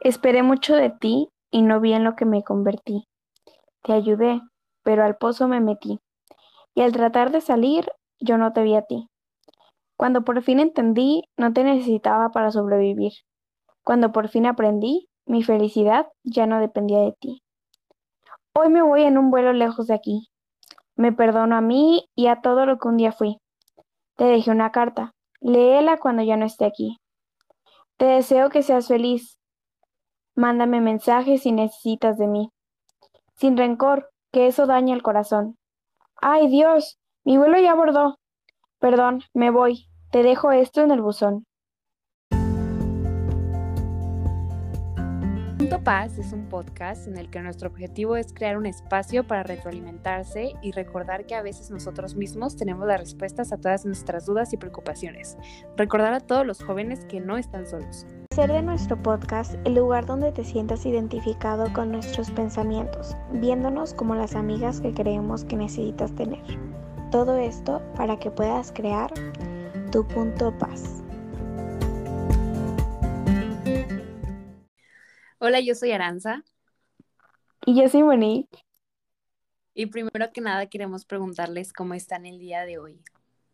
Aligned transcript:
Esperé 0.00 0.42
mucho 0.42 0.74
de 0.74 0.88
ti 0.90 1.28
y 1.50 1.60
no 1.60 1.78
vi 1.78 1.92
en 1.92 2.04
lo 2.04 2.16
que 2.16 2.24
me 2.24 2.42
convertí. 2.42 3.04
Te 3.82 3.92
ayudé, 3.92 4.40
pero 4.82 5.04
al 5.04 5.16
pozo 5.16 5.46
me 5.46 5.60
metí. 5.60 5.98
Y 6.74 6.80
al 6.80 6.92
tratar 6.92 7.30
de 7.30 7.42
salir, 7.42 7.86
yo 8.18 8.38
no 8.38 8.52
te 8.54 8.62
vi 8.62 8.76
a 8.76 8.82
ti. 8.82 9.08
Cuando 9.98 10.22
por 10.22 10.40
fin 10.42 10.58
entendí, 10.58 11.24
no 11.36 11.52
te 11.52 11.64
necesitaba 11.64 12.30
para 12.30 12.50
sobrevivir. 12.50 13.12
Cuando 13.84 14.10
por 14.10 14.28
fin 14.28 14.46
aprendí, 14.46 15.08
mi 15.26 15.42
felicidad 15.42 16.06
ya 16.24 16.46
no 16.46 16.60
dependía 16.60 17.00
de 17.00 17.12
ti. 17.20 17.42
Hoy 18.54 18.70
me 18.70 18.82
voy 18.82 19.02
en 19.02 19.18
un 19.18 19.30
vuelo 19.30 19.52
lejos 19.52 19.86
de 19.88 19.94
aquí. 19.94 20.28
Me 20.96 21.12
perdono 21.12 21.56
a 21.56 21.60
mí 21.60 22.08
y 22.14 22.28
a 22.28 22.40
todo 22.40 22.64
lo 22.64 22.78
que 22.78 22.88
un 22.88 22.96
día 22.96 23.12
fui. 23.12 23.36
Te 24.16 24.24
dejé 24.24 24.50
una 24.50 24.72
carta. 24.72 25.12
Léela 25.40 25.98
cuando 25.98 26.22
ya 26.22 26.38
no 26.38 26.46
esté 26.46 26.64
aquí. 26.64 26.96
Te 27.98 28.06
deseo 28.06 28.48
que 28.48 28.62
seas 28.62 28.88
feliz. 28.88 29.39
Mándame 30.36 30.80
mensajes 30.80 31.42
si 31.42 31.52
necesitas 31.52 32.18
de 32.18 32.26
mí. 32.26 32.50
Sin 33.36 33.56
rencor, 33.56 34.10
que 34.32 34.46
eso 34.46 34.66
daña 34.66 34.94
el 34.94 35.02
corazón. 35.02 35.56
¡Ay, 36.22 36.48
Dios! 36.48 36.98
Mi 37.24 37.36
vuelo 37.36 37.58
ya 37.58 37.72
abordó. 37.72 38.18
Perdón, 38.78 39.22
me 39.34 39.50
voy. 39.50 39.86
Te 40.10 40.22
dejo 40.22 40.52
esto 40.52 40.82
en 40.82 40.90
el 40.90 41.02
buzón. 41.02 41.44
Punto 45.58 45.84
Paz 45.84 46.18
es 46.18 46.32
un 46.32 46.48
podcast 46.48 47.06
en 47.06 47.18
el 47.18 47.28
que 47.30 47.40
nuestro 47.42 47.68
objetivo 47.68 48.16
es 48.16 48.32
crear 48.32 48.56
un 48.56 48.66
espacio 48.66 49.26
para 49.26 49.42
retroalimentarse 49.42 50.54
y 50.62 50.72
recordar 50.72 51.26
que 51.26 51.34
a 51.34 51.42
veces 51.42 51.70
nosotros 51.70 52.16
mismos 52.16 52.56
tenemos 52.56 52.86
las 52.86 52.98
respuestas 52.98 53.52
a 53.52 53.58
todas 53.58 53.84
nuestras 53.84 54.24
dudas 54.24 54.52
y 54.54 54.56
preocupaciones. 54.56 55.36
Recordar 55.76 56.14
a 56.14 56.20
todos 56.20 56.46
los 56.46 56.62
jóvenes 56.62 57.04
que 57.04 57.20
no 57.20 57.36
están 57.36 57.66
solos. 57.66 58.06
Ser 58.32 58.52
de 58.52 58.62
nuestro 58.62 58.96
podcast 59.02 59.56
el 59.66 59.74
lugar 59.74 60.06
donde 60.06 60.30
te 60.30 60.44
sientas 60.44 60.86
identificado 60.86 61.72
con 61.72 61.90
nuestros 61.90 62.30
pensamientos, 62.30 63.16
viéndonos 63.32 63.92
como 63.92 64.14
las 64.14 64.36
amigas 64.36 64.80
que 64.80 64.94
creemos 64.94 65.44
que 65.44 65.56
necesitas 65.56 66.14
tener. 66.14 66.40
Todo 67.10 67.36
esto 67.38 67.82
para 67.96 68.20
que 68.20 68.30
puedas 68.30 68.70
crear 68.70 69.12
tu 69.90 70.06
punto 70.06 70.56
paz. 70.56 71.02
Hola, 75.40 75.58
yo 75.58 75.74
soy 75.74 75.90
Aranza. 75.90 76.44
Y 77.66 77.82
yo 77.82 77.88
soy 77.88 78.04
Monique. 78.04 78.64
Y 79.74 79.86
primero 79.86 80.32
que 80.32 80.40
nada 80.40 80.66
queremos 80.66 81.04
preguntarles 81.04 81.72
cómo 81.72 81.94
están 81.94 82.26
el 82.26 82.38
día 82.38 82.64
de 82.64 82.78
hoy. 82.78 83.02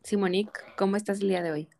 Sí, 0.02 0.18
Monique, 0.18 0.60
¿cómo 0.76 0.96
estás 0.96 1.22
el 1.22 1.28
día 1.28 1.42
de 1.42 1.52
hoy? 1.52 1.70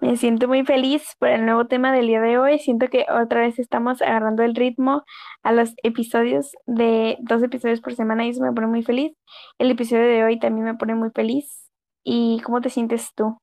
Me 0.00 0.16
siento 0.16 0.48
muy 0.48 0.64
feliz 0.64 1.02
por 1.18 1.28
el 1.28 1.46
nuevo 1.46 1.66
tema 1.66 1.92
del 1.92 2.06
día 2.08 2.20
de 2.20 2.38
hoy. 2.38 2.58
Siento 2.58 2.88
que 2.88 3.06
otra 3.10 3.40
vez 3.40 3.58
estamos 3.58 4.02
agarrando 4.02 4.42
el 4.42 4.54
ritmo 4.54 5.04
a 5.42 5.52
los 5.52 5.74
episodios 5.82 6.52
de 6.66 7.16
dos 7.20 7.42
episodios 7.42 7.80
por 7.80 7.94
semana 7.94 8.26
y 8.26 8.30
eso 8.30 8.42
me 8.42 8.52
pone 8.52 8.66
muy 8.66 8.82
feliz. 8.82 9.12
El 9.58 9.70
episodio 9.70 10.04
de 10.04 10.24
hoy 10.24 10.38
también 10.38 10.66
me 10.66 10.74
pone 10.74 10.94
muy 10.94 11.10
feliz. 11.10 11.70
¿Y 12.02 12.40
cómo 12.44 12.60
te 12.60 12.70
sientes 12.70 13.10
tú? 13.14 13.38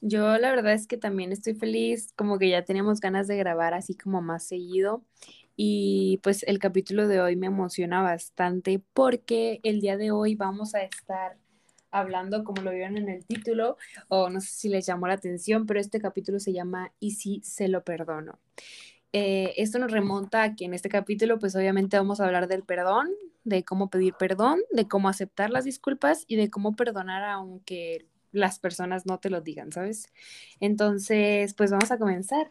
Yo 0.00 0.36
la 0.38 0.50
verdad 0.50 0.72
es 0.72 0.86
que 0.86 0.96
también 0.96 1.32
estoy 1.32 1.54
feliz, 1.54 2.12
como 2.16 2.38
que 2.38 2.48
ya 2.50 2.64
teníamos 2.64 3.00
ganas 3.00 3.28
de 3.28 3.36
grabar 3.36 3.74
así 3.74 3.96
como 3.96 4.20
más 4.20 4.46
seguido 4.46 5.04
y 5.56 6.18
pues 6.22 6.42
el 6.44 6.58
capítulo 6.58 7.06
de 7.06 7.20
hoy 7.20 7.36
me 7.36 7.46
emociona 7.46 8.02
bastante 8.02 8.82
porque 8.94 9.60
el 9.62 9.80
día 9.80 9.96
de 9.96 10.10
hoy 10.10 10.34
vamos 10.34 10.74
a 10.74 10.82
estar 10.82 11.38
hablando, 11.92 12.42
como 12.42 12.62
lo 12.62 12.72
vieron 12.72 12.96
en 12.96 13.08
el 13.08 13.24
título, 13.24 13.76
o 14.08 14.28
no 14.30 14.40
sé 14.40 14.48
si 14.48 14.68
les 14.68 14.86
llamó 14.86 15.06
la 15.06 15.14
atención, 15.14 15.66
pero 15.66 15.78
este 15.78 16.00
capítulo 16.00 16.40
se 16.40 16.52
llama 16.52 16.92
¿Y 16.98 17.12
si 17.12 17.40
se 17.44 17.68
lo 17.68 17.84
perdono? 17.84 18.38
Eh, 19.12 19.52
esto 19.58 19.78
nos 19.78 19.92
remonta 19.92 20.42
a 20.42 20.56
que 20.56 20.64
en 20.64 20.72
este 20.72 20.88
capítulo 20.88 21.38
pues 21.38 21.54
obviamente 21.54 21.98
vamos 21.98 22.20
a 22.20 22.24
hablar 22.24 22.48
del 22.48 22.62
perdón, 22.64 23.10
de 23.44 23.62
cómo 23.62 23.90
pedir 23.90 24.14
perdón, 24.14 24.60
de 24.70 24.88
cómo 24.88 25.08
aceptar 25.08 25.50
las 25.50 25.64
disculpas 25.64 26.24
y 26.26 26.36
de 26.36 26.50
cómo 26.50 26.74
perdonar 26.76 27.22
aunque 27.24 28.06
las 28.32 28.58
personas 28.58 29.04
no 29.04 29.18
te 29.20 29.28
lo 29.28 29.42
digan, 29.42 29.70
¿sabes? 29.72 30.06
Entonces, 30.60 31.52
pues 31.54 31.70
vamos 31.70 31.90
a 31.90 31.98
comenzar. 31.98 32.50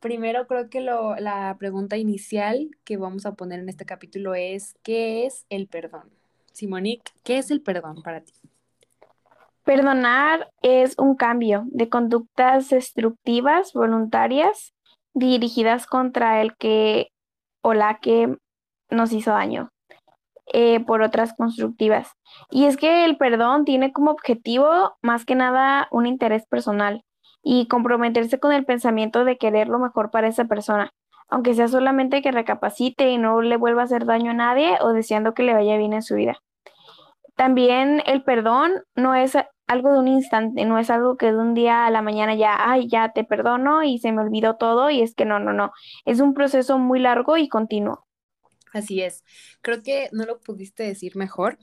Primero 0.00 0.46
creo 0.46 0.68
que 0.68 0.80
lo, 0.80 1.16
la 1.16 1.56
pregunta 1.58 1.96
inicial 1.96 2.70
que 2.84 2.96
vamos 2.98 3.24
a 3.24 3.34
poner 3.34 3.60
en 3.60 3.68
este 3.68 3.86
capítulo 3.86 4.34
es, 4.34 4.74
¿qué 4.82 5.26
es 5.26 5.46
el 5.48 5.68
perdón? 5.68 6.10
Simonique, 6.52 7.10
¿qué 7.24 7.38
es 7.38 7.50
el 7.50 7.62
perdón 7.62 8.02
para 8.02 8.20
ti? 8.20 8.32
Perdonar 9.64 10.50
es 10.62 10.94
un 10.98 11.14
cambio 11.14 11.64
de 11.66 11.88
conductas 11.88 12.70
destructivas 12.70 13.72
voluntarias 13.72 14.72
dirigidas 15.14 15.86
contra 15.86 16.40
el 16.40 16.56
que 16.56 17.08
o 17.62 17.74
la 17.74 17.98
que 17.98 18.36
nos 18.90 19.12
hizo 19.12 19.30
daño. 19.30 19.70
Eh, 20.54 20.80
por 20.80 21.02
otras 21.02 21.32
constructivas. 21.34 22.12
Y 22.50 22.66
es 22.66 22.76
que 22.76 23.04
el 23.04 23.16
perdón 23.16 23.64
tiene 23.64 23.92
como 23.92 24.10
objetivo 24.10 24.96
más 25.00 25.24
que 25.24 25.34
nada 25.34 25.88
un 25.90 26.04
interés 26.04 26.44
personal 26.46 27.04
y 27.42 27.68
comprometerse 27.68 28.38
con 28.38 28.52
el 28.52 28.64
pensamiento 28.64 29.24
de 29.24 29.38
querer 29.38 29.68
lo 29.68 29.78
mejor 29.78 30.10
para 30.10 30.28
esa 30.28 30.44
persona, 30.44 30.90
aunque 31.28 31.54
sea 31.54 31.68
solamente 31.68 32.22
que 32.22 32.32
recapacite 32.32 33.08
y 33.10 33.18
no 33.18 33.40
le 33.40 33.56
vuelva 33.56 33.82
a 33.82 33.84
hacer 33.84 34.04
daño 34.04 34.32
a 34.32 34.34
nadie 34.34 34.76
o 34.80 34.92
deseando 34.92 35.32
que 35.32 35.42
le 35.42 35.54
vaya 35.54 35.76
bien 35.78 35.92
en 35.92 36.02
su 36.02 36.16
vida. 36.16 36.36
También 37.36 38.02
el 38.04 38.22
perdón 38.22 38.72
no 38.94 39.14
es 39.14 39.38
algo 39.66 39.92
de 39.92 39.98
un 39.98 40.08
instante, 40.08 40.64
no 40.64 40.78
es 40.78 40.90
algo 40.90 41.16
que 41.16 41.26
de 41.32 41.38
un 41.38 41.54
día 41.54 41.86
a 41.86 41.90
la 41.90 42.02
mañana 42.02 42.34
ya, 42.34 42.56
ay, 42.70 42.88
ya 42.88 43.12
te 43.12 43.24
perdono 43.24 43.82
y 43.82 43.98
se 43.98 44.12
me 44.12 44.22
olvidó 44.22 44.56
todo 44.56 44.90
y 44.90 45.02
es 45.02 45.14
que 45.14 45.24
no, 45.24 45.38
no, 45.38 45.52
no, 45.52 45.72
es 46.04 46.20
un 46.20 46.34
proceso 46.34 46.78
muy 46.78 47.00
largo 47.00 47.36
y 47.36 47.48
continuo. 47.48 48.06
Así 48.72 49.02
es. 49.02 49.24
Creo 49.60 49.82
que 49.82 50.08
no 50.12 50.24
lo 50.24 50.40
pudiste 50.40 50.82
decir 50.82 51.16
mejor. 51.16 51.58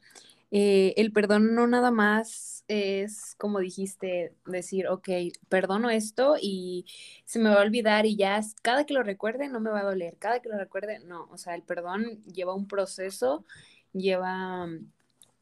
Eh, 0.51 0.93
el 0.97 1.11
perdón 1.11 1.53
no 1.53 1.67
nada 1.67 1.91
más 1.91 2.63
es, 2.67 3.35
como 3.37 3.59
dijiste, 3.59 4.33
decir, 4.45 4.87
ok, 4.87 5.09
perdono 5.47 5.89
esto 5.89 6.35
y 6.41 6.85
se 7.25 7.39
me 7.39 7.49
va 7.49 7.57
a 7.57 7.63
olvidar 7.63 8.05
y 8.05 8.15
ya 8.15 8.41
cada 8.63 8.85
que 8.85 8.93
lo 8.95 9.03
recuerde 9.03 9.47
no 9.47 9.59
me 9.59 9.69
va 9.69 9.81
a 9.81 9.83
doler, 9.83 10.17
cada 10.17 10.39
que 10.39 10.49
lo 10.49 10.57
recuerde, 10.57 10.99
no, 10.99 11.27
o 11.31 11.37
sea, 11.37 11.55
el 11.55 11.61
perdón 11.63 12.23
lleva 12.25 12.55
un 12.55 12.67
proceso, 12.67 13.45
lleva 13.93 14.67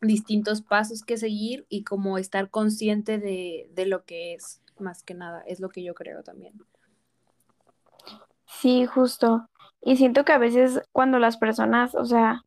distintos 0.02 0.62
pasos 0.62 1.04
que 1.04 1.18
seguir 1.18 1.66
y 1.70 1.84
como 1.84 2.18
estar 2.18 2.50
consciente 2.50 3.18
de, 3.18 3.70
de 3.74 3.86
lo 3.86 4.04
que 4.06 4.36
es, 4.36 4.62
más 4.80 5.04
que 5.04 5.14
nada, 5.14 5.44
es 5.48 5.60
lo 5.60 5.70
que 5.70 5.84
yo 5.84 5.94
creo 5.94 6.24
también. 6.24 6.54
Sí, 8.46 8.86
justo. 8.86 9.50
Y 9.82 9.98
siento 9.98 10.26
que 10.26 10.34
a 10.34 10.38
veces 10.38 10.82
cuando 10.92 11.20
las 11.20 11.38
personas, 11.38 11.96
o 11.96 12.06
sea, 12.06 12.44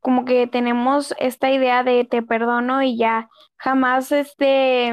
como 0.00 0.24
que 0.24 0.46
tenemos 0.46 1.14
esta 1.18 1.50
idea 1.50 1.82
de 1.82 2.04
te 2.04 2.22
perdono 2.22 2.82
y 2.82 2.96
ya 2.96 3.28
jamás 3.56 4.12
este 4.12 4.88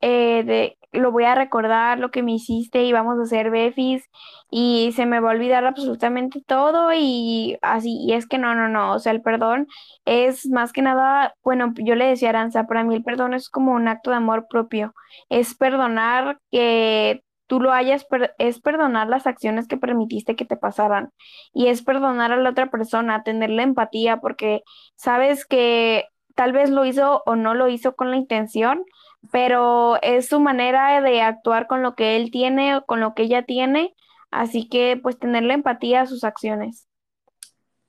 eh, 0.00 0.44
de 0.44 0.78
lo 0.92 1.10
voy 1.10 1.24
a 1.24 1.34
recordar 1.34 1.98
lo 1.98 2.10
que 2.10 2.22
me 2.22 2.32
hiciste 2.34 2.84
y 2.84 2.92
vamos 2.92 3.18
a 3.18 3.22
hacer 3.22 3.50
befis 3.50 4.04
y 4.50 4.92
se 4.94 5.06
me 5.06 5.20
va 5.20 5.30
a 5.30 5.34
olvidar 5.34 5.64
absolutamente 5.64 6.42
todo 6.46 6.92
y 6.94 7.58
así, 7.62 7.98
y 8.02 8.12
es 8.12 8.26
que 8.26 8.38
no, 8.38 8.54
no, 8.54 8.68
no, 8.68 8.92
o 8.94 8.98
sea, 8.98 9.12
el 9.12 9.22
perdón 9.22 9.66
es 10.04 10.46
más 10.48 10.72
que 10.72 10.82
nada, 10.82 11.34
bueno, 11.42 11.72
yo 11.78 11.94
le 11.94 12.06
decía 12.06 12.28
a 12.28 12.30
Aranza, 12.30 12.66
para 12.66 12.84
mí 12.84 12.94
el 12.94 13.02
perdón 13.04 13.34
es 13.34 13.48
como 13.48 13.72
un 13.72 13.88
acto 13.88 14.10
de 14.10 14.16
amor 14.16 14.46
propio, 14.48 14.94
es 15.28 15.54
perdonar 15.54 16.38
que 16.50 17.22
tú 17.46 17.60
lo 17.60 17.72
hayas, 17.72 18.06
es 18.38 18.60
perdonar 18.60 19.08
las 19.08 19.26
acciones 19.26 19.68
que 19.68 19.76
permitiste 19.76 20.36
que 20.36 20.44
te 20.44 20.56
pasaran 20.56 21.10
y 21.52 21.68
es 21.68 21.82
perdonar 21.82 22.32
a 22.32 22.36
la 22.36 22.50
otra 22.50 22.70
persona, 22.70 23.22
tenerle 23.24 23.62
empatía 23.62 24.18
porque 24.18 24.62
sabes 24.96 25.44
que 25.46 26.06
tal 26.34 26.52
vez 26.52 26.70
lo 26.70 26.84
hizo 26.84 27.22
o 27.26 27.36
no 27.36 27.54
lo 27.54 27.68
hizo 27.68 27.94
con 27.94 28.10
la 28.10 28.16
intención, 28.16 28.84
pero 29.30 30.00
es 30.02 30.28
su 30.28 30.40
manera 30.40 31.00
de 31.00 31.22
actuar 31.22 31.66
con 31.66 31.82
lo 31.82 31.94
que 31.94 32.16
él 32.16 32.30
tiene 32.30 32.76
o 32.76 32.84
con 32.84 33.00
lo 33.00 33.14
que 33.14 33.22
ella 33.22 33.44
tiene, 33.44 33.94
así 34.30 34.68
que 34.68 34.98
pues 35.00 35.18
tenerle 35.18 35.54
empatía 35.54 36.02
a 36.02 36.06
sus 36.06 36.24
acciones. 36.24 36.88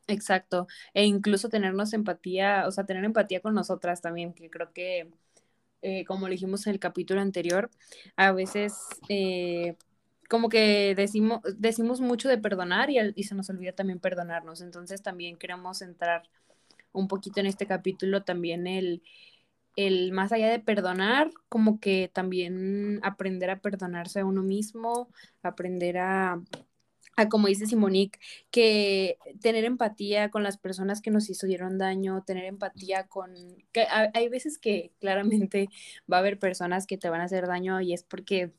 Exacto, 0.07 0.68
e 0.94 1.06
incluso 1.06 1.50
tenernos 1.50 1.94
empatía, 1.94 2.65
o 2.68 2.71
sea, 2.71 2.85
tener 2.85 3.06
empatía 3.06 3.39
con 3.39 3.53
nosotras 3.56 4.01
también, 4.01 4.33
que 4.33 4.50
creo 4.50 4.71
que 4.74 5.09
eh, 5.81 6.06
como 6.06 6.27
dijimos 6.27 6.65
en 6.68 6.74
el 6.74 6.80
capítulo 6.80 7.21
anterior, 7.21 7.69
a 8.15 8.31
veces 8.31 8.74
eh, 9.09 9.75
como 10.29 10.50
que 10.50 10.94
decimos, 10.95 11.41
decimos 11.57 12.00
mucho 12.00 12.29
de 12.29 12.38
perdonar 12.38 12.89
y, 12.89 12.97
y, 13.15 13.24
se 13.24 13.36
nos 13.36 13.50
olvida 13.50 13.74
también 13.74 14.00
perdonarnos. 14.00 14.62
Entonces 14.62 15.01
también 15.03 15.38
queremos 15.38 15.81
entrar 15.81 16.24
un 16.94 17.09
poquito 17.09 17.41
en 17.41 17.47
este 17.47 17.68
capítulo 17.68 18.24
también 18.24 18.65
el, 18.65 19.03
el 19.75 20.11
más 20.11 20.31
allá 20.31 20.49
de 20.49 20.59
perdonar, 20.59 21.31
como 21.49 21.79
que 21.79 22.09
también 22.13 22.99
aprender 23.03 23.49
a 23.49 23.59
perdonarse 23.59 24.21
a 24.21 24.25
uno 24.25 24.43
mismo, 24.43 25.09
aprender 25.41 25.97
a 25.97 26.41
a 27.15 27.29
como 27.29 27.47
dice 27.47 27.67
Simonique, 27.67 28.19
que 28.51 29.17
tener 29.41 29.65
empatía 29.65 30.31
con 30.31 30.43
las 30.43 30.57
personas 30.57 31.01
que 31.01 31.11
nos 31.11 31.29
hicieron 31.29 31.77
daño, 31.77 32.23
tener 32.25 32.45
empatía 32.45 33.07
con... 33.07 33.33
que 33.71 33.85
hay 34.13 34.29
veces 34.29 34.57
que 34.57 34.91
claramente 34.99 35.69
va 36.11 36.17
a 36.17 36.19
haber 36.21 36.39
personas 36.39 36.87
que 36.87 36.97
te 36.97 37.09
van 37.09 37.21
a 37.21 37.25
hacer 37.25 37.47
daño 37.47 37.81
y 37.81 37.93
es 37.93 38.03
porque 38.03 38.53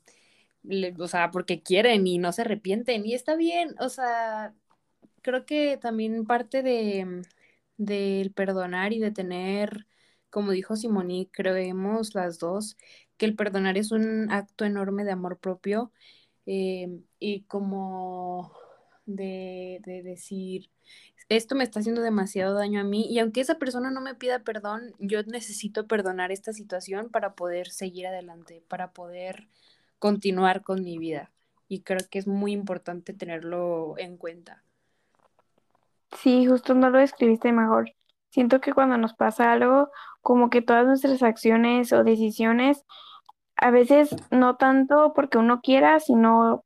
o 0.99 1.07
sea, 1.07 1.31
porque 1.31 1.61
quieren 1.61 2.07
y 2.07 2.17
no 2.17 2.31
se 2.31 2.41
arrepienten 2.41 3.05
y 3.05 3.13
está 3.13 3.35
bien, 3.35 3.75
o 3.79 3.89
sea, 3.89 4.55
creo 5.21 5.45
que 5.45 5.77
también 5.77 6.25
parte 6.25 6.63
de 6.63 7.23
del 7.77 8.31
perdonar 8.31 8.93
y 8.93 8.99
de 8.99 9.11
tener, 9.11 9.85
como 10.35 10.51
dijo 10.51 10.75
Simoni, 10.75 11.27
creemos 11.31 12.13
las 12.13 12.39
dos, 12.39 12.75
que 13.15 13.25
el 13.25 13.37
perdonar 13.37 13.77
es 13.77 13.93
un 13.93 14.29
acto 14.33 14.65
enorme 14.65 15.05
de 15.05 15.13
amor 15.13 15.37
propio 15.37 15.93
eh, 16.45 16.99
y 17.19 17.43
como 17.43 18.51
de, 19.05 19.79
de 19.85 20.03
decir, 20.03 20.69
esto 21.29 21.55
me 21.55 21.63
está 21.63 21.79
haciendo 21.79 22.01
demasiado 22.01 22.53
daño 22.53 22.81
a 22.81 22.83
mí 22.83 23.07
y 23.09 23.19
aunque 23.19 23.39
esa 23.39 23.55
persona 23.59 23.91
no 23.91 24.01
me 24.01 24.13
pida 24.13 24.39
perdón, 24.39 24.93
yo 24.99 25.23
necesito 25.23 25.87
perdonar 25.87 26.33
esta 26.33 26.51
situación 26.51 27.09
para 27.11 27.33
poder 27.33 27.69
seguir 27.69 28.07
adelante, 28.07 28.61
para 28.67 28.91
poder 28.91 29.47
continuar 29.99 30.63
con 30.63 30.83
mi 30.83 30.97
vida. 30.97 31.31
Y 31.69 31.79
creo 31.79 32.01
que 32.11 32.19
es 32.19 32.27
muy 32.27 32.51
importante 32.51 33.13
tenerlo 33.13 33.95
en 33.97 34.17
cuenta. 34.17 34.65
Sí, 36.21 36.45
justo 36.45 36.73
no 36.73 36.89
lo 36.89 36.99
describiste 36.99 37.53
mejor. 37.53 37.93
Siento 38.35 38.59
que 38.59 38.73
cuando 38.73 38.97
nos 38.97 39.13
pasa 39.13 39.53
algo, 39.53 39.89
como 40.19 40.49
que 40.49 40.61
todas 40.61 40.85
nuestras 40.85 41.23
acciones 41.23 41.93
o 41.93 42.03
decisiones, 42.03 42.83
a 43.55 43.71
veces 43.71 44.13
no 44.29 44.57
tanto 44.57 45.13
porque 45.15 45.37
uno 45.37 45.61
quiera, 45.61 46.01
sino 46.01 46.65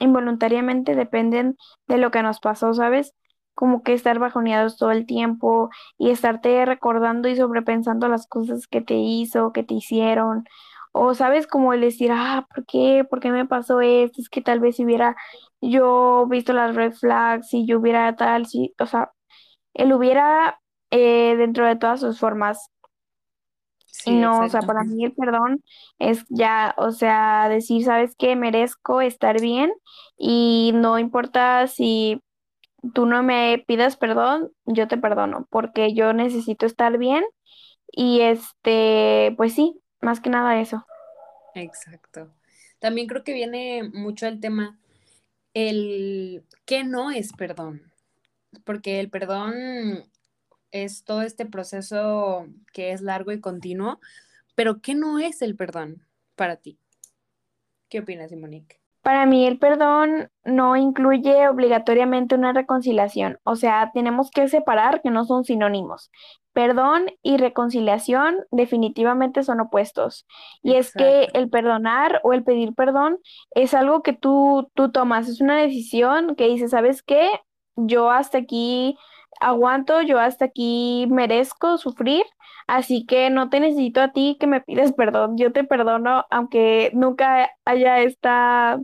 involuntariamente 0.00 0.96
dependen 0.96 1.56
de 1.86 1.98
lo 1.98 2.10
que 2.10 2.24
nos 2.24 2.40
pasó, 2.40 2.74
¿sabes? 2.74 3.14
Como 3.54 3.84
que 3.84 3.92
estar 3.92 4.18
bajoneados 4.18 4.76
todo 4.76 4.90
el 4.90 5.06
tiempo 5.06 5.70
y 5.98 6.10
estarte 6.10 6.64
recordando 6.66 7.28
y 7.28 7.36
sobrepensando 7.36 8.08
las 8.08 8.26
cosas 8.26 8.66
que 8.66 8.80
te 8.80 8.94
hizo, 8.96 9.52
que 9.52 9.62
te 9.62 9.74
hicieron. 9.74 10.46
O 10.92 11.14
sabes, 11.14 11.46
como 11.46 11.74
el 11.74 11.82
decir, 11.82 12.10
ah, 12.12 12.44
¿por 12.52 12.66
qué? 12.66 13.04
¿Por 13.08 13.20
qué 13.20 13.30
me 13.30 13.46
pasó 13.46 13.80
esto? 13.80 14.20
Es 14.20 14.28
que 14.28 14.40
tal 14.42 14.58
vez 14.58 14.74
si 14.76 14.84
hubiera 14.84 15.14
yo 15.60 16.26
visto 16.28 16.52
las 16.52 16.74
red 16.74 16.92
flags, 16.92 17.50
si 17.50 17.66
yo 17.66 17.78
hubiera 17.78 18.16
tal, 18.16 18.46
si, 18.46 18.74
o 18.80 18.86
sea, 18.86 19.12
él 19.74 19.92
hubiera 19.92 20.60
eh, 20.90 21.36
dentro 21.36 21.66
de 21.66 21.76
todas 21.76 22.00
sus 22.00 22.18
formas. 22.20 22.70
Y 24.04 24.12
Sí, 24.12 24.12
no, 24.12 24.44
o 24.44 24.48
sea, 24.48 24.62
para 24.62 24.84
mí 24.84 25.04
el 25.04 25.12
perdón 25.12 25.62
es 25.98 26.24
ya, 26.30 26.74
o 26.78 26.92
sea, 26.92 27.48
decir, 27.48 27.84
¿sabes 27.84 28.14
qué? 28.16 28.36
Merezco 28.36 29.00
estar 29.02 29.40
bien 29.40 29.72
y 30.16 30.72
no 30.74 30.98
importa 30.98 31.66
si 31.66 32.22
tú 32.94 33.06
no 33.06 33.22
me 33.22 33.64
pidas 33.66 33.96
perdón, 33.96 34.52
yo 34.66 34.88
te 34.88 34.98
perdono, 34.98 35.46
porque 35.50 35.94
yo 35.94 36.12
necesito 36.14 36.66
estar 36.66 36.98
bien 36.98 37.24
y 37.92 38.20
este, 38.22 39.34
pues 39.36 39.54
sí, 39.54 39.80
más 40.00 40.20
que 40.20 40.30
nada 40.30 40.60
eso. 40.60 40.86
Exacto. 41.54 42.32
También 42.78 43.06
creo 43.08 43.24
que 43.24 43.32
viene 43.34 43.82
mucho 43.92 44.26
el 44.26 44.40
tema, 44.40 44.78
el 45.54 46.44
qué 46.66 46.84
no 46.84 47.10
es 47.10 47.32
perdón, 47.32 47.92
porque 48.64 49.00
el 49.00 49.10
perdón 49.10 50.04
es 50.70 51.04
todo 51.04 51.22
este 51.22 51.46
proceso 51.46 52.46
que 52.72 52.92
es 52.92 53.00
largo 53.00 53.32
y 53.32 53.40
continuo, 53.40 54.00
pero 54.54 54.80
¿qué 54.80 54.94
no 54.94 55.18
es 55.18 55.42
el 55.42 55.56
perdón 55.56 56.06
para 56.34 56.56
ti? 56.56 56.78
¿Qué 57.88 58.00
opinas, 58.00 58.32
Monique? 58.32 58.80
Para 59.02 59.24
mí 59.24 59.46
el 59.46 59.58
perdón 59.58 60.30
no 60.44 60.76
incluye 60.76 61.48
obligatoriamente 61.48 62.34
una 62.34 62.52
reconciliación, 62.52 63.38
o 63.44 63.56
sea, 63.56 63.90
tenemos 63.94 64.30
que 64.30 64.48
separar 64.48 65.00
que 65.00 65.10
no 65.10 65.24
son 65.24 65.44
sinónimos. 65.44 66.10
Perdón 66.52 67.06
y 67.22 67.36
reconciliación 67.36 68.36
definitivamente 68.50 69.44
son 69.44 69.60
opuestos. 69.60 70.26
Y 70.62 70.74
es 70.74 70.92
que 70.92 71.28
el 71.32 71.48
perdonar 71.48 72.20
o 72.24 72.32
el 72.32 72.42
pedir 72.42 72.74
perdón 72.74 73.18
es 73.52 73.74
algo 73.74 74.02
que 74.02 74.12
tú, 74.12 74.68
tú 74.74 74.90
tomas, 74.90 75.28
es 75.28 75.40
una 75.40 75.56
decisión 75.56 76.34
que 76.34 76.48
dices, 76.48 76.72
¿sabes 76.72 77.02
qué? 77.02 77.30
Yo 77.76 78.10
hasta 78.10 78.38
aquí 78.38 78.98
aguanto, 79.40 80.02
yo 80.02 80.18
hasta 80.18 80.46
aquí 80.46 81.06
merezco 81.10 81.78
sufrir 81.78 82.24
Así 82.68 83.06
que 83.06 83.30
no 83.30 83.48
te 83.48 83.60
necesito 83.60 84.02
a 84.02 84.12
ti 84.12 84.36
que 84.38 84.46
me 84.46 84.60
pides 84.60 84.92
perdón. 84.96 85.36
Yo 85.38 85.52
te 85.52 85.64
perdono 85.64 86.26
aunque 86.30 86.90
nunca 86.94 87.50
haya 87.64 88.00
esta 88.00 88.78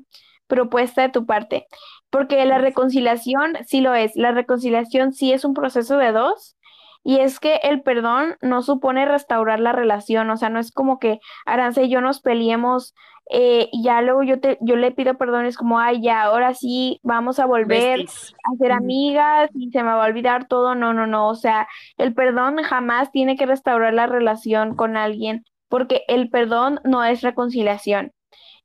propuesta 0.48 1.02
de 1.02 1.10
tu 1.10 1.26
parte. 1.26 1.66
Porque 2.10 2.44
la 2.46 2.58
reconciliación 2.58 3.54
sí 3.66 3.80
lo 3.80 3.94
es. 3.94 4.12
La 4.16 4.32
reconciliación 4.32 5.12
sí 5.12 5.32
es 5.32 5.44
un 5.44 5.54
proceso 5.54 5.98
de 5.98 6.12
dos. 6.12 6.56
Y 7.04 7.18
es 7.20 7.38
que 7.38 7.56
el 7.62 7.82
perdón 7.82 8.36
no 8.40 8.62
supone 8.62 9.04
restaurar 9.04 9.60
la 9.60 9.72
relación. 9.72 10.30
O 10.30 10.36
sea, 10.36 10.48
no 10.48 10.58
es 10.58 10.72
como 10.72 10.98
que 10.98 11.20
Aranza 11.44 11.82
y 11.82 11.90
yo 11.90 12.00
nos 12.00 12.20
peleemos 12.20 12.94
eh, 13.30 13.68
y 13.72 13.82
ya 13.82 14.02
luego 14.02 14.22
yo, 14.22 14.38
te, 14.40 14.58
yo 14.60 14.76
le 14.76 14.90
pido 14.90 15.16
perdón. 15.16 15.44
Es 15.44 15.56
como, 15.56 15.78
ay, 15.78 16.02
ya, 16.02 16.22
ahora 16.22 16.54
sí 16.54 17.00
vamos 17.02 17.38
a 17.38 17.46
volver 17.46 17.98
Besties. 17.98 18.34
a 18.44 18.56
ser 18.56 18.72
amigas 18.72 19.50
y 19.54 19.70
se 19.70 19.82
me 19.82 19.90
va 19.90 20.04
a 20.04 20.08
olvidar 20.08 20.48
todo. 20.48 20.74
No, 20.74 20.94
no, 20.94 21.06
no. 21.06 21.28
O 21.28 21.34
sea, 21.34 21.68
el 21.98 22.14
perdón 22.14 22.62
jamás 22.62 23.10
tiene 23.12 23.36
que 23.36 23.46
restaurar 23.46 23.94
la 23.94 24.06
relación 24.06 24.74
con 24.74 24.96
alguien, 24.96 25.44
porque 25.68 26.02
el 26.08 26.30
perdón 26.30 26.80
no 26.84 27.04
es 27.04 27.22
reconciliación. 27.22 28.12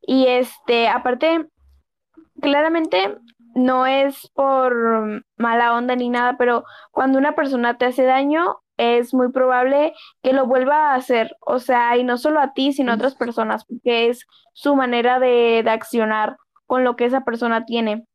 Y 0.02 0.26
este, 0.26 0.88
aparte, 0.88 1.46
claramente 2.40 3.16
no 3.60 3.86
es 3.86 4.28
por 4.34 5.24
mala 5.36 5.74
onda 5.74 5.96
ni 5.96 6.08
nada, 6.08 6.36
pero 6.38 6.64
cuando 6.90 7.18
una 7.18 7.34
persona 7.34 7.78
te 7.78 7.86
hace 7.86 8.04
daño, 8.04 8.58
es 8.76 9.14
muy 9.14 9.30
probable 9.32 9.94
que 10.22 10.32
lo 10.32 10.46
vuelva 10.46 10.92
a 10.92 10.94
hacer. 10.96 11.36
O 11.40 11.58
sea, 11.58 11.96
y 11.96 12.04
no 12.04 12.18
solo 12.18 12.40
a 12.40 12.52
ti, 12.54 12.72
sino 12.72 12.92
a 12.92 12.94
otras 12.96 13.14
personas, 13.14 13.64
porque 13.66 14.08
es 14.08 14.26
su 14.54 14.74
manera 14.76 15.18
de, 15.20 15.62
de 15.64 15.70
accionar 15.70 16.36
con 16.66 16.84
lo 16.84 16.96
que 16.96 17.04
esa 17.06 17.24
persona 17.24 17.64
tiene 17.66 18.06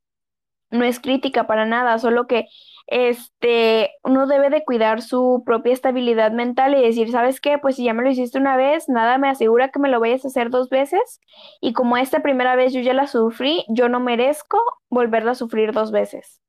no 0.71 0.85
es 0.85 0.99
crítica 0.99 1.47
para 1.47 1.65
nada, 1.65 1.97
solo 1.99 2.27
que 2.27 2.47
este, 2.87 3.91
uno 4.03 4.27
debe 4.27 4.49
de 4.49 4.63
cuidar 4.63 5.01
su 5.01 5.43
propia 5.45 5.73
estabilidad 5.73 6.31
mental 6.31 6.75
y 6.77 6.81
decir, 6.81 7.11
¿sabes 7.11 7.41
qué? 7.41 7.57
Pues 7.57 7.75
si 7.77 7.85
ya 7.85 7.93
me 7.93 8.03
lo 8.03 8.11
hiciste 8.11 8.37
una 8.37 8.57
vez, 8.57 8.89
nada 8.89 9.17
me 9.17 9.29
asegura 9.29 9.69
que 9.69 9.79
me 9.79 9.89
lo 9.89 9.99
vayas 9.99 10.25
a 10.25 10.29
hacer 10.29 10.49
dos 10.49 10.69
veces 10.69 11.19
y 11.61 11.73
como 11.73 11.97
esta 11.97 12.21
primera 12.21 12.55
vez 12.55 12.73
yo 12.73 12.81
ya 12.81 12.93
la 12.93 13.07
sufrí, 13.07 13.65
yo 13.69 13.89
no 13.89 13.99
merezco 13.99 14.59
volverla 14.89 15.31
a 15.31 15.35
sufrir 15.35 15.71
dos 15.73 15.91
veces. 15.91 16.41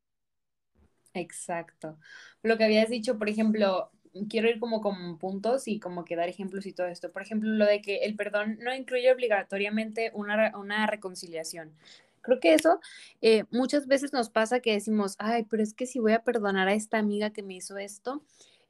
Exacto. 1.15 1.99
Lo 2.43 2.59
que 2.59 2.65
habías 2.65 2.91
dicho, 2.91 3.19
por 3.19 3.29
ejemplo, 3.29 3.91
quiero 4.29 4.49
ir 4.49 4.59
como 4.61 4.81
con 4.81 5.19
puntos 5.19 5.69
y 5.69 5.81
como 5.81 6.05
que 6.05 6.17
dar 6.17 6.29
ejemplos 6.29 6.67
y 6.67 6.73
todo 6.73 6.87
esto. 6.87 7.13
Por 7.13 7.23
ejemplo, 7.23 7.51
lo 7.51 7.65
de 7.67 7.81
que 7.81 7.99
el 8.05 8.17
perdón 8.17 8.59
no 8.61 8.75
incluye 8.75 9.11
obligatoriamente 9.13 10.11
una, 10.15 10.57
una 10.59 10.87
reconciliación. 10.87 11.75
Creo 12.27 12.41
que 12.41 12.55
eso 12.55 12.81
eh, 13.23 13.45
muchas 13.51 13.87
veces 13.87 14.13
nos 14.13 14.31
pasa 14.31 14.61
que 14.61 14.73
decimos, 14.73 15.17
ay, 15.19 15.45
pero 15.51 15.63
es 15.63 15.75
que 15.75 15.87
si 15.87 16.01
voy 16.01 16.13
a 16.13 16.25
perdonar 16.25 16.69
a 16.69 16.75
esta 16.75 16.99
amiga 16.99 17.31
que 17.31 17.43
me 17.43 17.55
hizo 17.55 17.79
esto, 17.79 18.23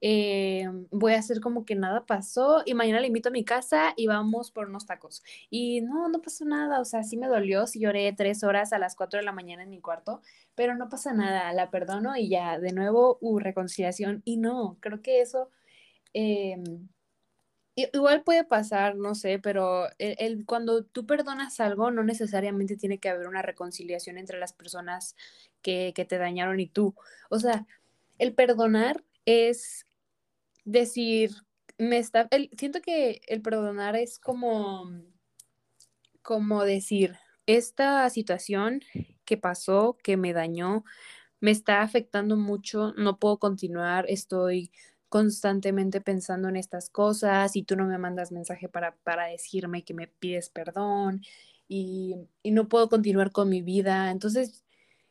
eh, 0.02 0.68
voy 0.90 1.14
a 1.14 1.18
hacer 1.18 1.40
como 1.40 1.64
que 1.64 1.74
nada 1.74 2.04
pasó 2.06 2.62
y 2.66 2.74
mañana 2.74 3.00
le 3.00 3.06
invito 3.08 3.30
a 3.30 3.32
mi 3.32 3.44
casa 3.44 3.94
y 3.96 4.06
vamos 4.06 4.50
por 4.50 4.68
unos 4.68 4.86
tacos. 4.86 5.22
Y 5.50 5.80
no, 5.80 6.08
no 6.08 6.20
pasó 6.20 6.44
nada, 6.44 6.80
o 6.80 6.84
sea, 6.84 7.02
sí 7.02 7.16
me 7.16 7.28
dolió, 7.28 7.66
sí 7.66 7.80
lloré 7.80 8.12
tres 8.12 8.44
horas 8.44 8.72
a 8.72 8.78
las 8.78 8.94
cuatro 8.94 9.18
de 9.18 9.24
la 9.24 9.32
mañana 9.32 9.62
en 9.62 9.70
mi 9.70 9.80
cuarto, 9.80 10.20
pero 10.54 10.74
no 10.76 10.88
pasa 10.88 11.12
nada, 11.14 11.52
la 11.54 11.70
perdono 11.70 12.16
y 12.16 12.28
ya, 12.28 12.58
de 12.58 12.72
nuevo, 12.72 13.18
uh, 13.20 13.38
reconciliación. 13.38 14.22
Y 14.24 14.36
no, 14.36 14.76
creo 14.80 15.02
que 15.02 15.20
eso 15.22 15.50
i- 16.14 16.54
igual 17.76 18.22
puede 18.24 18.44
pasar, 18.44 18.96
no 18.96 19.14
sé, 19.14 19.38
pero 19.38 19.86
el, 19.98 20.44
cuando 20.46 20.84
tú 20.84 21.06
perdonas 21.06 21.60
algo, 21.60 21.90
no 21.90 22.02
necesariamente 22.04 22.76
tiene 22.76 22.98
que 22.98 23.08
haber 23.10 23.28
una 23.28 23.42
reconciliación 23.42 24.18
entre 24.18 24.38
las 24.38 24.52
personas 24.52 25.14
que, 25.62 25.92
que 25.94 26.04
te 26.04 26.18
dañaron 26.18 26.60
y 26.60 26.68
tú. 26.68 26.94
O 27.30 27.38
sea, 27.38 27.66
el 28.18 28.34
perdonar 28.34 29.04
es 29.26 29.86
decir, 30.64 31.32
me 31.78 31.98
está, 31.98 32.28
el- 32.32 32.50
siento 32.58 32.80
que 32.82 33.20
el 33.28 33.42
perdonar 33.42 33.96
es 33.96 34.18
como 34.20 34.90
como 36.22 36.64
decir, 36.64 37.16
esta 37.46 38.08
situación 38.10 38.80
que 39.24 39.36
pasó, 39.36 39.96
que 40.02 40.16
me 40.16 40.32
dañó, 40.32 40.84
me 41.40 41.50
está 41.52 41.82
afectando 41.82 42.36
mucho, 42.36 42.94
no 42.96 43.18
puedo 43.18 43.38
continuar, 43.38 44.06
estoy 44.08 44.72
constantemente 45.08 46.00
pensando 46.00 46.48
en 46.48 46.56
estas 46.56 46.90
cosas 46.90 47.56
y 47.56 47.62
tú 47.62 47.76
no 47.76 47.86
me 47.86 47.98
mandas 47.98 48.32
mensaje 48.32 48.68
para, 48.68 48.96
para 49.04 49.26
decirme 49.26 49.84
que 49.84 49.94
me 49.94 50.08
pides 50.08 50.50
perdón 50.50 51.22
y, 51.68 52.16
y 52.42 52.50
no 52.52 52.68
puedo 52.68 52.88
continuar 52.88 53.32
con 53.32 53.48
mi 53.48 53.62
vida. 53.62 54.10
Entonces, 54.10 54.64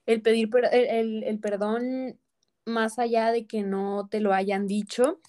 el 0.06 0.22
pedir 0.22 0.50
el, 0.72 1.24
el- 1.24 1.40
perdón, 1.40 2.20
más 2.66 3.00
allá 3.00 3.32
de 3.32 3.48
que 3.48 3.64
no 3.64 4.08
te 4.10 4.20
lo 4.22 4.34
hayan 4.34 4.68
dicho, 4.68 5.20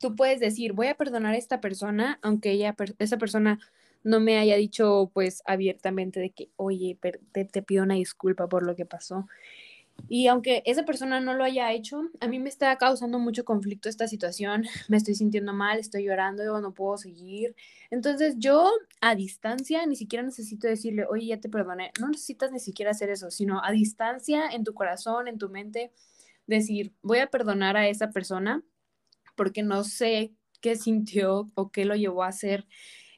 tú 0.00 0.16
puedes 0.16 0.40
decir, 0.40 0.72
voy 0.72 0.88
a 0.88 0.96
perdonar 0.96 1.34
a 1.34 1.38
esta 1.38 1.60
persona, 1.60 2.18
aunque 2.22 2.52
ella, 2.52 2.76
esa 2.98 3.18
persona 3.18 3.58
no 4.04 4.20
me 4.20 4.38
haya 4.38 4.56
dicho 4.56 5.10
pues 5.14 5.42
abiertamente 5.46 6.20
de 6.20 6.30
que, 6.30 6.50
oye, 6.56 6.98
te, 7.32 7.44
te 7.44 7.62
pido 7.62 7.82
una 7.84 7.94
disculpa 7.94 8.48
por 8.48 8.62
lo 8.64 8.76
que 8.76 8.86
pasó. 8.86 9.26
Y 10.06 10.28
aunque 10.28 10.62
esa 10.64 10.84
persona 10.84 11.20
no 11.20 11.34
lo 11.34 11.44
haya 11.44 11.72
hecho, 11.72 12.02
a 12.20 12.28
mí 12.28 12.38
me 12.38 12.48
está 12.48 12.76
causando 12.76 13.18
mucho 13.18 13.44
conflicto 13.44 13.88
esta 13.88 14.06
situación, 14.06 14.64
me 14.88 14.96
estoy 14.96 15.14
sintiendo 15.14 15.52
mal, 15.52 15.78
estoy 15.78 16.04
llorando, 16.04 16.60
no 16.60 16.72
puedo 16.72 16.96
seguir. 16.96 17.56
Entonces 17.90 18.36
yo 18.38 18.70
a 19.00 19.14
distancia 19.14 19.84
ni 19.86 19.96
siquiera 19.96 20.22
necesito 20.22 20.68
decirle, 20.68 21.04
oye, 21.08 21.26
ya 21.26 21.40
te 21.40 21.48
perdoné, 21.48 21.90
no 22.00 22.08
necesitas 22.08 22.52
ni 22.52 22.60
siquiera 22.60 22.92
hacer 22.92 23.10
eso, 23.10 23.30
sino 23.30 23.62
a 23.64 23.70
distancia, 23.72 24.48
en 24.50 24.64
tu 24.64 24.74
corazón, 24.74 25.28
en 25.28 25.38
tu 25.38 25.48
mente, 25.48 25.92
decir, 26.46 26.94
voy 27.02 27.18
a 27.18 27.26
perdonar 27.28 27.76
a 27.76 27.88
esa 27.88 28.10
persona 28.10 28.62
porque 29.36 29.62
no 29.62 29.84
sé 29.84 30.32
qué 30.60 30.76
sintió 30.76 31.46
o 31.54 31.70
qué 31.70 31.84
lo 31.84 31.94
llevó 31.94 32.24
a 32.24 32.28
hacer 32.28 32.66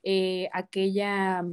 eh, 0.02 0.48
aquella 0.52 1.44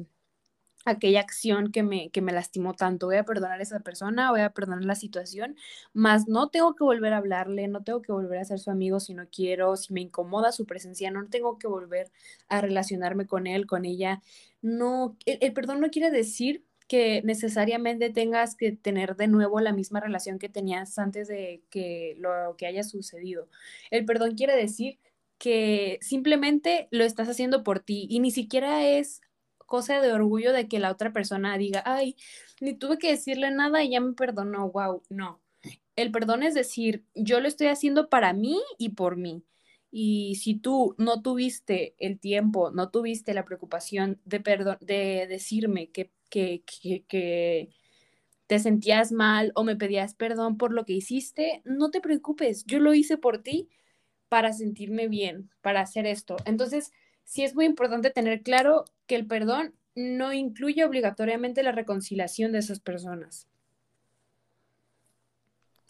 aquella 0.88 1.20
acción 1.20 1.72
que 1.72 1.84
me, 1.84 2.10
que 2.12 2.22
me 2.22 2.32
lastimó 2.32 2.74
tanto. 2.74 3.08
Voy 3.08 3.18
a 3.18 3.26
perdonar 3.26 3.60
a 3.60 3.64
esa 3.64 3.82
persona, 3.82 4.32
voy 4.32 4.42
a 4.42 4.52
perdonar 4.52 4.86
la 4.86 4.96
situación, 4.96 5.58
más 5.94 6.28
no 6.28 6.50
tengo 6.50 6.76
que 6.76 6.84
volver 6.86 7.14
a 7.14 7.18
hablarle, 7.18 7.68
no 7.68 7.84
tengo 7.84 8.02
que 8.02 8.14
volver 8.14 8.40
a 8.40 8.46
ser 8.46 8.60
su 8.60 8.72
amigo 8.72 9.00
si 9.02 9.14
no 9.14 9.28
quiero, 9.30 9.76
si 9.76 9.94
me 9.94 10.02
incomoda 10.02 10.52
su 10.54 10.66
presencia, 10.66 11.12
no 11.12 11.28
tengo 11.28 11.58
que 11.60 11.68
volver 11.68 12.10
a 12.48 12.62
relacionarme 12.62 13.28
con 13.28 13.48
él, 13.48 13.68
con 13.68 13.84
ella. 13.84 14.22
No, 14.62 15.18
el, 15.26 15.54
perdón 15.54 15.82
no 15.82 15.90
quiere 15.90 16.10
decir 16.10 16.64
que 16.88 17.22
necesariamente 17.26 18.10
tengas 18.10 18.56
que 18.56 18.72
tener 18.72 19.18
de 19.18 19.28
nuevo 19.28 19.60
la 19.60 19.74
misma 19.74 20.00
relación 20.00 20.40
que 20.40 20.48
tenías 20.48 20.98
antes 20.98 21.28
de 21.28 21.64
que 21.70 22.16
lo 22.18 22.56
que 22.58 22.66
haya 22.66 22.84
sucedido. 22.84 23.50
El 23.92 24.06
perdón 24.06 24.36
quiere 24.36 24.56
decir 24.56 25.00
que 25.38 26.00
simplemente 26.02 26.88
lo 26.92 27.04
estás 27.04 27.28
haciendo 27.28 27.64
por 27.64 27.82
ti 27.82 28.08
y 28.10 28.20
ni 28.20 28.32
siquiera 28.32 28.88
es 28.88 29.22
cosa 29.68 30.02
de 30.02 30.12
orgullo 30.12 30.54
de 30.54 30.68
que 30.68 30.80
la 30.80 30.92
otra 30.92 31.14
persona 31.14 31.58
diga, 31.58 31.84
ay, 31.86 32.16
ni 32.62 32.74
tuve 32.74 32.98
que 32.98 33.12
decirle 33.12 33.52
nada 33.52 33.84
y 33.84 33.92
ya 33.92 34.02
me 34.02 34.14
perdonó, 34.14 34.72
wow, 34.72 35.04
no. 35.10 35.42
El 35.96 36.12
perdón 36.12 36.44
es 36.44 36.56
decir, 36.56 37.06
yo 37.16 37.40
lo 37.40 37.48
estoy 37.48 37.68
haciendo 37.68 38.10
para 38.10 38.34
mí 38.34 38.60
y 38.80 38.90
por 38.90 39.18
mí. 39.18 39.44
Y 39.92 40.36
si 40.36 40.56
tú 40.56 40.96
no 40.98 41.22
tuviste 41.22 41.96
el 42.00 42.20
tiempo, 42.20 42.72
no 42.72 42.90
tuviste 42.90 43.34
la 43.34 43.46
preocupación 43.46 44.20
de, 44.26 44.40
de 44.82 45.28
decirme 45.28 45.92
que, 45.92 46.12
que, 46.30 46.64
que, 46.66 47.04
que 47.08 47.70
te 48.48 48.60
sentías 48.60 49.12
mal 49.12 49.52
o 49.56 49.64
me 49.64 49.76
pedías 49.76 50.16
perdón 50.16 50.58
por 50.58 50.74
lo 50.74 50.86
que 50.86 50.94
hiciste, 50.94 51.62
no 51.66 51.92
te 51.92 52.02
preocupes, 52.02 52.66
yo 52.66 52.80
lo 52.80 52.94
hice 52.94 53.18
por 53.18 53.44
ti 53.44 53.70
para 54.30 54.54
sentirme 54.54 55.08
bien, 55.08 55.50
para 55.62 55.82
hacer 55.82 56.06
esto. 56.06 56.38
Entonces, 56.46 56.92
sí 57.28 57.44
es 57.44 57.54
muy 57.54 57.66
importante 57.66 58.10
tener 58.10 58.42
claro 58.42 58.86
que 59.06 59.16
el 59.16 59.28
perdón 59.28 59.74
no 59.96 60.32
incluye 60.32 60.86
obligatoriamente 60.86 61.62
la 61.62 61.74
reconciliación 61.74 62.52
de 62.54 62.60
esas 62.60 62.80
personas. 62.80 63.48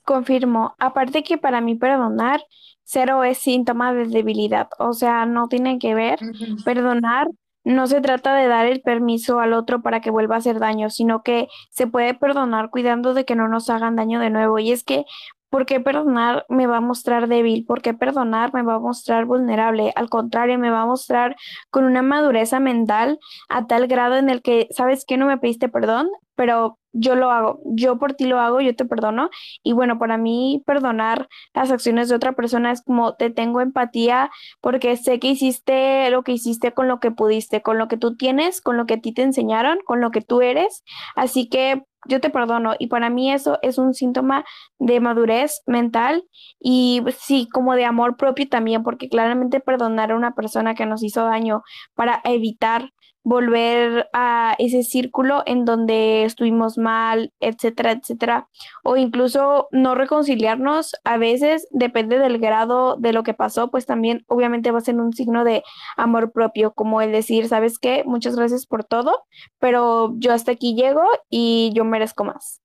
Confirmo. 0.04 0.76
Aparte 0.80 1.24
que 1.24 1.38
para 1.38 1.62
mí 1.62 1.76
perdonar 1.76 2.42
cero 2.84 3.24
es 3.24 3.38
síntoma 3.38 3.94
de 3.94 4.08
debilidad. 4.08 4.70
O 4.80 4.94
sea, 4.94 5.26
no 5.26 5.48
tiene 5.48 5.78
que 5.80 5.94
ver. 5.94 6.20
Perdonar 6.66 7.28
no 7.64 7.86
se 7.86 8.00
trata 8.00 8.34
de 8.34 8.48
dar 8.48 8.66
el 8.66 8.82
permiso 8.82 9.40
al 9.40 9.52
otro 9.54 9.82
para 9.82 10.00
que 10.00 10.10
vuelva 10.10 10.36
a 10.36 10.38
hacer 10.38 10.58
daño, 10.60 10.90
sino 10.90 11.22
que 11.22 11.50
se 11.70 11.86
puede 11.86 12.14
perdonar 12.14 12.70
cuidando 12.70 13.14
de 13.14 13.26
que 13.26 13.36
no 13.36 13.50
nos 13.50 13.70
hagan 13.70 13.98
daño 13.98 14.22
de 14.22 14.30
nuevo. 14.30 14.58
Y 14.58 14.72
es 14.72 14.86
que 14.86 15.06
¿Por 15.50 15.66
qué 15.66 15.80
perdonar 15.80 16.46
me 16.50 16.68
va 16.68 16.78
a 16.78 16.82
mostrar 16.82 17.28
débil? 17.28 17.66
¿Por 17.66 17.82
qué 17.82 17.94
perdonar 17.94 18.54
me 18.54 18.64
va 18.64 18.76
a 18.76 18.80
mostrar 18.80 19.26
vulnerable? 19.26 19.94
Al 19.96 20.10
contrario, 20.10 20.60
me 20.60 20.70
va 20.72 20.82
a 20.82 20.86
mostrar 20.86 21.36
con 21.70 21.86
una 21.86 22.02
madurez 22.02 22.52
mental 22.60 23.20
a 23.50 23.66
tal 23.68 23.88
grado 23.88 24.16
en 24.16 24.30
el 24.30 24.42
que, 24.42 24.68
¿sabes 24.72 25.06
qué? 25.06 25.18
No 25.18 25.26
me 25.26 25.38
pediste 25.38 25.70
perdón, 25.70 26.10
pero 26.36 26.80
yo 26.94 27.16
lo 27.16 27.32
hago, 27.32 27.60
yo 27.66 27.98
por 27.98 28.14
ti 28.14 28.26
lo 28.26 28.40
hago, 28.40 28.62
yo 28.62 28.76
te 28.76 28.86
perdono. 28.86 29.30
Y 29.64 29.74
bueno, 29.74 30.00
para 30.00 30.18
mí 30.18 30.64
perdonar 30.66 31.28
las 31.54 31.72
acciones 31.72 32.10
de 32.10 32.16
otra 32.16 32.34
persona 32.34 32.72
es 32.72 32.82
como 32.82 33.16
te 33.16 33.30
tengo 33.30 33.62
empatía 33.62 34.30
porque 34.62 34.98
sé 34.98 35.20
que 35.20 35.30
hiciste 35.30 36.10
lo 36.10 36.24
que 36.24 36.34
hiciste 36.34 36.74
con 36.74 36.88
lo 36.88 37.00
que 37.00 37.12
pudiste, 37.12 37.62
con 37.62 37.78
lo 37.78 37.88
que 37.88 37.98
tú 37.98 38.16
tienes, 38.18 38.62
con 38.62 38.78
lo 38.78 38.86
que 38.86 38.96
a 38.96 39.02
ti 39.02 39.14
te 39.14 39.22
enseñaron, 39.24 39.80
con 39.86 40.02
lo 40.02 40.12
que 40.12 40.22
tú 40.22 40.42
eres. 40.42 40.84
Así 41.16 41.50
que 41.50 41.84
yo 42.08 42.22
te 42.22 42.30
perdono 42.30 42.74
y 42.80 42.88
para 42.88 43.10
mí 43.10 43.32
eso 43.32 43.60
es 43.62 43.78
un 43.78 43.94
síntoma 43.94 44.46
de 44.80 45.00
madurez 45.00 45.62
mental 45.66 46.24
y 46.60 47.04
sí, 47.18 47.48
como 47.52 47.76
de 47.76 47.86
amor 47.86 48.18
propio 48.18 48.48
también, 48.48 48.84
porque 48.84 49.10
claramente 49.10 49.60
perdonar 49.60 50.12
a 50.12 50.16
una 50.16 50.34
persona 50.36 50.76
que 50.76 50.86
nos 50.86 51.04
hizo 51.04 51.24
daño 51.24 51.64
para 51.96 52.22
evitar 52.24 52.92
volver 53.28 54.10
a 54.14 54.56
ese 54.58 54.84
círculo 54.84 55.44
en 55.46 55.66
donde 55.66 56.24
estuvimos 56.24 56.78
mal, 56.78 57.34
etcétera, 57.42 57.92
etcétera, 57.92 58.48
o 58.86 58.96
incluso 58.96 59.68
no 59.72 59.96
reconciliarnos, 59.96 60.96
a 61.04 61.18
veces 61.18 61.68
depende 61.72 62.20
del 62.20 62.38
grado 62.40 62.96
de 62.96 63.12
lo 63.12 63.24
que 63.24 63.34
pasó, 63.34 63.70
pues 63.70 63.86
también 63.86 64.24
obviamente 64.28 64.72
va 64.72 64.78
a 64.78 64.82
ser 64.82 64.96
un 64.96 65.12
signo 65.12 65.44
de 65.44 65.62
amor 65.98 66.32
propio, 66.32 66.72
como 66.72 67.02
el 67.02 67.12
decir, 67.12 67.50
¿sabes 67.50 67.80
qué? 67.80 68.04
Muchas 68.06 68.38
gracias 68.38 68.66
por 68.66 68.86
todo, 68.86 69.26
pero 69.60 70.14
yo 70.20 70.32
hasta 70.32 70.54
aquí 70.54 70.74
llego 70.74 71.04
y 71.30 71.72
yo 71.76 71.84
merezco 71.84 72.24
más. 72.24 72.62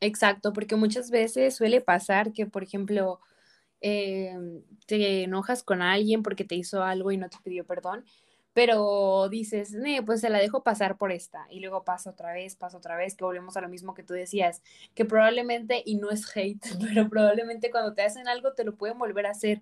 Exacto, 0.00 0.52
porque 0.52 0.76
muchas 0.76 1.10
veces 1.10 1.56
suele 1.56 1.80
pasar 1.80 2.34
que, 2.34 2.44
por 2.44 2.62
ejemplo, 2.62 3.20
eh, 3.80 4.36
te 4.86 5.22
enojas 5.22 5.62
con 5.62 5.80
alguien 5.80 6.22
porque 6.22 6.44
te 6.44 6.54
hizo 6.54 6.82
algo 6.82 7.12
y 7.12 7.16
no 7.16 7.30
te 7.30 7.38
pidió 7.42 7.64
perdón 7.64 8.04
pero 8.54 9.28
dices, 9.28 9.76
pues 10.06 10.20
se 10.20 10.30
la 10.30 10.38
dejo 10.38 10.62
pasar 10.62 10.96
por 10.96 11.10
esta, 11.10 11.46
y 11.50 11.58
luego 11.58 11.84
pasa 11.84 12.10
otra 12.10 12.32
vez, 12.32 12.54
pasa 12.54 12.78
otra 12.78 12.96
vez, 12.96 13.16
que 13.16 13.24
volvemos 13.24 13.56
a 13.56 13.60
lo 13.60 13.68
mismo 13.68 13.94
que 13.94 14.04
tú 14.04 14.14
decías, 14.14 14.62
que 14.94 15.04
probablemente, 15.04 15.82
y 15.84 15.96
no 15.96 16.10
es 16.10 16.24
hate, 16.34 16.62
pero 16.80 17.08
probablemente 17.08 17.70
cuando 17.70 17.94
te 17.94 18.02
hacen 18.02 18.28
algo 18.28 18.52
te 18.52 18.64
lo 18.64 18.76
pueden 18.76 18.96
volver 18.98 19.26
a 19.26 19.32
hacer. 19.32 19.60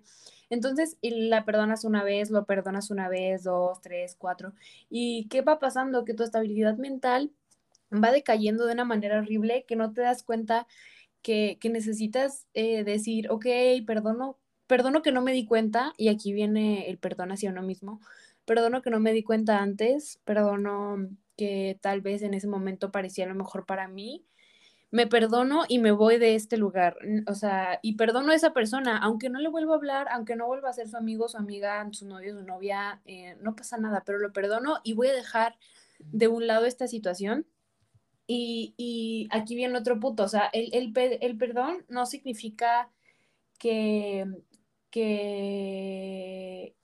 Entonces, 0.51 0.97
la 1.01 1.43
perdonas 1.43 1.85
una 1.85 2.03
vez, 2.03 2.29
lo 2.29 2.45
perdonas 2.45 2.91
una 2.91 3.09
vez, 3.09 3.43
dos, 3.43 3.81
tres, 3.81 4.15
cuatro, 4.15 4.53
y 4.89 5.27
¿qué 5.27 5.41
va 5.41 5.57
pasando? 5.57 6.05
Que 6.05 6.13
tu 6.13 6.21
estabilidad 6.23 6.77
mental 6.77 7.31
va 7.91 8.11
decayendo 8.11 8.67
de 8.67 8.73
una 8.73 8.85
manera 8.85 9.19
horrible 9.19 9.65
que 9.67 9.75
no 9.75 9.91
te 9.91 10.01
das 10.01 10.21
cuenta 10.21 10.67
que, 11.23 11.57
que 11.59 11.69
necesitas 11.69 12.45
eh, 12.53 12.83
decir, 12.83 13.31
ok, 13.31 13.47
perdono, 13.87 14.37
perdono 14.67 15.01
que 15.01 15.11
no 15.11 15.21
me 15.21 15.33
di 15.33 15.45
cuenta, 15.47 15.93
y 15.97 16.09
aquí 16.09 16.31
viene 16.31 16.89
el 16.89 16.99
perdón 16.99 17.31
hacia 17.31 17.49
uno 17.49 17.63
mismo, 17.63 17.99
Perdono 18.45 18.81
que 18.81 18.89
no 18.89 18.99
me 18.99 19.13
di 19.13 19.23
cuenta 19.23 19.59
antes, 19.61 20.19
perdono 20.25 21.07
que 21.37 21.79
tal 21.81 22.01
vez 22.01 22.21
en 22.21 22.33
ese 22.33 22.47
momento 22.47 22.91
parecía 22.91 23.25
lo 23.25 23.35
mejor 23.35 23.65
para 23.65 23.87
mí. 23.87 24.25
Me 24.91 25.07
perdono 25.07 25.63
y 25.67 25.79
me 25.79 25.91
voy 25.91 26.19
de 26.19 26.35
este 26.35 26.57
lugar. 26.57 26.97
O 27.27 27.33
sea, 27.33 27.79
y 27.81 27.95
perdono 27.95 28.31
a 28.31 28.35
esa 28.35 28.53
persona, 28.53 28.97
aunque 28.99 29.29
no 29.29 29.39
le 29.39 29.49
vuelva 29.49 29.73
a 29.73 29.77
hablar, 29.77 30.07
aunque 30.11 30.35
no 30.35 30.45
vuelva 30.45 30.69
a 30.69 30.73
ser 30.73 30.87
su 30.87 30.97
amigo, 30.97 31.27
su 31.27 31.37
amiga, 31.37 31.87
su 31.91 32.07
novio, 32.07 32.37
su 32.37 32.43
novia, 32.43 33.01
eh, 33.05 33.35
no 33.41 33.55
pasa 33.55 33.77
nada, 33.77 34.03
pero 34.05 34.19
lo 34.19 34.31
perdono 34.33 34.81
y 34.83 34.93
voy 34.93 35.07
a 35.07 35.13
dejar 35.13 35.55
de 35.99 36.27
un 36.27 36.45
lado 36.45 36.65
esta 36.65 36.87
situación. 36.87 37.47
Y, 38.27 38.73
y 38.77 39.27
aquí 39.31 39.55
viene 39.55 39.77
otro 39.77 39.99
punto, 39.99 40.23
o 40.23 40.27
sea, 40.29 40.49
el, 40.53 40.69
el, 40.73 40.93
el 41.21 41.37
perdón 41.37 41.85
no 41.89 42.05
significa 42.05 42.89
que, 43.59 44.25
que 44.91 46.75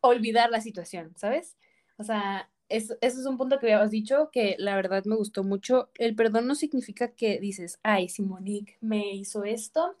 olvidar 0.00 0.50
la 0.50 0.60
situación, 0.60 1.12
¿sabes? 1.16 1.56
O 1.96 2.04
sea, 2.04 2.50
eso, 2.70 2.94
es 3.00 3.16
un 3.26 3.36
punto 3.36 3.58
que 3.58 3.66
habíamos 3.66 3.90
dicho 3.90 4.30
que 4.32 4.56
la 4.58 4.76
verdad 4.76 5.04
me 5.04 5.16
gustó 5.16 5.44
mucho. 5.44 5.90
El 5.96 6.14
perdón 6.14 6.46
no 6.46 6.54
significa 6.54 7.12
que 7.14 7.40
dices, 7.40 7.78
ay, 7.82 8.08
si 8.08 8.22
Monique 8.22 8.78
me 8.80 9.14
hizo 9.14 9.44
esto, 9.44 9.96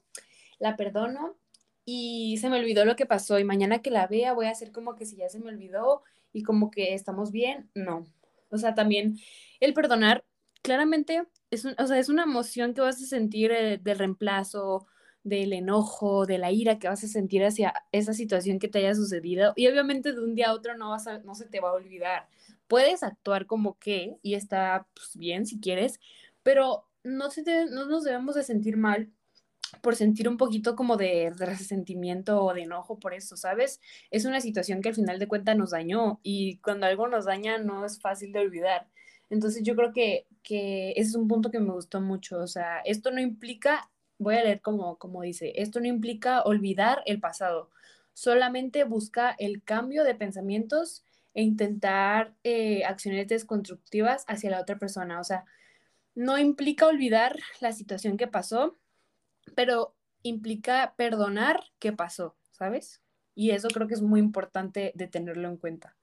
la 0.58 0.76
perdono 0.76 1.36
y 1.84 2.38
se 2.38 2.48
me 2.48 2.60
olvidó 2.60 2.84
lo 2.84 2.96
que 2.96 3.06
pasó 3.06 3.38
y 3.38 3.44
mañana 3.44 3.82
que 3.82 3.90
la 3.90 4.06
vea 4.06 4.32
voy 4.32 4.46
a 4.46 4.50
hacer 4.50 4.70
como 4.70 4.94
que 4.94 5.06
si 5.06 5.16
ya 5.16 5.28
se 5.28 5.40
me 5.40 5.48
olvidó 5.48 6.02
y 6.32 6.42
como 6.44 6.70
que 6.70 6.94
estamos 6.94 7.32
bien. 7.32 7.68
No. 7.74 8.06
O 8.50 8.58
sea, 8.58 8.74
también 8.74 9.18
el 9.58 9.74
perdonar, 9.74 10.24
claramente, 10.62 11.24
es, 11.50 11.64
o 11.64 11.86
sea, 11.86 11.98
es 11.98 12.08
una 12.08 12.22
emoción 12.22 12.74
que 12.74 12.80
vas 12.80 13.02
a 13.02 13.06
sentir 13.06 13.50
eh, 13.50 13.78
del 13.78 13.98
reemplazo 13.98 14.86
del 15.22 15.52
enojo, 15.52 16.26
de 16.26 16.38
la 16.38 16.50
ira 16.50 16.78
que 16.78 16.88
vas 16.88 17.04
a 17.04 17.08
sentir 17.08 17.44
hacia 17.44 17.74
esa 17.92 18.14
situación 18.14 18.58
que 18.58 18.68
te 18.68 18.78
haya 18.78 18.94
sucedido. 18.94 19.52
Y 19.56 19.66
obviamente 19.68 20.12
de 20.12 20.20
un 20.20 20.34
día 20.34 20.48
a 20.48 20.54
otro 20.54 20.76
no, 20.76 20.90
vas 20.90 21.06
no 21.24 21.34
se 21.34 21.46
te 21.46 21.60
va 21.60 21.70
a 21.70 21.74
olvidar. 21.74 22.28
Puedes 22.68 23.02
actuar 23.02 23.46
como 23.46 23.78
que, 23.78 24.18
y 24.22 24.34
está 24.34 24.86
pues, 24.94 25.16
bien 25.16 25.46
si 25.46 25.60
quieres, 25.60 26.00
pero 26.42 26.86
no, 27.02 27.30
se 27.30 27.42
no 27.66 27.86
nos 27.86 28.04
debemos 28.04 28.34
de 28.34 28.44
sentir 28.44 28.76
mal 28.76 29.10
por 29.82 29.96
sentir 29.96 30.28
un 30.28 30.36
poquito 30.36 30.76
como 30.76 30.96
de, 30.96 31.32
resentimiento 31.36 32.42
o 32.44 32.54
de 32.54 32.62
enojo 32.62 32.98
por 32.98 33.14
eso, 33.14 33.36
¿sabes? 33.36 33.80
Es 34.10 34.24
una 34.24 34.40
situación 34.40 34.82
que 34.82 34.88
al 34.90 34.94
final 34.94 35.18
de 35.18 35.28
cuentas 35.28 35.56
nos 35.56 35.70
dañó 35.70 36.20
y 36.22 36.58
cuando 36.58 36.86
algo 36.86 37.08
nos 37.08 37.24
daña 37.24 37.58
no 37.58 37.84
es 37.84 38.00
fácil 38.00 38.32
de 38.32 38.40
olvidar. 38.40 38.88
Entonces 39.30 39.62
yo 39.62 39.76
creo 39.76 39.92
que, 39.92 40.26
que 40.42 40.90
ese 40.92 41.10
es 41.10 41.14
un 41.14 41.28
punto 41.28 41.50
que 41.50 41.60
me 41.60 41.72
gustó 41.72 42.00
mucho. 42.00 42.38
O 42.38 42.46
sea, 42.48 42.80
esto 42.80 43.10
no 43.12 43.20
implica 43.20 43.90
voy 44.20 44.36
a 44.36 44.44
leer 44.44 44.60
como, 44.60 45.22
dice, 45.22 45.52
esto 45.56 45.80
no 45.80 45.86
implica 45.86 46.42
olvidar 46.42 47.02
el 47.06 47.20
pasado, 47.20 47.70
solamente 48.12 48.84
busca 48.84 49.34
el 49.38 49.62
cambio 49.64 50.04
de 50.04 50.14
pensamientos 50.14 51.04
e 51.32 51.42
intentar 51.42 52.34
eh, 52.44 52.84
acciones 52.84 53.28
desconstructivas 53.28 54.24
hacia 54.28 54.50
la 54.50 54.60
otra 54.60 54.78
persona. 54.78 55.20
O 55.20 55.24
sea, 55.24 55.44
no 56.14 56.38
implica 56.38 56.86
olvidar 56.86 57.38
la 57.60 57.72
situación 57.72 58.16
que 58.16 58.26
pasó, 58.26 58.78
pero 59.54 59.94
implica 60.22 60.94
perdonar 60.96 61.60
qué 61.78 61.92
pasó, 61.92 62.36
¿sabes? 62.50 63.00
Y 63.34 63.52
eso 63.52 63.68
creo 63.68 63.88
que 63.88 63.94
es 63.94 64.02
muy 64.02 64.20
importante 64.20 64.92
de 64.94 65.06
tenerlo 65.06 65.48
en 65.48 65.56
cuenta. 65.56 65.96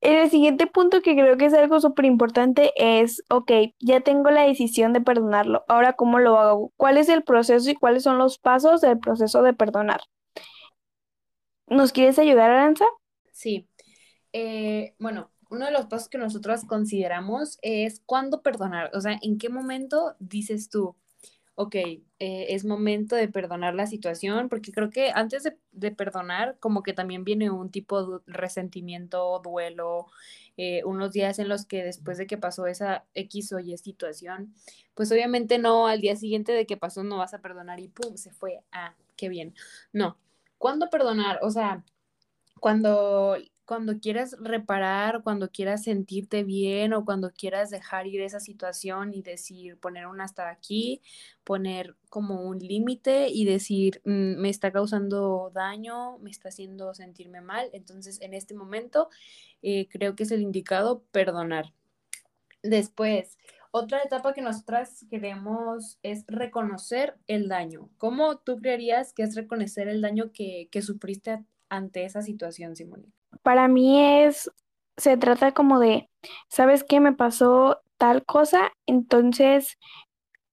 El 0.00 0.30
siguiente 0.30 0.66
punto 0.66 1.02
que 1.02 1.14
creo 1.14 1.36
que 1.36 1.46
es 1.46 1.54
algo 1.54 1.78
súper 1.80 2.06
importante 2.06 2.72
es, 2.76 3.22
ok, 3.28 3.52
ya 3.80 4.00
tengo 4.00 4.30
la 4.30 4.44
decisión 4.44 4.94
de 4.94 5.02
perdonarlo, 5.02 5.64
ahora 5.68 5.92
cómo 5.92 6.18
lo 6.18 6.38
hago, 6.38 6.72
cuál 6.76 6.96
es 6.96 7.08
el 7.10 7.22
proceso 7.22 7.68
y 7.70 7.74
cuáles 7.74 8.04
son 8.04 8.16
los 8.16 8.38
pasos 8.38 8.80
del 8.80 8.98
proceso 8.98 9.42
de 9.42 9.52
perdonar. 9.52 10.00
¿Nos 11.66 11.92
quieres 11.92 12.18
ayudar, 12.18 12.50
Aranza? 12.50 12.86
Sí. 13.32 13.68
Eh, 14.32 14.94
bueno, 14.98 15.30
uno 15.50 15.66
de 15.66 15.72
los 15.72 15.86
pasos 15.86 16.08
que 16.08 16.18
nosotros 16.18 16.64
consideramos 16.64 17.58
es 17.60 18.00
cuándo 18.06 18.42
perdonar, 18.42 18.90
o 18.94 19.00
sea, 19.00 19.18
en 19.20 19.36
qué 19.38 19.50
momento 19.50 20.14
dices 20.18 20.70
tú, 20.70 20.96
ok, 21.60 21.74
eh, 21.74 22.00
es 22.18 22.64
momento 22.64 23.16
de 23.16 23.28
perdonar 23.28 23.74
la 23.74 23.86
situación, 23.86 24.48
porque 24.48 24.72
creo 24.72 24.88
que 24.88 25.10
antes 25.14 25.44
de, 25.72 25.90
perdonar, 25.90 26.56
como 26.58 26.82
que 26.82 26.94
también 26.94 27.22
viene 27.22 27.50
un 27.50 27.70
tipo 27.70 28.02
de 28.02 28.18
resentimiento, 28.26 29.38
duelo, 29.44 30.06
eh, 30.56 30.82
unos 30.84 31.12
días 31.12 31.38
en 31.38 31.50
los 31.50 31.66
que 31.66 31.84
después 31.84 32.16
de 32.16 32.26
que 32.26 32.38
pasó 32.38 32.66
esa 32.66 33.04
X 33.12 33.52
o 33.52 33.58
Y 33.58 33.76
situación, 33.76 34.54
pues 34.94 35.12
obviamente 35.12 35.58
no, 35.58 35.86
al 35.86 36.00
día 36.00 36.16
siguiente 36.16 36.52
de 36.52 36.64
que 36.64 36.78
pasó 36.78 37.04
no 37.04 37.18
vas 37.18 37.34
a 37.34 37.42
perdonar 37.42 37.78
y 37.78 37.88
pum, 37.88 38.16
se 38.16 38.30
fue, 38.32 38.62
ah, 38.72 38.94
qué 39.16 39.28
bien. 39.28 39.54
No, 39.92 40.16
¿cuándo 40.56 40.88
perdonar? 40.88 41.40
O 41.42 41.50
sea, 41.50 41.84
cuando 42.58 43.36
cuando 43.70 44.00
quieras 44.00 44.36
reparar, 44.40 45.22
cuando 45.22 45.48
quieras 45.52 45.84
sentirte 45.84 46.42
bien 46.42 46.92
o 46.92 47.04
cuando 47.04 47.30
quieras 47.30 47.70
dejar 47.70 48.08
ir 48.08 48.20
esa 48.20 48.40
situación 48.40 49.14
y 49.14 49.22
decir, 49.22 49.78
poner 49.78 50.08
un 50.08 50.20
hasta 50.20 50.50
aquí, 50.50 51.02
poner 51.44 51.94
como 52.08 52.42
un 52.42 52.58
límite 52.58 53.28
y 53.28 53.44
decir, 53.44 54.02
mm, 54.04 54.40
me 54.40 54.48
está 54.48 54.72
causando 54.72 55.52
daño, 55.54 56.18
me 56.18 56.30
está 56.30 56.48
haciendo 56.48 56.94
sentirme 56.94 57.42
mal. 57.42 57.70
Entonces, 57.72 58.20
en 58.22 58.34
este 58.34 58.54
momento, 58.54 59.08
eh, 59.62 59.86
creo 59.88 60.16
que 60.16 60.24
es 60.24 60.32
el 60.32 60.42
indicado 60.42 61.04
perdonar. 61.12 61.72
Después, 62.64 63.38
otra 63.70 64.02
etapa 64.02 64.34
que 64.34 64.42
nosotras 64.42 65.06
queremos 65.08 66.00
es 66.02 66.24
reconocer 66.26 67.18
el 67.28 67.46
daño. 67.46 67.88
¿Cómo 67.98 68.38
tú 68.38 68.58
creerías 68.58 69.12
que 69.12 69.22
es 69.22 69.36
reconocer 69.36 69.86
el 69.86 70.00
daño 70.00 70.32
que, 70.32 70.68
que 70.72 70.82
sufriste 70.82 71.44
ante 71.68 72.04
esa 72.04 72.22
situación, 72.22 72.74
Simone? 72.74 73.12
Para 73.42 73.68
mí 73.68 74.00
es, 74.22 74.50
se 74.96 75.16
trata 75.16 75.52
como 75.52 75.78
de, 75.80 76.08
¿sabes 76.48 76.84
qué 76.84 77.00
me 77.00 77.12
pasó 77.12 77.80
tal 77.98 78.24
cosa? 78.24 78.72
Entonces, 78.86 79.78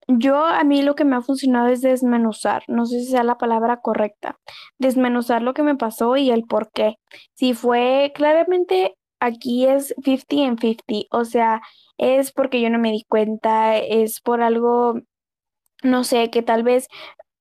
yo 0.08 0.46
a 0.46 0.64
mí 0.64 0.82
lo 0.84 0.96
que 0.96 1.06
me 1.06 1.16
ha 1.18 1.22
funcionado 1.22 1.68
es 1.68 1.82
desmenuzar, 1.82 2.64
no 2.68 2.86
sé 2.86 3.00
si 3.02 3.08
sea 3.08 3.24
la 3.24 3.38
palabra 3.38 3.82
correcta, 3.82 4.38
desmenuzar 4.80 5.42
lo 5.42 5.54
que 5.54 5.64
me 5.64 5.76
pasó 5.76 6.16
y 6.18 6.32
el 6.32 6.44
por 6.46 6.72
qué. 6.72 6.96
Si 7.34 7.54
fue 7.54 8.12
claramente 8.16 8.96
aquí 9.20 9.66
es 9.68 9.94
50 10.04 10.36
en 10.36 10.58
50, 10.60 11.08
o 11.12 11.26
sea, 11.26 11.62
es 11.98 12.32
porque 12.32 12.62
yo 12.62 12.70
no 12.70 12.80
me 12.80 12.92
di 12.92 13.04
cuenta, 13.10 13.78
es 13.78 14.22
por 14.22 14.42
algo, 14.42 14.96
no 15.84 16.04
sé, 16.04 16.30
que 16.32 16.42
tal 16.44 16.64
vez 16.64 16.88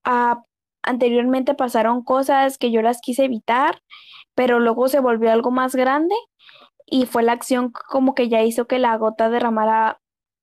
ah, 0.04 0.42
anteriormente 0.86 1.54
pasaron 1.54 2.02
cosas 2.02 2.58
que 2.58 2.70
yo 2.70 2.80
las 2.80 3.00
quise 3.00 3.24
evitar 3.24 3.82
pero 4.36 4.60
luego 4.60 4.88
se 4.88 5.00
volvió 5.00 5.32
algo 5.32 5.50
más 5.50 5.74
grande 5.74 6.14
y 6.86 7.06
fue 7.06 7.24
la 7.24 7.32
acción 7.32 7.72
como 7.72 8.14
que 8.14 8.28
ya 8.28 8.42
hizo 8.42 8.66
que 8.68 8.78
la 8.78 8.96
gota 8.96 9.30
derramara, 9.30 10.00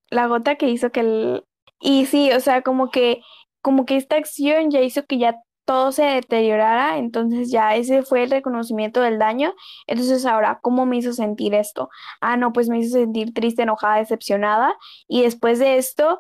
la 0.09 0.27
gota 0.27 0.55
que 0.55 0.69
hizo 0.69 0.91
que 0.91 1.00
el... 1.01 1.45
Y 1.79 2.05
sí, 2.07 2.31
o 2.31 2.39
sea, 2.41 2.63
como 2.63 2.91
que, 2.91 3.21
como 3.62 3.85
que 3.85 3.97
esta 3.97 4.17
acción 4.17 4.71
ya 4.71 4.81
hizo 4.81 5.05
que 5.05 5.19
ya 5.19 5.38
todo 5.65 5.91
se 5.93 6.03
deteriorara, 6.03 6.97
entonces 6.97 7.51
ya 7.51 7.75
ese 7.75 8.03
fue 8.03 8.23
el 8.23 8.31
reconocimiento 8.31 9.01
del 9.01 9.19
daño. 9.19 9.53
Entonces 9.88 10.25
ahora, 10.25 10.59
¿cómo 10.62 10.85
me 10.85 10.97
hizo 10.97 11.13
sentir 11.13 11.53
esto? 11.53 11.89
Ah, 12.21 12.35
no, 12.38 12.51
pues 12.51 12.69
me 12.69 12.79
hizo 12.79 12.97
sentir 12.97 13.33
triste, 13.33 13.63
enojada, 13.63 13.97
decepcionada. 13.97 14.75
Y 15.07 15.23
después 15.23 15.59
de 15.59 15.77
esto, 15.77 16.19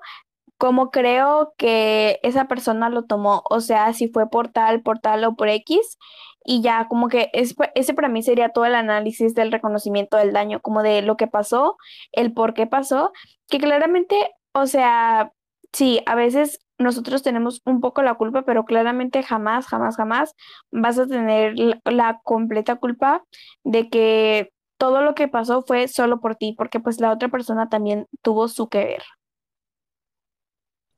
¿cómo 0.57 0.91
creo 0.91 1.53
que 1.57 2.19
esa 2.23 2.47
persona 2.47 2.89
lo 2.89 3.03
tomó? 3.05 3.43
O 3.49 3.59
sea, 3.61 3.93
si 3.93 4.09
fue 4.09 4.29
por 4.29 4.49
tal, 4.49 4.81
por 4.81 4.99
tal 4.99 5.23
o 5.25 5.35
por 5.35 5.49
X 5.49 5.97
y 6.45 6.61
ya 6.61 6.87
como 6.87 7.07
que 7.07 7.29
es, 7.33 7.55
ese 7.75 7.93
para 7.93 8.09
mí 8.09 8.23
sería 8.23 8.49
todo 8.49 8.65
el 8.65 8.75
análisis 8.75 9.33
del 9.35 9.51
reconocimiento 9.51 10.17
del 10.17 10.33
daño, 10.33 10.61
como 10.61 10.83
de 10.83 11.01
lo 11.01 11.17
que 11.17 11.27
pasó, 11.27 11.77
el 12.11 12.33
por 12.33 12.53
qué 12.53 12.67
pasó, 12.67 13.11
que 13.49 13.59
claramente, 13.59 14.15
o 14.53 14.67
sea, 14.67 15.31
sí, 15.71 16.01
a 16.05 16.15
veces 16.15 16.59
nosotros 16.77 17.23
tenemos 17.23 17.61
un 17.65 17.81
poco 17.81 18.01
la 18.03 18.15
culpa, 18.15 18.43
pero 18.43 18.65
claramente 18.65 19.23
jamás, 19.23 19.67
jamás, 19.67 19.95
jamás 19.95 20.35
vas 20.71 20.99
a 20.99 21.07
tener 21.07 21.55
la, 21.85 22.21
completa 22.23 22.75
culpa 22.75 23.23
de 23.63 23.89
que 23.89 24.51
todo 24.77 25.01
lo 25.01 25.15
que 25.15 25.27
pasó 25.27 25.61
fue 25.63 25.87
solo 25.87 26.19
por 26.19 26.35
ti, 26.35 26.53
porque 26.57 26.79
pues 26.79 26.99
la 26.99 27.11
otra 27.11 27.29
persona 27.29 27.69
también 27.69 28.07
tuvo 28.21 28.47
su 28.47 28.69
que 28.69 28.79
ver. 28.85 29.03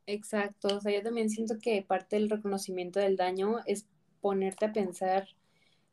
Exacto, 0.08 0.68
o 0.78 0.82
sea, 0.82 0.92
yo 0.94 1.02
también 1.02 1.30
siento 1.30 1.58
que 1.60 1.82
parte 1.82 2.16
del 2.18 2.30
reconocimiento 2.30 3.00
del 3.00 3.18
daño 3.18 3.58
es 3.66 3.88
ponerte 4.22 4.66
a 4.66 4.74
pensar 4.74 5.28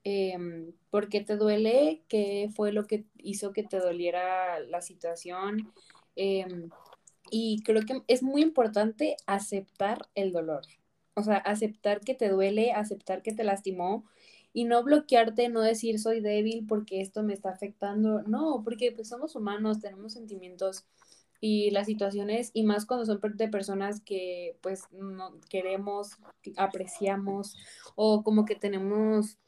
em, 0.05 0.73
por 0.91 1.09
qué 1.09 1.23
te 1.23 1.37
duele, 1.37 2.03
qué 2.09 2.51
fue 2.55 2.73
lo 2.73 2.87
que 2.87 3.05
hizo 3.19 3.53
que 3.53 3.65
te 3.65 3.79
doliera 3.79 4.61
la 4.61 4.83
situación. 4.83 5.73
Em, 6.17 6.71
y 7.31 7.63
creo 7.65 7.83
que 7.87 8.03
es 8.09 8.23
muy 8.23 8.43
importante 8.43 9.17
aceptar 9.27 10.09
el 10.15 10.33
dolor. 10.33 10.63
O 11.15 11.23
sea, 11.23 11.37
aceptar 11.39 12.01
que 12.01 12.15
te 12.15 12.29
duele, 12.31 12.73
aceptar 12.73 13.23
que 13.23 13.33
te 13.35 13.45
lastimó 13.45 14.05
y 14.53 14.65
no 14.65 14.83
bloquearte, 14.85 15.49
no 15.49 15.63
decir 15.63 15.99
soy 16.01 16.21
débil 16.21 16.67
porque 16.69 17.01
esto 17.01 17.23
me 17.23 17.35
está 17.35 17.51
afectando. 17.51 18.23
No, 18.23 18.63
porque 18.65 18.93
pues 18.93 19.09
somos 19.09 19.37
humanos, 19.37 19.81
tenemos 19.81 20.13
sentimientos 20.15 20.85
y 21.45 21.73
las 21.73 21.87
situaciones, 21.87 22.53
y 22.55 22.63
más 22.63 22.87
cuando 22.87 23.05
son 23.05 23.21
de 23.35 23.49
personas 23.49 24.01
que 24.01 24.57
pues 24.61 24.85
no 24.93 25.41
queremos, 25.51 26.13
apreciamos 26.57 27.57
o 27.97 28.23
como 28.23 28.45
que 28.45 28.55
tenemos 28.55 29.39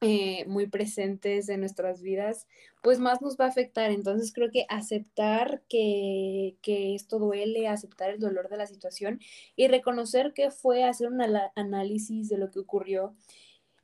eh, 0.00 0.46
muy 0.46 0.68
presentes 0.68 1.50
en 1.50 1.60
nuestras 1.60 2.00
vidas, 2.00 2.46
pues 2.82 2.98
más 2.98 3.20
nos 3.20 3.36
va 3.36 3.44
a 3.44 3.48
afectar. 3.48 3.90
Entonces 3.90 4.32
creo 4.32 4.50
que 4.50 4.64
aceptar 4.70 5.62
que, 5.68 6.56
que 6.62 6.94
esto 6.94 7.18
duele, 7.18 7.68
aceptar 7.68 8.08
el 8.08 8.20
dolor 8.20 8.48
de 8.48 8.56
la 8.56 8.66
situación 8.66 9.20
y 9.54 9.68
reconocer 9.68 10.32
que 10.32 10.50
fue 10.50 10.84
hacer 10.84 11.08
un 11.08 11.20
análisis 11.56 12.30
de 12.30 12.38
lo 12.38 12.50
que 12.50 12.60
ocurrió 12.60 13.14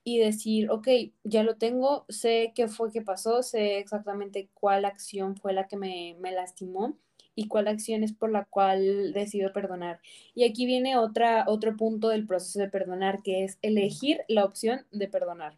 y 0.02 0.18
decir, 0.18 0.70
ok, 0.70 0.88
ya 1.24 1.42
lo 1.42 1.56
tengo, 1.58 2.06
sé 2.08 2.52
qué 2.54 2.68
fue 2.68 2.90
que 2.90 3.02
pasó, 3.02 3.42
sé 3.42 3.78
exactamente 3.78 4.48
cuál 4.54 4.86
acción 4.86 5.36
fue 5.36 5.52
la 5.52 5.68
que 5.68 5.76
me, 5.76 6.16
me 6.20 6.32
lastimó 6.32 6.96
y 7.34 7.48
cuál 7.48 7.68
acción 7.68 8.02
es 8.02 8.12
por 8.12 8.30
la 8.30 8.44
cual 8.44 9.12
decido 9.12 9.52
perdonar. 9.52 10.00
Y 10.34 10.44
aquí 10.44 10.66
viene 10.66 10.96
otra, 10.96 11.44
otro 11.48 11.76
punto 11.76 12.08
del 12.08 12.26
proceso 12.26 12.58
de 12.60 12.68
perdonar, 12.68 13.22
que 13.22 13.44
es 13.44 13.58
elegir 13.62 14.20
la 14.28 14.44
opción 14.44 14.86
de 14.90 15.08
perdonar. 15.08 15.56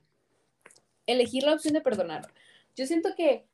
Elegir 1.07 1.45
la 1.45 1.55
opción 1.55 1.75
de 1.75 1.81
perdonar. 1.81 2.27
Yo 2.77 2.87
siento 2.87 3.15
que 3.17 3.47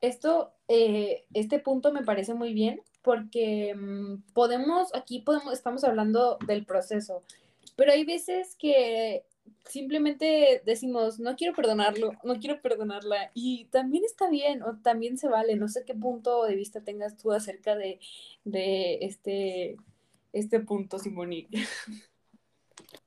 esto, 0.00 0.52
eh, 0.68 1.24
este 1.34 1.58
punto 1.58 1.92
me 1.92 2.02
parece 2.02 2.34
muy 2.34 2.52
bien 2.52 2.80
porque 3.02 3.74
mm, 3.74 4.32
podemos, 4.32 4.94
aquí 4.94 5.20
podemos, 5.20 5.52
estamos 5.52 5.84
hablando 5.84 6.38
del 6.46 6.66
proceso, 6.66 7.22
pero 7.76 7.92
hay 7.92 8.04
veces 8.04 8.56
que 8.58 9.24
simplemente 9.64 10.62
decimos, 10.64 11.18
no 11.18 11.36
quiero 11.36 11.54
perdonarlo, 11.54 12.12
no 12.24 12.38
quiero 12.38 12.60
perdonarla. 12.60 13.30
Y 13.34 13.66
también 13.66 14.04
está 14.04 14.28
bien, 14.28 14.62
o 14.62 14.78
también 14.78 15.18
se 15.18 15.28
vale. 15.28 15.56
No 15.56 15.68
sé 15.68 15.84
qué 15.84 15.94
punto 15.94 16.44
de 16.44 16.56
vista 16.56 16.82
tengas 16.82 17.16
tú 17.16 17.32
acerca 17.32 17.74
de, 17.76 18.00
de 18.44 18.98
este, 19.02 19.76
este 20.32 20.60
punto, 20.60 20.98
Simonique. 20.98 21.64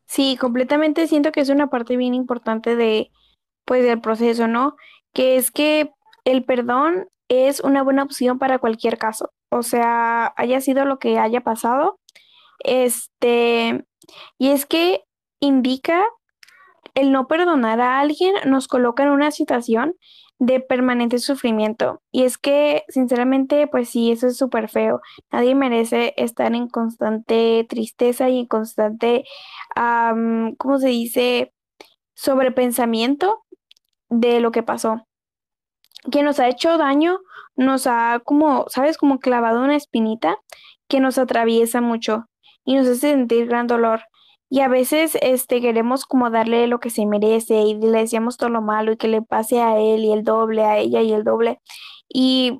Sí, 0.05 0.37
completamente 0.37 1.05
siento 1.05 1.31
que 1.31 1.39
es 1.39 1.49
una 1.49 1.69
parte 1.69 1.95
bien 1.95 2.15
importante 2.15 2.75
de, 2.75 3.11
pues, 3.63 3.83
del 3.83 4.01
proceso, 4.01 4.47
¿no? 4.47 4.75
Que 5.13 5.35
es 5.35 5.51
que 5.51 5.91
el 6.25 6.43
perdón 6.43 7.07
es 7.27 7.59
una 7.59 7.83
buena 7.83 8.01
opción 8.03 8.39
para 8.39 8.57
cualquier 8.57 8.97
caso. 8.97 9.31
O 9.51 9.61
sea, 9.61 10.33
haya 10.35 10.61
sido 10.61 10.83
lo 10.85 10.97
que 10.97 11.19
haya 11.19 11.41
pasado. 11.41 11.99
Este, 12.63 13.85
y 14.39 14.49
es 14.49 14.65
que 14.65 15.03
indica 15.39 16.03
el 16.95 17.11
no 17.11 17.27
perdonar 17.27 17.81
a 17.81 17.99
alguien 17.99 18.33
nos 18.45 18.67
coloca 18.67 19.03
en 19.03 19.09
una 19.09 19.31
situación 19.31 19.95
de 20.39 20.61
permanente 20.61 21.19
sufrimiento. 21.19 22.01
Y 22.11 22.23
es 22.23 22.37
que, 22.37 22.83
sinceramente, 22.89 23.67
pues 23.67 23.89
sí, 23.89 24.11
eso 24.11 24.27
es 24.27 24.37
súper 24.37 24.69
feo. 24.69 25.01
Nadie 25.31 25.55
merece 25.55 26.13
estar 26.17 26.53
en 26.55 26.69
constante 26.69 27.65
tristeza 27.69 28.29
y 28.29 28.39
en 28.39 28.45
constante, 28.47 29.25
¿cómo 30.57 30.79
se 30.79 30.87
dice?, 30.89 31.53
sobrepensamiento 32.15 33.43
de 34.09 34.39
lo 34.41 34.51
que 34.51 34.63
pasó. 34.63 35.05
que 36.11 36.23
nos 36.23 36.39
ha 36.39 36.47
hecho 36.47 36.77
daño, 36.77 37.19
nos 37.55 37.87
ha 37.87 38.21
como, 38.23 38.65
¿sabes? 38.69 38.97
Como 38.97 39.19
clavado 39.19 39.61
una 39.63 39.75
espinita 39.75 40.37
que 40.87 40.99
nos 40.99 41.17
atraviesa 41.17 41.81
mucho 41.81 42.25
y 42.65 42.75
nos 42.75 42.87
hace 42.87 43.11
sentir 43.11 43.47
gran 43.47 43.67
dolor. 43.67 44.01
Y 44.49 44.61
a 44.61 44.67
veces 44.67 45.17
este 45.21 45.61
queremos 45.61 46.05
como 46.05 46.29
darle 46.29 46.67
lo 46.67 46.79
que 46.79 46.89
se 46.89 47.05
merece 47.05 47.61
y 47.61 47.75
le 47.75 47.99
decíamos 47.99 48.37
todo 48.37 48.49
lo 48.49 48.61
malo 48.61 48.91
y 48.91 48.97
que 48.97 49.07
le 49.07 49.21
pase 49.21 49.61
a 49.61 49.79
él 49.79 50.03
y 50.03 50.11
el 50.11 50.23
doble, 50.23 50.63
a 50.65 50.77
ella 50.77 51.01
y 51.01 51.13
el 51.13 51.23
doble. 51.23 51.59
Y 52.07 52.59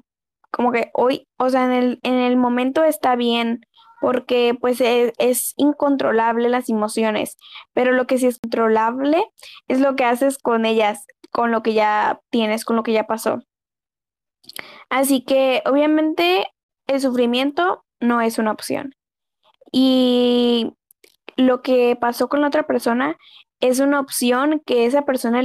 como 0.52 0.72
que 0.72 0.92
hoy, 0.94 1.28
o 1.38 1.50
sea, 1.50 1.66
en 1.66 1.72
el, 1.72 2.00
en 2.04 2.16
el 2.16 2.38
momento 2.38 2.84
está 2.84 3.16
bien 3.16 3.62
porque 4.02 4.56
pues 4.60 4.80
es, 4.82 5.14
es 5.18 5.54
incontrolable 5.58 6.50
las 6.50 6.70
emociones, 6.70 7.38
pero 7.74 7.92
lo 7.92 8.08
que 8.08 8.18
sí 8.18 8.28
es 8.28 8.40
controlable 8.40 9.26
es 9.68 9.80
lo 9.82 9.96
que 9.96 10.06
haces 10.06 10.38
con 10.38 10.66
ellas, 10.66 11.06
con 11.32 11.52
lo 11.52 11.64
que 11.64 11.74
ya 11.74 12.22
tienes, 12.30 12.66
con 12.66 12.76
lo 12.76 12.84
que 12.84 12.94
ya 12.94 13.08
pasó. 13.08 13.42
Así 14.90 15.22
que 15.24 15.62
obviamente 15.66 16.48
el 16.88 17.02
sufrimiento 17.02 17.86
no 18.00 18.22
es 18.22 18.38
una 18.40 18.52
opción. 18.52 18.96
Y 19.72 20.74
lo 21.40 21.62
que 21.62 21.96
pasó 21.96 22.28
con 22.28 22.42
la 22.42 22.48
otra 22.48 22.64
persona 22.64 23.18
es 23.62 23.80
una 23.80 24.02
opción 24.02 24.62
que 24.66 24.86
esa 24.86 25.04
persona 25.04 25.42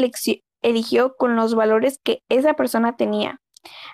eligió 0.60 1.14
con 1.16 1.36
los 1.36 1.54
valores 1.54 2.00
que 2.02 2.22
esa 2.28 2.54
persona 2.54 2.96
tenía. 2.96 3.40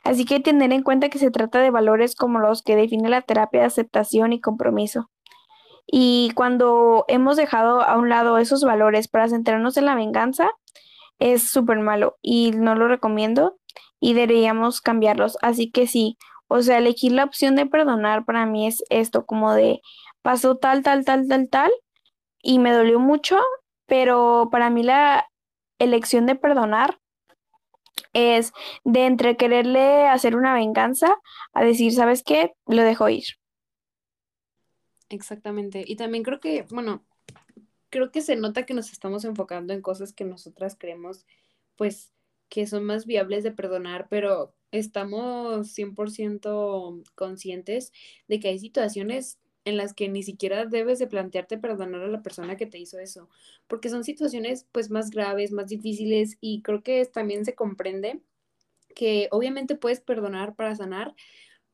Así 0.02 0.24
que 0.24 0.40
tener 0.40 0.72
en 0.72 0.82
cuenta 0.82 1.10
que 1.10 1.18
se 1.18 1.30
trata 1.30 1.60
de 1.60 1.70
valores 1.70 2.16
como 2.16 2.38
los 2.38 2.62
que 2.62 2.74
define 2.74 3.10
la 3.10 3.20
terapia 3.20 3.60
de 3.60 3.66
aceptación 3.66 4.32
y 4.32 4.40
compromiso. 4.40 5.10
Y 5.86 6.32
cuando 6.34 7.04
hemos 7.08 7.36
dejado 7.36 7.82
a 7.82 7.98
un 7.98 8.08
lado 8.08 8.38
esos 8.38 8.64
valores 8.64 9.06
para 9.08 9.28
centrarnos 9.28 9.76
en 9.76 9.84
la 9.84 9.94
venganza, 9.94 10.50
es 11.18 11.50
súper 11.50 11.80
malo 11.80 12.16
y 12.22 12.52
no 12.52 12.74
lo 12.76 12.88
recomiendo 12.88 13.58
y 14.00 14.14
deberíamos 14.14 14.80
cambiarlos. 14.80 15.36
Así 15.42 15.70
que 15.70 15.86
sí, 15.86 16.16
o 16.48 16.62
sea, 16.62 16.78
elegir 16.78 17.12
la 17.12 17.24
opción 17.24 17.56
de 17.56 17.66
perdonar 17.66 18.24
para 18.24 18.46
mí 18.46 18.66
es 18.66 18.82
esto, 18.88 19.26
como 19.26 19.52
de 19.52 19.82
pasó 20.22 20.56
tal, 20.56 20.82
tal, 20.82 21.04
tal, 21.04 21.28
tal, 21.28 21.48
tal 21.50 21.70
y 22.42 22.58
me 22.58 22.72
dolió 22.72 22.98
mucho, 22.98 23.40
pero 23.86 24.48
para 24.50 24.70
mí 24.70 24.82
la 24.82 25.28
elección 25.78 26.26
de 26.26 26.34
perdonar 26.34 27.00
es 28.12 28.52
de 28.84 29.06
entre 29.06 29.36
quererle 29.36 30.06
hacer 30.06 30.36
una 30.36 30.54
venganza 30.54 31.16
a 31.52 31.64
decir, 31.64 31.92
¿sabes 31.92 32.22
qué? 32.22 32.52
Lo 32.66 32.82
dejo 32.82 33.08
ir. 33.08 33.24
Exactamente. 35.08 35.84
Y 35.86 35.96
también 35.96 36.22
creo 36.22 36.40
que, 36.40 36.62
bueno, 36.70 37.04
creo 37.90 38.10
que 38.10 38.22
se 38.22 38.36
nota 38.36 38.64
que 38.64 38.74
nos 38.74 38.92
estamos 38.92 39.24
enfocando 39.24 39.72
en 39.72 39.82
cosas 39.82 40.12
que 40.12 40.24
nosotras 40.24 40.76
creemos, 40.78 41.26
pues, 41.76 42.12
que 42.48 42.66
son 42.66 42.84
más 42.84 43.06
viables 43.06 43.44
de 43.44 43.52
perdonar, 43.52 44.08
pero 44.08 44.54
estamos 44.70 45.68
100% 45.76 47.02
conscientes 47.14 47.92
de 48.28 48.40
que 48.40 48.48
hay 48.48 48.58
situaciones 48.58 49.38
en 49.64 49.76
las 49.76 49.94
que 49.94 50.08
ni 50.08 50.22
siquiera 50.22 50.66
debes 50.66 50.98
de 50.98 51.06
plantearte 51.06 51.58
perdonar 51.58 52.02
a 52.02 52.08
la 52.08 52.22
persona 52.22 52.56
que 52.56 52.66
te 52.66 52.78
hizo 52.78 52.98
eso, 52.98 53.28
porque 53.68 53.88
son 53.90 54.04
situaciones 54.04 54.66
pues 54.72 54.90
más 54.90 55.10
graves, 55.10 55.52
más 55.52 55.68
difíciles 55.68 56.38
y 56.40 56.62
creo 56.62 56.82
que 56.82 57.04
también 57.06 57.44
se 57.44 57.54
comprende 57.54 58.20
que 58.94 59.28
obviamente 59.30 59.76
puedes 59.76 60.00
perdonar 60.00 60.54
para 60.56 60.74
sanar, 60.76 61.14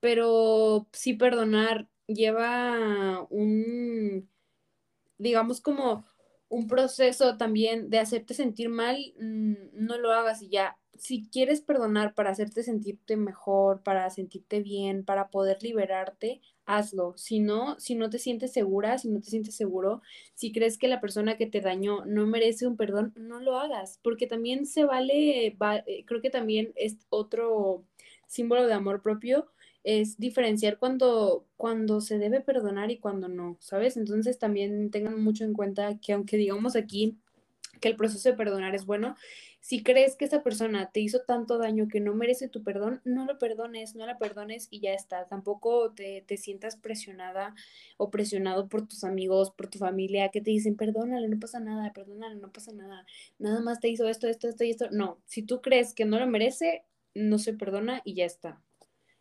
pero 0.01 0.89
sí 0.93 1.15
perdonar 1.15 1.89
lleva 2.07 3.27
un 3.31 4.29
digamos, 5.19 5.61
como 5.61 6.05
un 6.49 6.69
proceso 6.69 7.37
también 7.37 7.91
de 7.91 7.99
hacerte 7.99 8.35
sentir 8.35 8.69
mal, 8.69 8.97
mm, 9.19 9.55
no 9.73 9.99
lo 9.99 10.13
hagas 10.13 10.43
y 10.43 10.49
ya. 10.49 10.79
Si 10.97 11.29
quieres 11.29 11.61
perdonar 11.61 12.15
para 12.15 12.31
hacerte 12.31 12.63
sentirte 12.63 13.17
mejor, 13.17 13.83
para 13.83 14.09
sentirte 14.11 14.61
bien, 14.61 15.05
para 15.05 15.29
poder 15.31 15.63
liberarte, 15.63 16.41
hazlo. 16.67 17.15
Si 17.17 17.41
no, 17.41 17.79
si 17.81 17.95
no 17.95 18.11
te 18.11 18.19
sientes 18.19 18.53
segura, 18.53 18.99
si 18.99 19.09
no 19.09 19.21
te 19.21 19.31
sientes 19.31 19.55
seguro, 19.57 20.03
si 20.35 20.53
crees 20.53 20.79
que 20.79 20.89
la 20.89 21.01
persona 21.01 21.37
que 21.37 21.47
te 21.47 21.61
dañó 21.61 22.05
no 22.07 22.27
merece 22.27 22.67
un 22.67 22.77
perdón, 22.77 23.13
no 23.17 23.41
lo 23.41 23.59
hagas, 23.59 23.99
porque 24.03 24.27
también 24.27 24.67
se 24.67 24.85
vale, 24.85 25.57
va- 25.63 25.79
eh, 25.87 26.05
creo 26.07 26.21
que 26.21 26.31
también 26.31 26.73
es 26.77 26.97
otro 27.11 27.85
símbolo 28.27 28.67
de 28.67 28.75
amor 28.75 29.03
propio 29.03 29.47
es 29.85 30.19
diferenciar 30.19 30.79
cuando, 30.79 31.47
cuando 31.57 32.01
se 32.01 32.19
debe 32.19 32.41
perdonar 32.41 32.91
y 32.91 32.99
cuando 32.99 33.29
no, 33.29 33.57
¿sabes? 33.61 33.97
Entonces 33.97 34.37
también 34.39 34.91
tengan 34.91 35.23
mucho 35.23 35.45
en 35.45 35.53
cuenta 35.53 35.99
que 36.01 36.13
aunque 36.13 36.37
digamos 36.37 36.75
aquí 36.75 37.17
que 37.81 37.89
el 37.89 37.97
proceso 37.97 38.29
de 38.29 38.37
perdonar 38.37 38.75
es 38.75 38.87
bueno, 38.87 39.17
si 39.61 39.83
crees 39.83 40.15
que 40.15 40.25
esa 40.25 40.43
persona 40.45 40.91
te 40.93 41.01
hizo 41.01 41.23
tanto 41.23 41.59
daño 41.59 41.89
que 41.89 41.99
no 41.99 42.15
merece 42.15 42.49
tu 42.49 42.63
perdón, 42.63 43.01
no 43.05 43.25
lo 43.25 43.39
perdones, 43.39 43.97
no 43.97 44.07
la 44.07 44.17
perdones 44.17 44.69
y 44.71 44.81
ya 44.81 44.93
está. 44.95 45.27
Tampoco 45.27 45.93
te, 45.93 46.23
te 46.27 46.37
sientas 46.37 46.77
presionada 46.77 47.55
o 47.97 48.11
presionado 48.11 48.69
por 48.69 48.87
tus 48.87 49.03
amigos, 49.03 49.51
por 49.51 49.69
tu 49.69 49.79
familia, 49.79 50.29
que 50.31 50.41
te 50.41 50.51
dicen, 50.53 50.77
perdónale, 50.77 51.29
no 51.29 51.41
pasa 51.41 51.59
nada, 51.59 51.93
perdónale, 51.93 52.37
no 52.37 52.53
pasa 52.53 52.73
nada, 52.73 53.05
nada 53.39 53.61
más 53.61 53.81
te 53.81 53.89
hizo 53.89 54.09
esto, 54.09 54.29
esto, 54.29 54.49
esto 54.49 54.63
y 54.63 54.71
esto. 54.71 54.89
No, 54.93 55.19
si 55.27 55.43
tú 55.43 55.61
crees 55.61 55.95
que 55.95 56.05
no 56.05 56.19
lo 56.19 56.27
merece, 56.29 56.85
no 57.15 57.39
se 57.39 57.53
perdona 57.53 58.03
y 58.05 58.15
ya 58.15 58.25
está. 58.25 58.63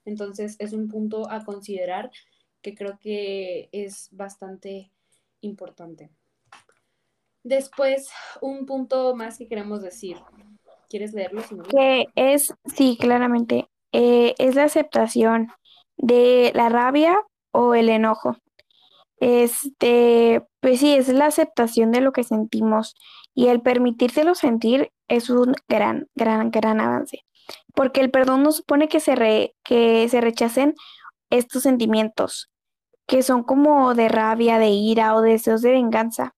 Entonces 0.05 0.55
es 0.59 0.73
un 0.73 0.89
punto 0.89 1.29
a 1.29 1.43
considerar 1.43 2.11
que 2.61 2.75
creo 2.75 2.99
que 2.99 3.69
es 3.71 4.09
bastante 4.11 4.91
importante. 5.41 6.11
Después, 7.45 8.09
un 8.41 8.65
punto 8.65 9.15
más 9.15 9.37
que 9.37 9.47
queremos 9.47 9.83
decir. 9.83 10.17
¿Quieres 10.89 11.13
leerlo? 11.13 11.43
Que 11.69 12.07
es, 12.15 12.51
sí, 12.65 12.97
claramente, 12.99 13.69
eh, 13.91 14.33
es 14.39 14.55
la 14.55 14.63
aceptación 14.63 15.49
de 15.95 16.51
la 16.55 16.69
rabia 16.69 17.21
o 17.51 17.75
el 17.75 17.89
enojo. 17.89 18.35
Este, 19.19 20.43
pues 20.59 20.79
sí, 20.79 20.95
es 20.95 21.07
la 21.09 21.27
aceptación 21.27 21.91
de 21.91 22.01
lo 22.01 22.11
que 22.11 22.23
sentimos 22.23 22.95
y 23.33 23.47
el 23.47 23.61
permitírselo 23.61 24.35
sentir 24.35 24.91
es 25.07 25.29
un 25.29 25.53
gran, 25.67 26.07
gran, 26.15 26.51
gran 26.51 26.81
avance. 26.81 27.19
Porque 27.75 28.01
el 28.01 28.09
perdón 28.11 28.41
no 28.43 28.51
supone 28.51 28.87
que 28.87 28.99
se 28.99 29.15
re- 29.15 29.53
que 29.63 30.09
se 30.09 30.19
rechacen 30.19 30.73
estos 31.29 31.61
sentimientos, 31.63 32.49
que 33.07 33.21
son 33.21 33.43
como 33.43 33.93
de 33.93 34.09
rabia, 34.09 34.57
de 34.57 34.69
ira 34.69 35.15
o 35.15 35.21
deseos 35.21 35.61
de 35.61 35.71
venganza. 35.71 36.34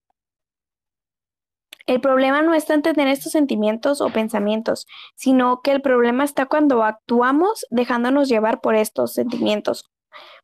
El 1.88 2.02
problema 2.02 2.42
no 2.42 2.52
está 2.52 2.74
en 2.74 2.82
tener 2.82 3.08
estos 3.08 3.32
sentimientos 3.32 4.02
o 4.02 4.10
pensamientos, 4.10 4.86
sino 5.16 5.62
que 5.62 5.70
el 5.70 5.80
problema 5.80 6.22
está 6.22 6.44
cuando 6.44 6.84
actuamos 6.84 7.64
dejándonos 7.70 8.28
llevar 8.28 8.60
por 8.60 8.74
estos 8.74 9.14
sentimientos. 9.14 9.86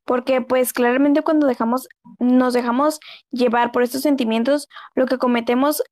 Porque 0.07 0.41
pues 0.41 0.73
claramente 0.73 1.21
cuando 1.21 1.47
dejamos, 1.47 1.87
nos 2.19 2.55
dejamos 2.55 2.99
llevar 3.31 3.73
por 3.73 3.83
estos 3.83 4.01
sentimientos, 4.01 4.69
lo 4.95 5.05
que 5.05 5.19
cometemos 5.19 5.83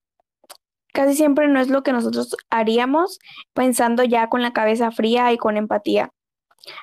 casi 0.94 1.14
siempre 1.14 1.48
no 1.48 1.60
es 1.60 1.68
lo 1.68 1.82
que 1.82 1.92
nosotros 1.92 2.34
haríamos 2.48 3.18
pensando 3.52 4.04
ya 4.04 4.30
con 4.30 4.40
la 4.40 4.54
cabeza 4.54 4.90
fría 4.90 5.34
y 5.34 5.36
con 5.36 5.58
empatía. 5.58 6.08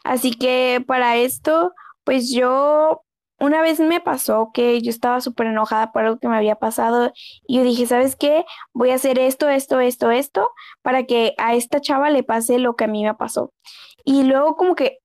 Así 0.04 0.30
que 0.30 0.84
para 0.86 1.18
esto, 1.18 1.74
pues 2.04 2.32
yo 2.32 3.02
una 3.40 3.62
vez 3.62 3.80
me 3.80 4.00
pasó 4.02 4.52
que 4.54 4.82
yo 4.82 4.90
estaba 4.90 5.22
súper 5.22 5.48
enojada 5.48 5.92
por 5.92 6.04
algo 6.04 6.20
que 6.20 6.28
me 6.28 6.38
había 6.38 6.56
pasado 6.56 7.12
y 7.48 7.58
yo 7.58 7.64
dije, 7.64 7.86
¿sabes 7.86 8.16
qué? 8.16 8.46
Voy 8.74 8.92
a 8.92 8.96
hacer 8.96 9.20
esto, 9.20 9.50
esto, 9.50 9.80
esto, 9.80 10.12
esto 10.12 10.50
para 10.82 11.04
que 11.06 11.34
a 11.38 11.56
esta 11.56 11.82
chava 11.82 12.10
le 12.10 12.24
pase 12.24 12.60
lo 12.60 12.76
que 12.76 12.86
a 12.86 12.88
mí 12.88 13.04
me 13.04 13.14
pasó. 13.16 13.54
Y 14.04 14.24
luego 14.24 14.56
como 14.56 14.76
que 14.76 15.00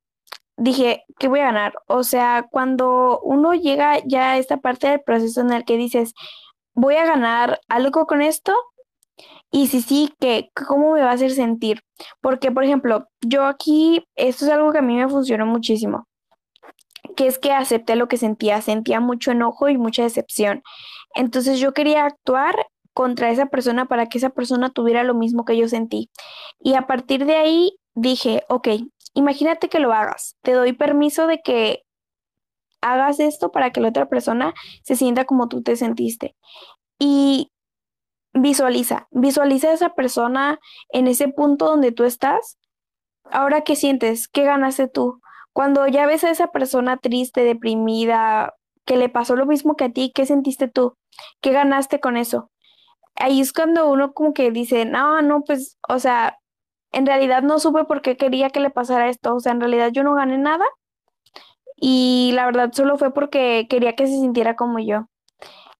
dije, 0.56 1.04
¿qué 1.18 1.28
voy 1.28 1.40
a 1.40 1.46
ganar? 1.46 1.74
O 1.86 2.04
sea, 2.04 2.46
cuando 2.50 3.20
uno 3.20 3.54
llega 3.54 3.98
ya 4.04 4.32
a 4.32 4.38
esta 4.38 4.58
parte 4.58 4.88
del 4.88 5.02
proceso 5.02 5.40
en 5.40 5.52
el 5.52 5.64
que 5.64 5.76
dices, 5.76 6.14
voy 6.74 6.96
a 6.96 7.06
ganar 7.06 7.60
algo 7.68 8.06
con 8.06 8.22
esto, 8.22 8.54
y 9.50 9.68
si 9.68 9.82
sí, 9.82 10.12
¿qué? 10.18 10.50
¿Cómo 10.66 10.92
me 10.92 11.02
va 11.02 11.10
a 11.10 11.14
hacer 11.14 11.30
sentir? 11.30 11.82
Porque, 12.20 12.50
por 12.50 12.64
ejemplo, 12.64 13.06
yo 13.20 13.44
aquí, 13.44 14.04
esto 14.16 14.46
es 14.46 14.50
algo 14.50 14.72
que 14.72 14.78
a 14.78 14.82
mí 14.82 14.96
me 14.96 15.08
funcionó 15.08 15.46
muchísimo, 15.46 16.08
que 17.14 17.26
es 17.26 17.38
que 17.38 17.52
acepté 17.52 17.96
lo 17.96 18.08
que 18.08 18.16
sentía, 18.16 18.60
sentía 18.62 19.00
mucho 19.00 19.30
enojo 19.30 19.68
y 19.68 19.78
mucha 19.78 20.02
decepción. 20.02 20.62
Entonces 21.14 21.58
yo 21.58 21.72
quería 21.72 22.04
actuar 22.04 22.54
contra 22.92 23.30
esa 23.30 23.46
persona 23.46 23.86
para 23.86 24.06
que 24.06 24.18
esa 24.18 24.30
persona 24.30 24.70
tuviera 24.70 25.02
lo 25.04 25.14
mismo 25.14 25.44
que 25.44 25.56
yo 25.56 25.68
sentí. 25.68 26.10
Y 26.60 26.74
a 26.74 26.86
partir 26.86 27.26
de 27.26 27.36
ahí 27.36 27.78
dije, 27.94 28.44
ok, 28.48 28.68
imagínate 29.14 29.68
que 29.68 29.80
lo 29.80 29.92
hagas, 29.92 30.36
te 30.42 30.52
doy 30.52 30.72
permiso 30.72 31.26
de 31.26 31.40
que 31.42 31.82
hagas 32.80 33.18
esto 33.18 33.50
para 33.50 33.70
que 33.70 33.80
la 33.80 33.88
otra 33.88 34.08
persona 34.08 34.54
se 34.82 34.94
sienta 34.94 35.24
como 35.24 35.48
tú 35.48 35.62
te 35.62 35.76
sentiste. 35.76 36.36
Y 36.98 37.50
visualiza, 38.34 39.08
visualiza 39.10 39.68
a 39.68 39.72
esa 39.72 39.94
persona 39.94 40.58
en 40.90 41.06
ese 41.08 41.28
punto 41.28 41.66
donde 41.66 41.92
tú 41.92 42.04
estás. 42.04 42.58
Ahora, 43.30 43.62
¿qué 43.62 43.74
sientes? 43.74 44.28
¿Qué 44.28 44.44
ganaste 44.44 44.88
tú? 44.88 45.20
Cuando 45.54 45.86
ya 45.86 46.04
ves 46.06 46.24
a 46.24 46.30
esa 46.30 46.48
persona 46.48 46.98
triste, 46.98 47.44
deprimida, 47.44 48.54
que 48.84 48.96
le 48.96 49.08
pasó 49.08 49.36
lo 49.36 49.46
mismo 49.46 49.76
que 49.76 49.84
a 49.84 49.92
ti, 49.92 50.12
¿qué 50.14 50.26
sentiste 50.26 50.68
tú? 50.68 50.96
¿Qué 51.40 51.52
ganaste 51.52 52.00
con 52.00 52.16
eso? 52.16 52.50
Ahí 53.16 53.40
es 53.40 53.52
cuando 53.52 53.88
uno 53.90 54.12
como 54.14 54.34
que 54.34 54.50
dice, 54.50 54.84
no, 54.84 55.22
no, 55.22 55.42
pues, 55.42 55.78
o 55.88 56.00
sea, 56.00 56.38
en 56.92 57.06
realidad 57.06 57.42
no 57.42 57.60
supe 57.60 57.84
por 57.84 58.02
qué 58.02 58.16
quería 58.16 58.50
que 58.50 58.60
le 58.60 58.70
pasara 58.70 59.08
esto, 59.08 59.34
o 59.36 59.40
sea, 59.40 59.52
en 59.52 59.60
realidad 59.60 59.90
yo 59.92 60.02
no 60.02 60.14
gané 60.14 60.38
nada 60.38 60.64
y 61.76 62.32
la 62.34 62.46
verdad 62.46 62.72
solo 62.72 62.98
fue 62.98 63.12
porque 63.14 63.66
quería 63.70 63.94
que 63.94 64.06
se 64.06 64.14
sintiera 64.14 64.56
como 64.56 64.80
yo. 64.80 65.06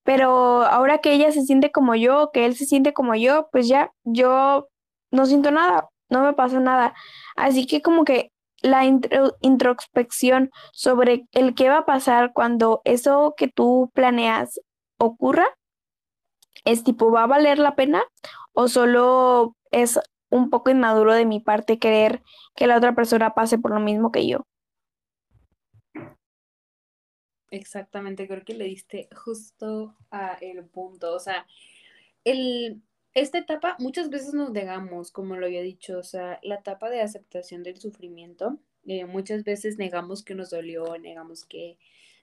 Pero 0.05 0.65
ahora 0.65 0.99
que 0.99 1.13
ella 1.13 1.33
se 1.33 1.43
siente 1.43 1.73
como 1.73 1.95
yo, 1.97 2.31
que 2.33 2.47
él 2.47 2.57
se 2.57 2.67
siente 2.67 2.93
como 2.93 3.15
yo, 3.17 3.49
pues 3.53 3.69
ya, 3.69 3.93
yo 4.05 4.69
no 5.11 5.27
siento 5.27 5.51
nada, 5.51 5.89
no 6.11 6.23
me 6.23 6.35
pasa 6.35 6.61
nada. 6.61 6.95
Así 7.37 7.67
que 7.67 7.83
como 7.83 8.05
que 8.05 8.33
la 8.65 8.83
introspección 8.87 10.51
sobre 10.73 11.27
el 11.33 11.55
qué 11.55 11.69
va 11.69 11.79
a 11.81 11.87
pasar 11.87 12.33
cuando 12.33 12.81
eso 12.85 13.35
que 13.37 13.47
tú 13.47 13.91
planeas 13.93 14.59
ocurra, 14.97 15.47
es 16.65 16.83
tipo, 16.83 17.11
¿va 17.11 17.25
a 17.25 17.27
valer 17.27 17.59
la 17.59 17.77
pena? 17.77 18.03
¿O 18.55 18.69
solo 18.69 19.55
es 19.71 20.01
un 20.31 20.49
poco 20.49 20.71
inmaduro 20.71 21.13
de 21.13 21.27
mi 21.27 21.41
parte 21.41 21.79
querer 21.79 22.23
que 22.57 22.67
la 22.67 22.79
otra 22.79 22.95
persona 22.95 23.35
pase 23.35 23.59
por 23.59 23.73
lo 23.73 23.81
mismo 23.81 24.11
que 24.11 24.27
yo? 24.27 24.47
Exactamente, 27.51 28.27
creo 28.27 28.45
que 28.47 28.55
le 28.55 28.65
diste 28.65 29.11
justo 29.15 29.95
a 30.11 30.39
el 30.41 30.65
punto. 30.65 31.15
O 31.15 31.21
sea, 31.21 31.47
el, 32.25 32.83
esta 33.15 33.39
etapa 33.39 33.77
muchas 33.79 34.11
veces 34.11 34.35
nos 34.35 34.51
negamos, 34.51 35.11
como 35.11 35.37
lo 35.37 35.47
había 35.47 35.63
dicho, 35.63 35.99
o 35.99 36.03
sea, 36.03 36.41
la 36.43 36.57
etapa 36.57 36.91
de 36.91 37.01
aceptación 37.01 37.63
del 37.63 37.81
sufrimiento, 37.81 38.59
eh, 38.87 39.07
muchas 39.07 39.45
veces 39.45 39.79
negamos 39.79 40.23
que 40.23 40.35
nos 40.35 40.51
dolió, 40.51 40.99
negamos 40.99 41.45
que 41.45 41.79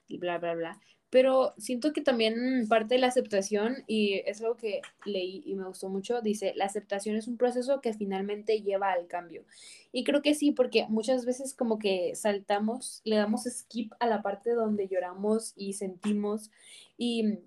bla, 0.08 0.38
bla, 0.38 0.54
bla. 0.54 0.80
Pero 1.10 1.52
siento 1.58 1.92
que 1.92 2.00
también 2.00 2.66
parte 2.70 2.94
de 2.94 3.00
la 3.00 3.08
aceptación, 3.08 3.84
y 3.86 4.22
es 4.24 4.40
algo 4.40 4.56
que 4.56 4.80
leí 5.04 5.42
y 5.44 5.54
me 5.54 5.66
gustó 5.66 5.90
mucho, 5.90 6.22
dice, 6.22 6.54
la 6.56 6.64
aceptación 6.64 7.16
es 7.16 7.28
un 7.28 7.36
proceso 7.36 7.82
que 7.82 7.92
finalmente 7.92 8.62
lleva 8.62 8.92
al 8.92 9.08
cambio. 9.08 9.44
Y 9.92 10.04
creo 10.04 10.22
que 10.22 10.34
sí, 10.34 10.52
porque 10.52 10.86
muchas 10.88 11.26
veces 11.26 11.52
como 11.52 11.78
que 11.78 12.14
saltamos, 12.14 13.02
le 13.04 13.16
damos 13.16 13.44
skip 13.44 13.92
a 14.00 14.06
la 14.06 14.22
parte 14.22 14.52
donde 14.52 14.88
lloramos 14.88 15.52
y 15.54 15.74
sentimos 15.74 16.50
y 16.96 17.40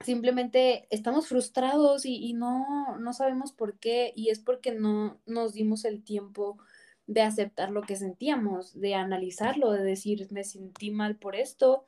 simplemente 0.00 0.86
estamos 0.90 1.28
frustrados 1.28 2.06
y, 2.06 2.16
y 2.16 2.34
no, 2.34 2.98
no 2.98 3.12
sabemos 3.12 3.52
por 3.52 3.78
qué, 3.78 4.12
y 4.16 4.30
es 4.30 4.38
porque 4.40 4.72
no 4.72 5.20
nos 5.26 5.54
dimos 5.54 5.84
el 5.84 6.02
tiempo 6.02 6.58
de 7.06 7.22
aceptar 7.22 7.70
lo 7.70 7.82
que 7.82 7.96
sentíamos, 7.96 8.78
de 8.78 8.94
analizarlo, 8.94 9.72
de 9.72 9.82
decir, 9.82 10.28
me 10.30 10.44
sentí 10.44 10.90
mal 10.90 11.16
por 11.16 11.36
esto 11.36 11.86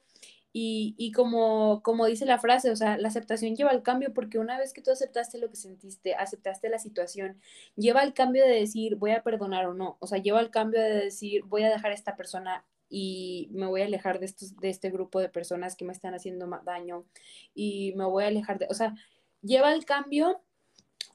y, 0.53 0.95
y 0.99 1.13
como, 1.13 1.83
como 1.83 2.07
dice 2.07 2.27
la 2.27 2.39
frase, 2.39 2.71
o 2.71 2.77
sea, 2.77 2.99
la 2.99 3.09
aceptación 3.09 3.55
lleva 3.55 3.71
al 3.71 3.83
cambio 3.83 4.13
porque 4.13 4.39
una 4.39 4.59
vez 4.59 4.73
que 4.73 4.83
tú 4.83 4.91
aceptaste 4.91 5.39
lo 5.39 5.49
que 5.49 5.57
sentiste, 5.57 6.15
aceptaste 6.15 6.69
la 6.69 6.79
situación, 6.79 7.41
lleva 7.77 8.01
al 8.01 8.15
cambio 8.15 8.45
de 8.45 8.55
decir 8.55 8.97
voy 8.97 9.13
a 9.13 9.23
perdonar 9.23 9.67
o 9.67 9.75
no, 9.75 9.97
o 10.01 10.07
sea, 10.09 10.19
lleva 10.19 10.41
al 10.41 10.51
cambio 10.51 10.81
de 10.81 10.95
decir 10.95 11.45
voy 11.45 11.63
a 11.63 11.71
dejar 11.71 11.93
a 11.93 11.95
esta 11.95 12.17
persona 12.17 12.65
y 12.91 13.49
me 13.53 13.67
voy 13.67 13.81
a 13.81 13.87
alejar 13.87 14.19
de, 14.19 14.27
estos, 14.27 14.57
de 14.57 14.69
este 14.69 14.91
grupo 14.91 15.21
de 15.21 15.31
personas 15.31 15.77
que 15.77 15.85
me 15.85 15.93
están 15.93 16.15
haciendo 16.15 16.47
daño 16.65 17.07
y 17.55 17.95
me 17.97 18.05
voy 18.05 18.25
a 18.25 18.27
alejar 18.27 18.59
de, 18.59 18.67
o 18.69 18.75
sea, 18.75 18.95
lleva 19.41 19.71
al 19.71 19.85
cambio 19.85 20.43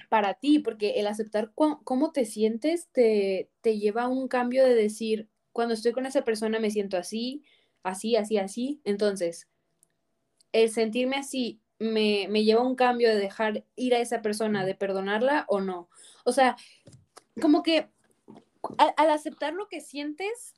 para 0.09 0.35
ti, 0.35 0.59
porque 0.59 0.99
el 0.99 1.07
aceptar 1.07 1.51
cómo 1.53 2.11
te 2.11 2.25
sientes 2.25 2.88
te, 2.91 3.49
te 3.61 3.77
lleva 3.77 4.03
a 4.03 4.07
un 4.07 4.27
cambio 4.27 4.63
de 4.63 4.73
decir, 4.73 5.29
cuando 5.51 5.73
estoy 5.73 5.91
con 5.91 6.05
esa 6.05 6.23
persona 6.23 6.59
me 6.59 6.71
siento 6.71 6.97
así, 6.97 7.43
así, 7.83 8.15
así, 8.15 8.38
así. 8.38 8.81
Entonces, 8.83 9.47
el 10.51 10.69
sentirme 10.69 11.17
así 11.17 11.61
me, 11.79 12.27
lleva 12.43 12.61
a 12.61 12.67
un 12.67 12.75
cambio 12.75 13.09
de 13.09 13.17
dejar 13.17 13.65
ir 13.75 13.95
a 13.95 13.99
esa 13.99 14.21
persona, 14.21 14.65
de 14.65 14.75
perdonarla 14.75 15.45
o 15.47 15.61
no. 15.61 15.89
O 16.23 16.31
sea, 16.31 16.55
como 17.41 17.63
que 17.63 17.89
al, 18.77 19.09
aceptar 19.09 19.53
lo 19.53 19.67
que 19.67 19.81
sientes, 19.81 20.55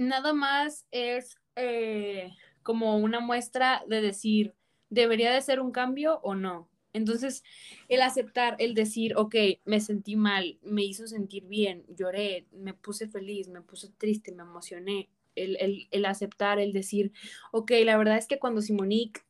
nada 0.00 0.32
más 0.32 0.86
es 0.90 1.36
eh, 1.56 2.32
como 2.62 2.96
una 2.96 3.20
muestra 3.20 3.84
de 3.86 4.00
decir, 4.00 4.54
¿debería 4.88 5.32
de 5.32 5.42
ser 5.42 5.60
un 5.60 5.72
cambio 5.72 6.20
o 6.22 6.34
no? 6.34 6.68
Entonces, 6.92 7.44
el 7.88 8.00
aceptar, 8.00 8.56
el 8.58 8.74
decir, 8.74 9.16
ok, 9.16 9.36
me 9.64 9.80
sentí 9.80 10.16
mal, 10.16 10.58
me 10.62 10.82
hizo 10.82 11.06
sentir 11.06 11.46
bien, 11.46 11.84
lloré, 11.88 12.46
me 12.50 12.74
puse 12.74 13.08
feliz, 13.08 13.48
me 13.48 13.60
puse 13.60 13.90
triste, 13.90 14.32
me 14.32 14.42
emocioné, 14.42 15.10
el, 15.36 16.04
aceptar, 16.06 16.58
el 16.58 16.72
decir, 16.72 17.12
ok, 17.52 17.70
la 17.84 17.96
verdad 17.96 18.16
es 18.16 18.26
que 18.26 18.38
cuando 18.38 18.62
Simonique, 18.62 19.20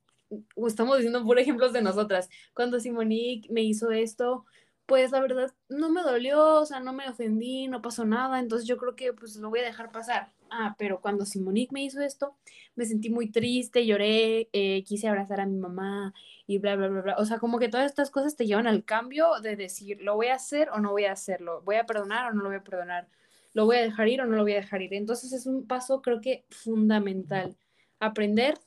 estamos 0.67 0.97
diciendo 0.97 1.25
por 1.25 1.39
ejemplos 1.39 1.73
de 1.73 1.83
nosotras, 1.83 2.29
cuando 2.55 2.81
Simonique 2.81 3.53
me 3.53 3.63
hizo 3.63 3.91
esto, 3.91 4.47
pues 4.87 5.11
la 5.11 5.21
verdad 5.21 5.53
no 5.69 5.91
me 5.91 6.03
dolió, 6.03 6.61
o 6.61 6.67
sea, 6.67 6.81
no 6.81 6.93
me 6.93 7.09
ofendí, 7.09 7.67
no 7.67 7.83
pasó 7.83 8.05
nada, 8.05 8.39
entonces 8.39 8.67
yo 8.67 8.77
creo 8.79 8.97
que 8.97 9.13
pues 9.13 9.37
lo 9.37 9.51
voy 9.51 9.61
a 9.61 9.65
dejar 9.65 9.93
pasar. 9.93 10.33
Ah, 10.51 10.75
pero 10.79 11.01
cuando 11.01 11.25
Simonique 11.25 11.73
me 11.73 11.85
hizo 11.85 12.01
esto, 12.01 12.37
me 12.75 12.85
sentí 12.85 13.09
muy 13.11 13.31
triste, 13.31 13.87
lloré, 13.87 14.49
eh, 14.53 14.83
quise 14.85 15.09
abrazar 15.09 15.41
a 15.41 15.47
mi 15.47 15.57
mamá 15.57 16.13
y 16.47 16.59
bla, 16.59 16.77
bla, 16.77 16.89
bla, 16.89 17.03
bla. 17.03 17.17
O 17.19 17.25
sea, 17.25 17.39
como 17.39 17.59
que 17.59 17.69
todas 17.69 17.87
estas 17.87 18.11
cosas 18.11 18.37
te 18.37 18.47
llevan 18.47 18.67
al 18.67 18.85
cambio 18.85 19.41
de 19.41 19.57
decir, 19.57 20.01
¿lo 20.03 20.17
voy 20.17 20.29
a 20.29 20.35
hacer 20.35 20.71
o 20.71 20.81
no 20.81 20.91
voy 20.91 21.05
a 21.05 21.13
hacerlo? 21.13 21.63
¿Voy 21.63 21.77
a 21.77 21.87
perdonar 21.87 22.31
o 22.31 22.35
no 22.35 22.43
lo 22.43 22.49
voy 22.49 22.59
a 22.59 22.65
perdonar? 22.65 23.09
¿Lo 23.53 23.65
voy 23.65 23.77
a 23.77 23.83
dejar 23.83 24.09
ir 24.09 24.21
o 24.21 24.27
no 24.27 24.37
lo 24.37 24.43
voy 24.43 24.53
a 24.53 24.57
dejar 24.57 24.83
ir? 24.83 24.95
Entonces 24.95 25.33
es 25.33 25.47
un 25.47 25.67
paso 25.67 26.03
creo 26.03 26.21
que 26.21 26.45
fundamental, 26.51 27.57
aprender 27.99 28.59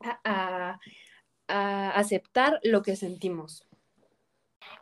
a, 0.00 0.78
aceptar 1.48 2.60
lo 2.62 2.82
que 2.82 2.94
sentimos. 2.94 3.66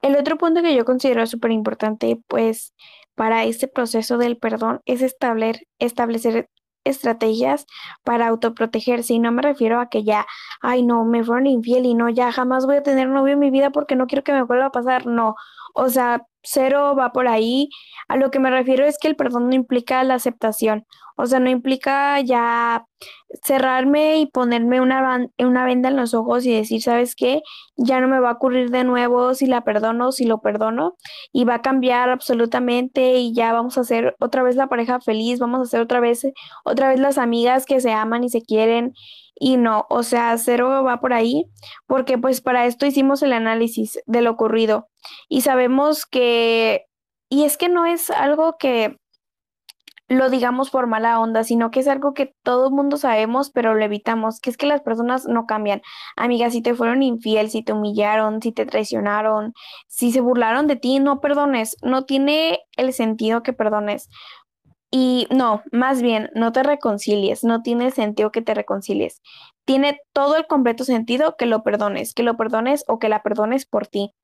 El 0.02 0.16
otro 0.16 0.36
punto 0.36 0.60
que 0.62 0.74
yo 0.76 0.84
considero 0.84 1.26
súper 1.26 1.50
importante, 1.50 2.20
pues, 2.28 2.74
para 3.18 3.44
este 3.44 3.66
proceso 3.66 4.16
del 4.16 4.38
perdón 4.38 4.80
es 4.86 5.02
establecer, 5.02 5.66
establecer 5.80 6.48
estrategias 6.84 7.66
para 8.04 8.28
autoprotegerse. 8.28 9.14
Y 9.14 9.18
no 9.18 9.32
me 9.32 9.42
refiero 9.42 9.80
a 9.80 9.88
que 9.88 10.04
ya, 10.04 10.24
ay, 10.62 10.84
no, 10.84 11.04
me 11.04 11.24
fueron 11.24 11.48
infiel 11.48 11.84
y 11.84 11.94
no, 11.94 12.08
ya 12.08 12.30
jamás 12.32 12.64
voy 12.64 12.76
a 12.76 12.82
tener 12.84 13.08
novio 13.08 13.34
en 13.34 13.40
mi 13.40 13.50
vida 13.50 13.70
porque 13.70 13.96
no 13.96 14.06
quiero 14.06 14.22
que 14.22 14.32
me 14.32 14.42
vuelva 14.44 14.66
a 14.66 14.72
pasar. 14.72 15.06
No, 15.06 15.34
o 15.74 15.88
sea, 15.88 16.26
cero 16.42 16.94
va 16.98 17.12
por 17.12 17.28
ahí. 17.28 17.68
A 18.08 18.16
lo 18.16 18.30
que 18.30 18.38
me 18.40 18.50
refiero 18.50 18.84
es 18.86 18.98
que 18.98 19.08
el 19.08 19.16
perdón 19.16 19.48
no 19.48 19.54
implica 19.54 20.02
la 20.04 20.14
aceptación. 20.14 20.86
O 21.20 21.26
sea, 21.26 21.40
no 21.40 21.50
implica 21.50 22.20
ya 22.20 22.86
cerrarme 23.42 24.18
y 24.18 24.26
ponerme 24.26 24.80
una, 24.80 25.26
una 25.38 25.64
venda 25.64 25.88
en 25.88 25.96
los 25.96 26.14
ojos 26.14 26.46
y 26.46 26.52
decir, 26.52 26.80
¿sabes 26.80 27.16
qué? 27.16 27.42
Ya 27.76 28.00
no 28.00 28.06
me 28.06 28.20
va 28.20 28.30
a 28.30 28.32
ocurrir 28.34 28.70
de 28.70 28.84
nuevo 28.84 29.34
si 29.34 29.46
la 29.46 29.62
perdono, 29.62 30.12
si 30.12 30.26
lo 30.26 30.40
perdono, 30.40 30.96
y 31.32 31.44
va 31.44 31.56
a 31.56 31.62
cambiar 31.62 32.10
absolutamente 32.10 33.16
y 33.16 33.34
ya 33.34 33.52
vamos 33.52 33.76
a 33.78 33.84
ser 33.84 34.14
otra 34.20 34.44
vez 34.44 34.54
la 34.54 34.68
pareja 34.68 35.00
feliz, 35.00 35.40
vamos 35.40 35.60
a 35.60 35.64
ser 35.66 35.80
otra 35.80 35.98
vez, 35.98 36.24
otra 36.64 36.88
vez 36.88 37.00
las 37.00 37.18
amigas 37.18 37.66
que 37.66 37.80
se 37.80 37.90
aman 37.92 38.22
y 38.22 38.28
se 38.28 38.42
quieren. 38.42 38.94
Y 39.40 39.56
no, 39.56 39.86
o 39.88 40.02
sea, 40.02 40.36
cero 40.38 40.82
va 40.84 41.00
por 41.00 41.12
ahí, 41.12 41.46
porque 41.86 42.18
pues 42.18 42.40
para 42.40 42.66
esto 42.66 42.86
hicimos 42.86 43.22
el 43.22 43.32
análisis 43.32 44.00
de 44.06 44.22
lo 44.22 44.32
ocurrido 44.32 44.88
y 45.28 45.42
sabemos 45.42 46.06
que, 46.06 46.86
y 47.28 47.44
es 47.44 47.56
que 47.56 47.68
no 47.68 47.86
es 47.86 48.10
algo 48.10 48.56
que 48.58 48.96
lo 50.08 50.30
digamos 50.30 50.70
por 50.70 50.86
mala 50.86 51.20
onda, 51.20 51.44
sino 51.44 51.70
que 51.70 51.80
es 51.80 51.88
algo 51.88 52.14
que 52.14 52.34
todo 52.42 52.68
el 52.68 52.74
mundo 52.74 52.96
sabemos, 52.96 53.50
pero 53.50 53.74
lo 53.74 53.84
evitamos, 53.84 54.40
que 54.40 54.48
es 54.50 54.56
que 54.56 54.66
las 54.66 54.80
personas 54.80 55.26
no 55.26 55.44
cambian. 55.46 55.82
Amiga, 56.16 56.50
si 56.50 56.62
te 56.62 56.74
fueron 56.74 57.02
infiel, 57.02 57.50
si 57.50 57.62
te 57.62 57.74
humillaron, 57.74 58.40
si 58.40 58.52
te 58.52 58.64
traicionaron, 58.64 59.52
si 59.86 60.10
se 60.10 60.20
burlaron 60.22 60.66
de 60.66 60.76
ti, 60.76 60.98
no 60.98 61.20
perdones, 61.20 61.76
no 61.82 62.04
tiene 62.06 62.60
el 62.76 62.94
sentido 62.94 63.42
que 63.42 63.52
perdones. 63.52 64.08
Y 64.90 65.26
no, 65.30 65.62
más 65.70 66.00
bien, 66.00 66.30
no 66.34 66.52
te 66.52 66.62
reconcilies, 66.62 67.44
no 67.44 67.62
tiene 67.62 67.90
sentido 67.90 68.32
que 68.32 68.40
te 68.40 68.54
reconcilies. 68.54 69.20
Tiene 69.66 70.00
todo 70.14 70.36
el 70.36 70.46
completo 70.46 70.84
sentido 70.84 71.36
que 71.36 71.44
lo 71.46 71.62
perdones, 71.62 72.14
que 72.14 72.22
lo 72.22 72.36
perdones 72.38 72.84
o 72.88 72.98
que 72.98 73.10
la 73.10 73.22
perdones 73.22 73.66
por 73.66 73.86
ti 73.86 74.14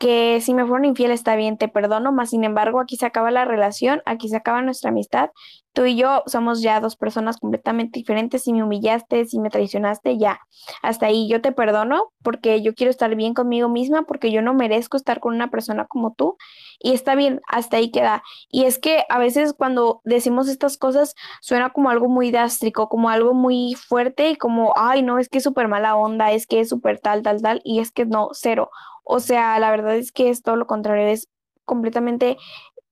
que 0.00 0.40
si 0.40 0.54
me 0.54 0.64
fueron 0.66 0.86
infiel 0.86 1.10
está 1.10 1.36
bien, 1.36 1.58
te 1.58 1.68
perdono, 1.68 2.10
más 2.10 2.30
sin 2.30 2.42
embargo 2.42 2.80
aquí 2.80 2.96
se 2.96 3.04
acaba 3.04 3.30
la 3.30 3.44
relación, 3.44 4.00
aquí 4.06 4.30
se 4.30 4.36
acaba 4.36 4.62
nuestra 4.62 4.88
amistad. 4.90 5.28
Tú 5.72 5.84
y 5.84 5.96
yo 5.96 6.22
somos 6.26 6.62
ya 6.62 6.80
dos 6.80 6.96
personas 6.96 7.38
completamente 7.38 7.98
diferentes. 8.00 8.42
Si 8.42 8.52
me 8.52 8.62
humillaste, 8.64 9.24
si 9.24 9.38
me 9.38 9.50
traicionaste, 9.50 10.18
ya. 10.18 10.40
Hasta 10.82 11.06
ahí 11.06 11.28
yo 11.28 11.40
te 11.40 11.52
perdono 11.52 12.12
porque 12.22 12.60
yo 12.62 12.74
quiero 12.74 12.90
estar 12.90 13.14
bien 13.14 13.34
conmigo 13.34 13.68
misma, 13.68 14.02
porque 14.02 14.32
yo 14.32 14.42
no 14.42 14.52
merezco 14.54 14.96
estar 14.96 15.20
con 15.20 15.34
una 15.34 15.50
persona 15.50 15.86
como 15.86 16.14
tú. 16.14 16.36
Y 16.80 16.92
está 16.92 17.14
bien, 17.14 17.40
hasta 17.46 17.76
ahí 17.76 17.90
queda. 17.90 18.22
Y 18.50 18.64
es 18.64 18.78
que 18.78 19.04
a 19.08 19.18
veces 19.18 19.52
cuando 19.52 20.00
decimos 20.04 20.48
estas 20.48 20.76
cosas 20.76 21.14
suena 21.40 21.70
como 21.70 21.90
algo 21.90 22.08
muy 22.08 22.30
dástrico, 22.30 22.88
como 22.88 23.08
algo 23.10 23.34
muy 23.34 23.74
fuerte 23.74 24.30
y 24.30 24.36
como, 24.36 24.72
ay, 24.76 25.02
no, 25.02 25.18
es 25.18 25.28
que 25.28 25.38
es 25.38 25.44
súper 25.44 25.68
mala 25.68 25.96
onda, 25.96 26.32
es 26.32 26.46
que 26.46 26.60
es 26.60 26.68
súper 26.68 26.98
tal, 26.98 27.22
tal, 27.22 27.42
tal. 27.42 27.60
Y 27.64 27.80
es 27.80 27.92
que 27.92 28.06
no, 28.06 28.30
cero. 28.32 28.70
O 29.04 29.20
sea, 29.20 29.58
la 29.60 29.70
verdad 29.70 29.96
es 29.96 30.12
que 30.12 30.30
es 30.30 30.42
todo 30.42 30.56
lo 30.56 30.66
contrario, 30.66 31.06
es 31.06 31.28
completamente 31.64 32.36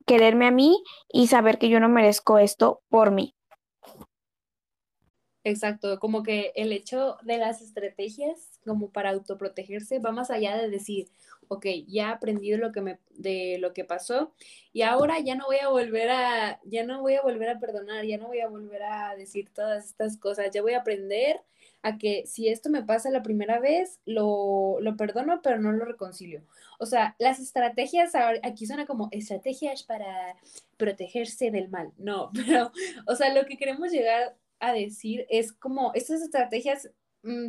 quererme 0.08 0.46
a 0.46 0.50
mí 0.50 0.82
y 1.08 1.28
saber 1.28 1.58
que 1.58 1.68
yo 1.68 1.78
no 1.78 1.88
merezco 1.88 2.38
esto 2.38 2.80
por 2.88 3.12
mí. 3.12 3.36
Exacto, 5.44 6.00
como 6.00 6.24
que 6.24 6.52
el 6.56 6.72
hecho 6.72 7.16
de 7.22 7.38
las 7.38 7.62
estrategias 7.62 8.47
como 8.64 8.90
para 8.90 9.10
autoprotegerse 9.10 9.98
va 9.98 10.12
más 10.12 10.30
allá 10.30 10.56
de 10.56 10.68
decir, 10.68 11.08
ok, 11.48 11.66
ya 11.86 12.10
aprendí 12.10 12.50
de 12.50 12.58
lo 12.58 12.72
que 12.72 12.80
me, 12.80 12.98
de 13.10 13.58
lo 13.58 13.72
que 13.72 13.84
pasó 13.84 14.32
y 14.72 14.82
ahora 14.82 15.18
ya 15.20 15.34
no 15.34 15.46
voy 15.46 15.58
a 15.58 15.68
volver 15.68 16.10
a, 16.10 16.60
ya 16.64 16.84
no 16.84 17.00
voy 17.00 17.14
a 17.14 17.22
volver 17.22 17.48
a 17.50 17.58
perdonar, 17.58 18.04
ya 18.04 18.18
no 18.18 18.26
voy 18.26 18.40
a 18.40 18.48
volver 18.48 18.82
a 18.82 19.16
decir 19.16 19.48
todas 19.54 19.86
estas 19.86 20.16
cosas, 20.16 20.50
ya 20.52 20.62
voy 20.62 20.74
a 20.74 20.80
aprender 20.80 21.40
a 21.82 21.96
que 21.96 22.26
si 22.26 22.48
esto 22.48 22.70
me 22.70 22.82
pasa 22.82 23.10
la 23.10 23.22
primera 23.22 23.60
vez, 23.60 24.00
lo, 24.04 24.78
lo 24.80 24.96
perdono, 24.96 25.40
pero 25.42 25.58
no 25.60 25.72
lo 25.72 25.84
reconcilio. 25.84 26.42
O 26.78 26.86
sea, 26.86 27.14
las 27.18 27.38
estrategias, 27.38 28.12
aquí 28.42 28.66
suena 28.66 28.86
como 28.86 29.08
estrategias 29.12 29.84
para 29.84 30.36
protegerse 30.76 31.50
del 31.50 31.68
mal. 31.68 31.92
No, 31.96 32.30
pero, 32.34 32.72
o 33.06 33.14
sea, 33.14 33.32
lo 33.32 33.46
que 33.46 33.56
queremos 33.56 33.90
llegar 33.90 34.36
a 34.60 34.72
decir 34.72 35.26
es 35.28 35.52
como 35.52 35.92
estas 35.94 36.20
estrategias 36.20 36.90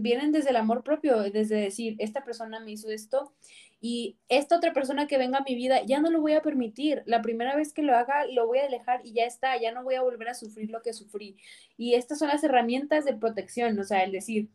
vienen 0.02 0.32
desde 0.32 0.50
el 0.50 0.56
amor 0.56 0.84
propio, 0.84 1.22
desde 1.22 1.56
decir, 1.56 1.96
esta 2.00 2.24
persona 2.24 2.60
me 2.60 2.72
hizo 2.72 2.90
esto 2.90 3.34
y 3.82 4.18
esta 4.28 4.58
otra 4.58 4.74
persona 4.74 5.08
que 5.08 5.18
venga 5.18 5.40
a 5.40 5.44
mi 5.44 5.56
vida 5.56 5.82
ya 5.86 6.00
no 6.00 6.10
lo 6.10 6.22
voy 6.22 6.34
a 6.34 6.42
permitir. 6.42 7.04
La 7.06 7.22
primera 7.22 7.56
vez 7.56 7.74
que 7.74 7.82
lo 7.82 7.96
haga 7.96 8.26
lo 8.28 8.48
voy 8.48 8.60
a 8.60 8.66
alejar 8.66 9.02
y 9.06 9.14
ya 9.14 9.26
está, 9.26 9.60
ya 9.60 9.72
no 9.72 9.84
voy 9.84 9.96
a 9.96 10.02
volver 10.02 10.30
a 10.30 10.34
sufrir 10.34 10.70
lo 10.70 10.82
que 10.82 10.94
sufrí. 10.94 11.38
Y 11.78 11.94
estas 11.96 12.20
son 12.20 12.28
las 12.28 12.44
herramientas 12.44 13.06
de 13.06 13.16
protección, 13.16 13.80
o 13.80 13.84
sea, 13.84 14.04
el 14.04 14.12
decir, 14.12 14.50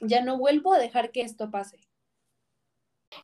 ya 0.00 0.22
no 0.22 0.38
vuelvo 0.38 0.74
a 0.74 0.78
dejar 0.78 1.12
que 1.12 1.22
esto 1.22 1.50
pase. 1.50 1.87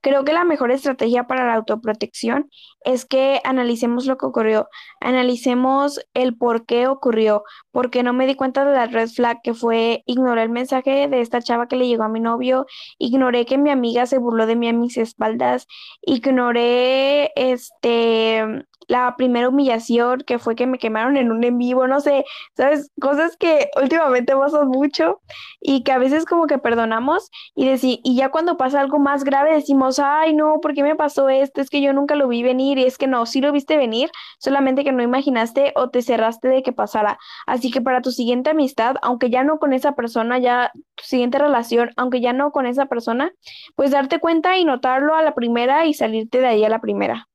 Creo 0.01 0.25
que 0.25 0.33
la 0.33 0.45
mejor 0.45 0.71
estrategia 0.71 1.27
para 1.27 1.47
la 1.47 1.55
autoprotección 1.55 2.51
es 2.85 3.05
que 3.05 3.41
analicemos 3.45 4.07
lo 4.07 4.17
que 4.17 4.27
ocurrió, 4.27 4.69
analicemos 5.01 6.01
el 6.15 6.37
por 6.37 6.67
qué 6.67 6.87
ocurrió, 6.87 7.45
porque 7.71 8.03
no 8.03 8.13
me 8.13 8.27
di 8.27 8.35
cuenta 8.35 8.65
de 8.65 8.73
la 8.73 8.87
red 8.87 9.09
flag 9.09 9.41
que 9.43 9.55
fue 9.55 10.03
ignoré 10.07 10.43
el 10.43 10.51
mensaje 10.51 11.09
de 11.09 11.21
esta 11.21 11.43
chava 11.43 11.69
que 11.69 11.77
le 11.77 11.87
llegó 11.87 12.05
a 12.05 12.09
mi 12.09 12.21
novio, 12.21 12.67
ignoré 12.99 13.47
que 13.47 13.59
mi 13.59 13.71
amiga 13.71 14.07
se 14.07 14.19
burló 14.19 14.47
de 14.47 14.57
mí 14.57 14.69
a 14.69 14.73
mis 14.73 14.97
espaldas, 14.97 15.67
ignoré 16.03 17.33
este 17.37 18.65
la 18.89 19.17
primera 19.17 19.49
humillación 19.49 20.21
que 20.27 20.39
fue 20.39 20.55
que 20.55 20.67
me 20.67 20.79
quemaron 20.79 21.17
en 21.17 21.33
un 21.33 21.45
en 21.45 21.59
vivo, 21.59 21.87
no 21.87 22.01
sé, 22.01 22.25
sabes, 22.57 22.91
cosas 23.01 23.37
que 23.37 23.71
últimamente 23.81 24.37
pasan 24.37 24.69
mucho 24.69 25.21
y 25.61 25.83
que 25.83 25.93
a 25.93 25.99
veces 25.99 26.25
como 26.25 26.47
que 26.47 26.59
perdonamos 26.59 27.31
y 27.55 27.67
decir, 27.67 28.01
y 28.05 28.17
ya 28.17 28.31
cuando 28.31 28.57
pasa 28.57 28.81
algo 28.81 28.99
más 28.99 29.25
grave 29.25 29.55
decimos, 29.55 29.74
ay 29.99 30.35
no, 30.35 30.61
¿por 30.61 30.75
qué 30.75 30.83
me 30.83 30.97
pasó 30.97 31.29
esto? 31.29 31.61
Es 31.61 31.71
que 31.71 31.81
yo 31.81 31.93
nunca 31.93 32.15
lo 32.15 32.29
vi 32.29 32.43
venir 32.43 32.79
y 32.79 32.85
es 32.85 32.99
que 32.99 33.07
no, 33.07 33.27
sí 33.27 33.41
lo 33.41 33.53
viste 33.53 33.77
venir, 33.77 34.11
solamente 34.39 34.85
que 34.85 34.93
no 34.93 35.03
imaginaste 35.03 35.73
o 35.77 35.91
te 35.91 36.03
cerraste 36.03 36.49
de 36.49 36.63
que 36.63 36.73
pasara. 36.73 37.19
Así 37.47 37.71
que 37.71 37.81
para 37.81 38.03
tu 38.03 38.11
siguiente 38.11 38.51
amistad, 38.51 38.97
aunque 39.03 39.31
ya 39.31 39.45
no 39.45 39.59
con 39.59 39.73
esa 39.73 39.95
persona, 39.95 40.39
ya 40.39 40.71
tu 40.95 41.05
siguiente 41.05 41.39
relación, 41.39 41.91
aunque 41.97 42.21
ya 42.21 42.33
no 42.33 42.53
con 42.53 42.67
esa 42.67 42.87
persona, 42.87 43.33
pues 43.75 43.91
darte 43.91 44.21
cuenta 44.21 44.59
y 44.59 44.65
notarlo 44.65 45.15
a 45.15 45.23
la 45.23 45.35
primera 45.35 45.87
y 45.87 45.95
salirte 45.95 46.41
de 46.41 46.47
ahí 46.47 46.65
a 46.65 46.69
la 46.69 46.81
primera. 46.81 47.29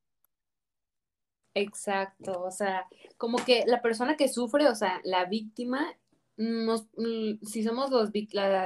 Exacto, 1.56 2.43
o 2.43 2.52
sea, 2.52 2.88
como 3.17 3.38
que 3.43 3.63
la 3.65 3.82
persona 3.82 4.15
que 4.15 4.30
sufre, 4.30 4.67
o 4.67 4.75
sea, 4.75 5.02
la 5.04 5.25
víctima, 5.25 5.86
nos, 6.38 6.84
mm, 6.95 7.45
si 7.45 7.63
somos 7.63 7.91
las 7.91 8.12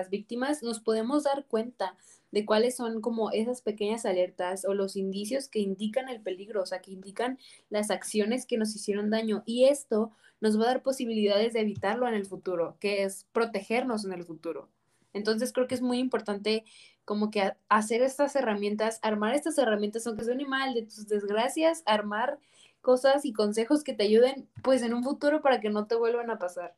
víctimas, 0.09 0.61
nos 0.61 0.79
podemos 0.79 1.23
dar 1.23 1.45
cuenta 1.47 1.97
de 2.33 2.47
cuáles 2.47 2.75
son 2.75 2.99
como 2.99 3.29
esas 3.29 3.61
pequeñas 3.61 4.07
alertas 4.07 4.65
o 4.65 4.73
los 4.73 4.95
indicios 4.95 5.47
que 5.47 5.59
indican 5.59 6.09
el 6.09 6.19
peligro, 6.19 6.63
o 6.63 6.65
sea, 6.65 6.81
que 6.81 6.89
indican 6.89 7.37
las 7.69 7.91
acciones 7.91 8.47
que 8.47 8.57
nos 8.57 8.75
hicieron 8.75 9.11
daño. 9.11 9.43
Y 9.45 9.65
esto 9.65 10.11
nos 10.41 10.59
va 10.59 10.63
a 10.63 10.67
dar 10.69 10.81
posibilidades 10.81 11.53
de 11.53 11.59
evitarlo 11.59 12.07
en 12.07 12.15
el 12.15 12.25
futuro, 12.25 12.75
que 12.79 13.03
es 13.03 13.27
protegernos 13.33 14.03
en 14.03 14.13
el 14.13 14.23
futuro. 14.23 14.67
Entonces 15.13 15.53
creo 15.53 15.67
que 15.67 15.75
es 15.75 15.83
muy 15.83 15.99
importante 15.99 16.65
como 17.05 17.29
que 17.29 17.53
hacer 17.69 18.01
estas 18.01 18.35
herramientas, 18.35 18.97
armar 19.03 19.35
estas 19.35 19.59
herramientas, 19.59 20.07
aunque 20.07 20.25
suene 20.25 20.47
mal, 20.47 20.73
de 20.73 20.81
tus 20.81 21.07
desgracias, 21.07 21.83
armar 21.85 22.39
cosas 22.81 23.25
y 23.25 23.33
consejos 23.33 23.83
que 23.83 23.93
te 23.93 24.05
ayuden 24.05 24.49
pues 24.63 24.81
en 24.81 24.95
un 24.95 25.03
futuro 25.03 25.43
para 25.43 25.61
que 25.61 25.69
no 25.69 25.85
te 25.85 25.93
vuelvan 25.93 26.31
a 26.31 26.39
pasar. 26.39 26.73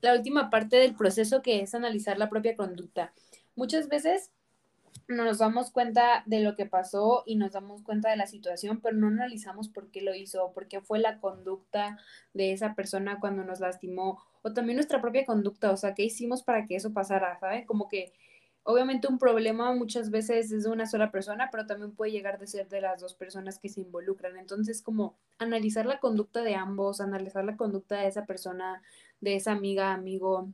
La 0.00 0.14
última 0.14 0.48
parte 0.48 0.76
del 0.76 0.94
proceso 0.94 1.42
que 1.42 1.60
es 1.60 1.74
analizar 1.74 2.18
la 2.18 2.30
propia 2.30 2.54
conducta. 2.54 3.12
Muchas 3.56 3.88
veces 3.88 4.30
nos 5.08 5.38
damos 5.38 5.70
cuenta 5.70 6.22
de 6.26 6.40
lo 6.40 6.56
que 6.56 6.66
pasó 6.66 7.22
y 7.26 7.36
nos 7.36 7.52
damos 7.52 7.82
cuenta 7.82 8.10
de 8.10 8.16
la 8.16 8.26
situación, 8.26 8.80
pero 8.80 8.96
no 8.96 9.08
analizamos 9.08 9.68
por 9.68 9.90
qué 9.90 10.02
lo 10.02 10.14
hizo, 10.14 10.52
por 10.52 10.68
qué 10.68 10.80
fue 10.80 10.98
la 10.98 11.18
conducta 11.20 11.98
de 12.32 12.52
esa 12.52 12.74
persona 12.74 13.18
cuando 13.20 13.44
nos 13.44 13.60
lastimó, 13.60 14.22
o 14.42 14.52
también 14.52 14.76
nuestra 14.76 15.00
propia 15.00 15.26
conducta, 15.26 15.70
o 15.72 15.76
sea, 15.76 15.94
qué 15.94 16.04
hicimos 16.04 16.42
para 16.42 16.66
que 16.66 16.76
eso 16.76 16.92
pasara, 16.92 17.38
¿saben? 17.38 17.66
Como 17.66 17.88
que 17.88 18.12
Obviamente 18.62 19.08
un 19.08 19.18
problema 19.18 19.72
muchas 19.74 20.10
veces 20.10 20.52
es 20.52 20.64
de 20.64 20.70
una 20.70 20.86
sola 20.86 21.10
persona, 21.10 21.48
pero 21.50 21.66
también 21.66 21.92
puede 21.92 22.12
llegar 22.12 22.38
de 22.38 22.46
ser 22.46 22.68
de 22.68 22.82
las 22.82 23.00
dos 23.00 23.14
personas 23.14 23.58
que 23.58 23.70
se 23.70 23.80
involucran. 23.80 24.36
Entonces, 24.36 24.82
como 24.82 25.16
analizar 25.38 25.86
la 25.86 25.98
conducta 25.98 26.42
de 26.42 26.54
ambos, 26.54 27.00
analizar 27.00 27.44
la 27.44 27.56
conducta 27.56 27.96
de 27.96 28.08
esa 28.08 28.26
persona, 28.26 28.82
de 29.20 29.36
esa 29.36 29.52
amiga, 29.52 29.94
amigo, 29.94 30.50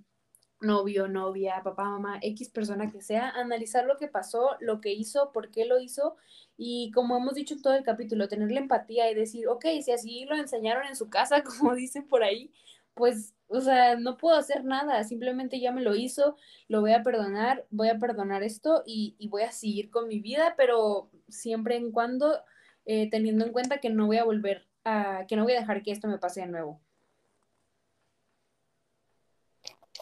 novio, 0.60 1.08
novia, 1.08 1.60
papá, 1.62 1.84
mamá, 1.84 2.18
X 2.22 2.50
persona 2.50 2.90
que 2.90 3.02
sea, 3.02 3.30
analizar 3.30 3.84
lo 3.86 3.96
que 3.98 4.08
pasó, 4.08 4.56
lo 4.60 4.80
que 4.80 4.92
hizo, 4.92 5.32
por 5.32 5.50
qué 5.50 5.64
lo 5.66 5.78
hizo 5.78 6.16
y 6.56 6.90
como 6.92 7.16
hemos 7.16 7.34
dicho 7.34 7.54
en 7.54 7.62
todo 7.62 7.74
el 7.74 7.84
capítulo, 7.84 8.28
tener 8.28 8.50
la 8.50 8.60
empatía 8.60 9.10
y 9.10 9.14
decir, 9.14 9.48
ok, 9.48 9.66
si 9.82 9.92
así 9.92 10.24
lo 10.24 10.36
enseñaron 10.36 10.86
en 10.86 10.96
su 10.96 11.10
casa, 11.10 11.42
como 11.44 11.74
dicen 11.74 12.08
por 12.08 12.22
ahí, 12.22 12.52
pues 12.94 13.34
o 13.48 13.60
sea, 13.60 13.96
no 13.96 14.16
puedo 14.16 14.36
hacer 14.36 14.64
nada, 14.64 15.04
simplemente 15.04 15.60
ya 15.60 15.72
me 15.72 15.82
lo 15.82 15.94
hizo, 15.94 16.36
lo 16.68 16.80
voy 16.80 16.92
a 16.92 17.02
perdonar, 17.02 17.66
voy 17.70 17.88
a 17.88 17.98
perdonar 17.98 18.42
esto 18.42 18.82
y, 18.86 19.16
voy 19.28 19.42
a 19.42 19.52
seguir 19.52 19.90
con 19.90 20.08
mi 20.08 20.20
vida, 20.20 20.54
pero 20.56 21.10
siempre 21.28 21.76
en 21.76 21.92
cuando 21.92 22.42
eh, 22.86 23.08
teniendo 23.10 23.44
en 23.44 23.52
cuenta 23.52 23.78
que 23.78 23.90
no 23.90 24.06
voy 24.06 24.18
a 24.18 24.24
volver 24.24 24.66
a, 24.84 25.26
que 25.28 25.36
no 25.36 25.44
voy 25.44 25.54
a 25.54 25.60
dejar 25.60 25.82
que 25.82 25.92
esto 25.92 26.08
me 26.08 26.18
pase 26.18 26.40
de 26.40 26.48
nuevo. 26.48 26.80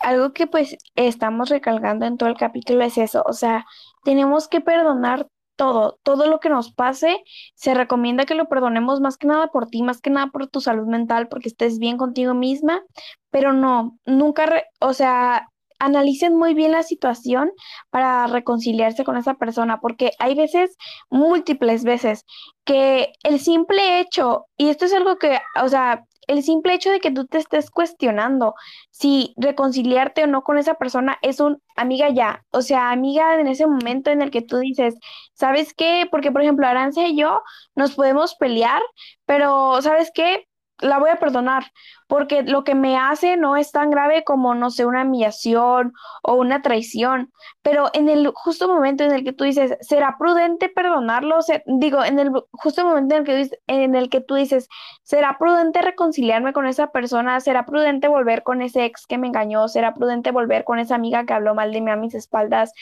Algo 0.04 0.32
que 0.32 0.46
pues 0.46 0.76
estamos 0.96 1.48
recalcando 1.48 2.04
en 2.06 2.18
todo 2.18 2.28
el 2.28 2.36
capítulo 2.36 2.84
es 2.84 2.98
eso, 2.98 3.22
o 3.26 3.32
sea, 3.32 3.64
tenemos 4.04 4.48
que 4.48 4.60
perdonar 4.60 5.28
todo, 5.56 5.98
todo 6.02 6.26
lo 6.26 6.40
que 6.40 6.50
nos 6.50 6.72
pase, 6.72 7.22
se 7.54 7.74
recomienda 7.74 8.26
que 8.26 8.34
lo 8.34 8.48
perdonemos 8.48 9.00
más 9.00 9.16
que 9.16 9.26
nada 9.26 9.48
por 9.48 9.66
ti, 9.68 9.82
más 9.82 10.00
que 10.00 10.10
nada 10.10 10.26
por 10.28 10.46
tu 10.48 10.60
salud 10.60 10.86
mental, 10.86 11.28
porque 11.28 11.48
estés 11.48 11.78
bien 11.78 11.96
contigo 11.96 12.34
misma, 12.34 12.82
pero 13.30 13.52
no, 13.52 13.98
nunca, 14.04 14.46
o 14.80 14.92
sea, 14.92 15.48
analicen 15.78 16.36
muy 16.36 16.54
bien 16.54 16.72
la 16.72 16.82
situación 16.82 17.50
para 17.90 18.26
reconciliarse 18.26 19.04
con 19.04 19.16
esa 19.16 19.34
persona, 19.34 19.80
porque 19.80 20.12
hay 20.18 20.34
veces, 20.34 20.76
múltiples 21.10 21.84
veces, 21.84 22.24
que 22.64 23.12
el 23.22 23.40
simple 23.40 24.00
hecho, 24.00 24.46
y 24.56 24.68
esto 24.68 24.84
es 24.84 24.94
algo 24.94 25.16
que, 25.16 25.38
o 25.62 25.68
sea, 25.68 26.04
el 26.28 26.42
simple 26.42 26.74
hecho 26.74 26.90
de 26.90 27.00
que 27.00 27.10
tú 27.10 27.26
te 27.26 27.38
estés 27.38 27.70
cuestionando 27.70 28.54
si 28.90 29.34
reconciliarte 29.36 30.24
o 30.24 30.26
no 30.26 30.42
con 30.42 30.58
esa 30.58 30.74
persona 30.74 31.18
es 31.22 31.40
un 31.40 31.62
amiga 31.76 32.08
ya, 32.10 32.44
o 32.50 32.62
sea, 32.62 32.90
amiga 32.90 33.38
en 33.40 33.46
ese 33.48 33.66
momento 33.66 34.10
en 34.10 34.22
el 34.22 34.30
que 34.30 34.42
tú 34.42 34.58
dices, 34.58 34.94
¿sabes 35.34 35.74
qué? 35.74 36.06
Porque, 36.10 36.32
por 36.32 36.42
ejemplo, 36.42 36.66
Arancia 36.66 37.06
y 37.08 37.16
yo 37.16 37.42
nos 37.74 37.94
podemos 37.94 38.34
pelear, 38.36 38.82
pero 39.26 39.80
¿sabes 39.82 40.10
qué? 40.14 40.46
La 40.80 40.98
voy 40.98 41.10
a 41.10 41.18
perdonar, 41.18 41.72
porque 42.08 42.42
lo 42.42 42.64
que 42.64 42.74
me 42.74 42.96
hace 42.96 43.36
no 43.36 43.56
es 43.56 43.70
tan 43.70 43.90
grave 43.90 44.24
como, 44.24 44.54
no 44.54 44.70
sé, 44.70 44.84
una 44.84 45.02
humillación 45.02 45.92
o 46.22 46.34
una 46.34 46.62
traición, 46.62 47.32
pero 47.62 47.90
en 47.94 48.08
el 48.08 48.28
justo 48.34 48.68
momento 48.68 49.04
en 49.04 49.12
el 49.12 49.24
que 49.24 49.32
tú 49.32 49.44
dices, 49.44 49.76
¿será 49.80 50.16
prudente 50.18 50.68
perdonarlo? 50.68 51.38
digo, 51.66 52.04
en 52.04 52.18
el 52.18 52.30
justo 52.52 52.84
momento 52.84 53.14
en 53.14 53.20
el, 53.20 53.26
que, 53.26 53.50
en 53.66 53.94
el 53.94 54.10
que 54.10 54.20
tú 54.20 54.34
dices, 54.34 54.68
¿será 55.02 55.38
prudente 55.38 55.80
reconciliarme 55.80 56.52
con 56.52 56.66
esa 56.66 56.88
persona? 56.88 57.40
¿Será 57.40 57.66
prudente 57.66 58.08
volver 58.08 58.42
con 58.42 58.60
ese 58.60 58.84
ex 58.84 59.06
que 59.06 59.18
me 59.18 59.28
engañó? 59.28 59.68
¿Será 59.68 59.94
prudente 59.94 60.32
volver 60.32 60.64
con 60.64 60.78
esa 60.78 60.96
amiga 60.96 61.24
que 61.24 61.34
habló 61.34 61.54
mal 61.54 61.72
de 61.72 61.80
mí 61.80 61.90
a 61.90 61.96
mis 61.96 62.14
espaldas? 62.14 62.72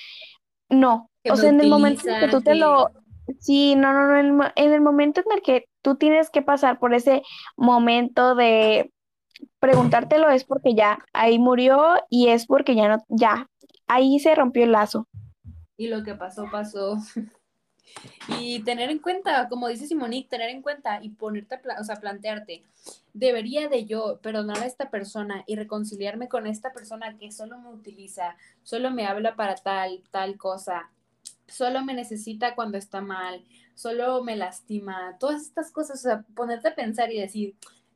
No, 0.69 1.11
o 1.31 1.37
sea, 1.37 1.51
en 1.51 1.61
el 1.61 1.69
momento 1.69 2.09
en 2.09 2.21
que 2.21 2.29
tú 2.29 2.41
te 2.41 2.55
lo 2.55 2.91
Sí, 3.39 3.75
no, 3.77 3.93
no, 3.93 4.23
no, 4.23 4.45
en, 4.55 4.73
el 4.73 4.81
momento 4.81 5.21
en 5.21 5.33
el 5.37 5.43
que 5.43 5.67
tú 5.83 5.97
tienes 5.97 6.31
que 6.31 6.43
pasar 6.43 6.79
por 6.79 6.95
ese 6.95 7.23
momento 7.57 8.35
de 8.35 8.93
preguntártelo 9.59 10.29
es 10.31 10.45
porque 10.45 10.75
ya 10.75 10.99
ahí 11.13 11.39
murió 11.39 11.95
y 12.09 12.29
es 12.29 12.47
porque 12.47 12.75
ya 12.75 12.89
no, 12.89 13.05
ya, 13.09 13.49
ahí 13.87 14.19
se 14.19 14.35
rompió 14.35 14.65
el 14.65 14.73
lazo. 14.73 15.09
Y 15.77 15.89
lo 15.89 16.03
que 16.03 16.15
pasó, 16.15 16.47
pasó. 16.51 16.99
Y 18.41 18.63
tener 18.63 18.91
en 18.91 19.01
cuenta, 19.01 19.49
como 19.49 19.69
dice 19.69 19.87
Simonique, 19.87 20.29
tener 20.29 20.51
en 20.51 20.63
cuenta 20.63 21.01
y 21.03 21.11
ponerte, 21.11 21.61
o 21.79 21.85
sea, 21.85 21.97
plantearte, 21.97 22.65
debería 23.13 23.69
de 23.69 23.85
yo 23.85 24.19
perdonar 24.23 24.59
a 24.59 24.67
esta 24.67 24.91
persona 24.91 25.45
y 25.47 25.57
reconciliarme 25.57 26.29
con 26.29 26.47
esta 26.47 26.73
persona 26.73 27.17
que 27.19 27.33
solo 27.33 27.59
me 27.59 27.71
utiliza, 27.71 28.37
solo 28.63 28.91
me 28.91 29.07
habla 29.07 29.37
para 29.37 29.57
tal, 29.57 30.03
tal 30.11 30.37
cosa, 30.37 30.91
solo 31.53 31.85
me 31.85 31.95
necesita 31.95 32.55
cuando 32.55 32.79
está 32.79 33.01
mal, 33.01 33.45
solo 33.75 34.23
me 34.25 34.37
lastima, 34.37 35.17
todas 35.19 35.43
estas 35.43 35.71
cosas, 35.71 36.01
o 36.01 36.03
sea, 36.03 36.23
ponerte 36.35 36.69
a 36.69 36.75
pensar 36.75 37.13
y 37.13 37.21
decir, 37.21 37.55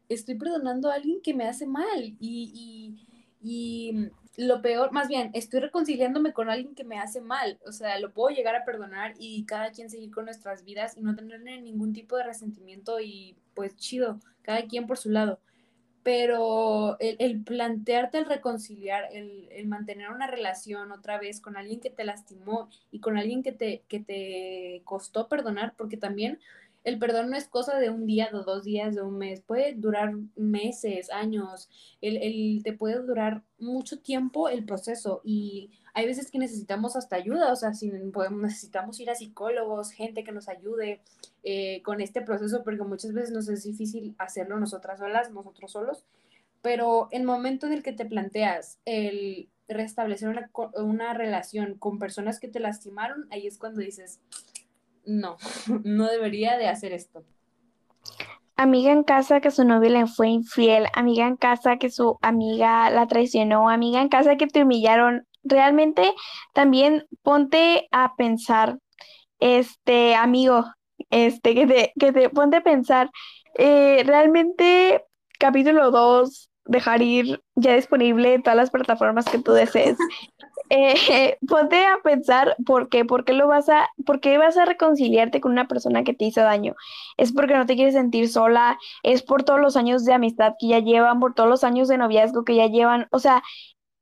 estoy 0.09 0.36
perdonando 0.36 0.90
a 0.90 0.94
alguien 0.94 1.20
que 1.22 1.34
me 1.34 1.48
hace 1.48 1.66
mal 1.66 2.16
y, 2.20 2.20
y, 2.20 2.96
Y 3.42 4.11
lo 4.36 4.61
peor, 4.61 4.92
más 4.92 5.09
bien, 5.09 5.30
estoy 5.34 5.61
reconciliándome 5.61 6.32
con 6.32 6.50
alguien 6.50 6.74
que 6.74 6.84
me 6.84 6.98
hace 6.98 7.20
mal, 7.20 7.59
o 7.66 7.72
sea, 7.72 7.98
lo 8.00 8.12
puedo 8.12 8.34
llegar 8.34 8.54
a 8.54 8.64
perdonar 8.64 9.14
y 9.18 9.44
cada 9.46 9.70
quien 9.70 9.88
seguir 9.90 10.11
con 10.11 10.26
nuestras 10.26 10.64
vidas 10.64 10.96
y 10.96 11.02
no 11.02 11.14
tener 11.14 11.40
ningún 11.62 11.92
tipo 11.92 12.16
de 12.16 12.24
resentimiento 12.24 13.00
y 13.00 13.36
pues 13.54 13.76
chido, 13.76 14.20
cada 14.42 14.62
quien 14.66 14.86
por 14.86 14.98
su 14.98 15.11
lado 15.11 15.40
pero 16.07 16.96
el, 17.00 17.42
plantearte 17.42 18.18
el 18.18 18.26
reconciliar, 18.26 19.09
el, 19.12 19.66
mantener 19.66 20.11
una 20.11 20.28
relación 20.28 20.92
otra 20.92 21.18
vez 21.18 21.40
con 21.40 21.57
alguien 21.57 21.80
que 21.80 21.90
te 21.90 22.04
lastimó 22.04 22.68
y 22.92 23.00
con 23.00 23.18
alguien 23.18 23.42
que 23.42 23.50
te, 23.50 23.82
que 23.88 23.98
te 23.98 24.82
costó 24.84 25.26
perdonar, 25.26 25.74
porque 25.76 25.96
también 25.96 26.38
el 26.84 27.00
perdón 27.00 27.30
no 27.30 27.36
es 27.36 27.48
cosa 27.48 27.80
de 27.80 27.90
un 27.90 28.07
día, 28.07 28.30
de 28.32 28.38
dos 28.44 28.62
días, 28.62 28.94
de 28.94 29.02
un 29.02 29.18
mes, 29.18 29.40
puede 29.40 29.74
durar 29.74 30.14
meses, 30.36 31.11
años, 31.11 31.68
el, 32.00 32.18
el, 32.18 32.62
te 32.62 32.72
puede 32.72 33.02
durar 33.04 33.42
mucho 33.59 33.98
tiempo 33.98 34.48
el 34.48 34.64
proceso 34.64 35.22
y 35.24 35.72
hay 35.97 36.05
veces 36.05 36.30
que 36.30 36.38
necesitamos 36.38 36.94
hasta 36.94 37.16
ayuda, 37.16 37.51
o 37.51 37.57
sea, 37.57 37.72
si 37.72 37.90
podemos, 38.12 38.42
necesitamos 38.42 39.01
ir 39.01 39.09
a 39.09 39.14
psicólogos, 39.14 39.92
gente 39.92 40.24
que 40.24 40.30
nos 40.30 40.47
ayude 40.47 41.01
eh, 41.42 41.80
con 41.84 42.03
este 42.03 42.20
proceso, 42.20 42.62
porque 42.64 42.82
muchas 42.82 43.14
veces 43.14 43.30
nos 43.30 43.49
es 43.49 43.64
difícil 43.64 44.14
hacerlo 44.18 44.61
nosotras 44.61 44.99
solas, 44.99 45.30
nosotros 45.30 45.72
solos, 45.72 46.05
pero 46.61 47.09
el 47.12 47.22
momento 47.22 47.66
en 47.66 47.72
el 47.72 47.82
que 47.82 47.94
te 47.94 48.05
planteas 48.05 48.78
el 48.84 49.49
restablecer 49.68 50.28
una, 50.28 50.51
una 50.74 51.14
relación 51.14 51.78
con 51.78 51.99
personas 51.99 52.40
que 52.40 52.49
te 52.49 52.61
lastimaron, 52.61 53.26
ahí 53.30 53.47
es 53.47 53.57
cuando 53.57 53.80
dices, 53.80 54.20
no, 55.07 55.38
no 55.82 56.09
debería 56.09 56.59
de 56.59 56.68
hacer 56.68 56.92
esto. 56.92 57.24
Amiga 58.59 58.92
en 58.92 59.03
casa 59.03 59.40
que 59.40 59.51
su 59.51 59.64
novio 59.64 59.88
le 59.88 60.07
fue 60.07 60.28
infiel, 60.28 60.88
amiga 60.92 61.26
en 61.26 61.36
casa 61.36 61.78
que 61.78 61.90
su 61.90 62.18
amiga 62.20 62.90
la 62.90 63.07
traicionó, 63.07 63.70
amiga 63.70 64.03
en 64.03 64.11
casa 64.11 64.36
que 64.36 64.47
te 64.47 64.62
humillaron. 64.62 65.26
Realmente 65.49 66.14
también 66.53 67.07
ponte 67.22 67.88
a 67.92 68.14
pensar, 68.16 68.78
este 69.38 70.14
amigo, 70.14 70.64
este, 71.11 71.55
que 71.55 71.66
te, 71.66 71.92
que 71.99 72.12
te 72.12 72.30
ponte 72.30 72.59
a 72.59 72.62
pensar, 72.62 73.11
eh, 73.59 74.03
realmente 74.07 75.05
capítulo 75.38 75.90
2, 75.90 76.51
dejar 76.64 77.03
ir 77.03 77.42
ya 77.55 77.74
disponible 77.74 78.34
en 78.34 78.42
todas 78.42 78.57
las 78.57 78.70
plataformas 78.70 79.26
que 79.26 79.38
tú 79.38 79.53
desees. 79.53 79.97
eh, 80.70 81.38
ponte 81.49 81.84
a 81.84 81.99
pensar 82.03 82.57
por 82.66 82.88
qué, 82.88 83.05
por 83.05 83.24
qué 83.24 83.32
lo 83.32 83.47
vas 83.47 83.68
a, 83.68 83.88
por 84.05 84.20
qué 84.20 84.38
vas 84.38 84.57
a 84.57 84.64
reconciliarte 84.64 85.40
con 85.40 85.53
una 85.53 85.68
persona 85.68 86.05
que 86.05 86.14
te 86.14 86.24
hizo 86.24 86.40
daño. 86.42 86.74
Es 87.16 87.32
porque 87.32 87.55
no 87.55 87.66
te 87.66 87.76
quieres 87.76 87.94
sentir 87.94 88.28
sola, 88.28 88.78
es 89.03 89.22
por 89.22 89.44
todos 89.44 89.61
los 89.61 89.76
años 89.76 90.05
de 90.05 90.14
amistad 90.14 90.55
que 90.59 90.68
ya 90.68 90.80
llevan, 90.80 91.20
por 91.20 91.34
todos 91.34 91.49
los 91.49 91.64
años 91.64 91.88
de 91.88 91.99
noviazgo 91.99 92.44
que 92.44 92.57
ya 92.57 92.66
llevan. 92.66 93.07
O 93.11 93.18
sea, 93.18 93.42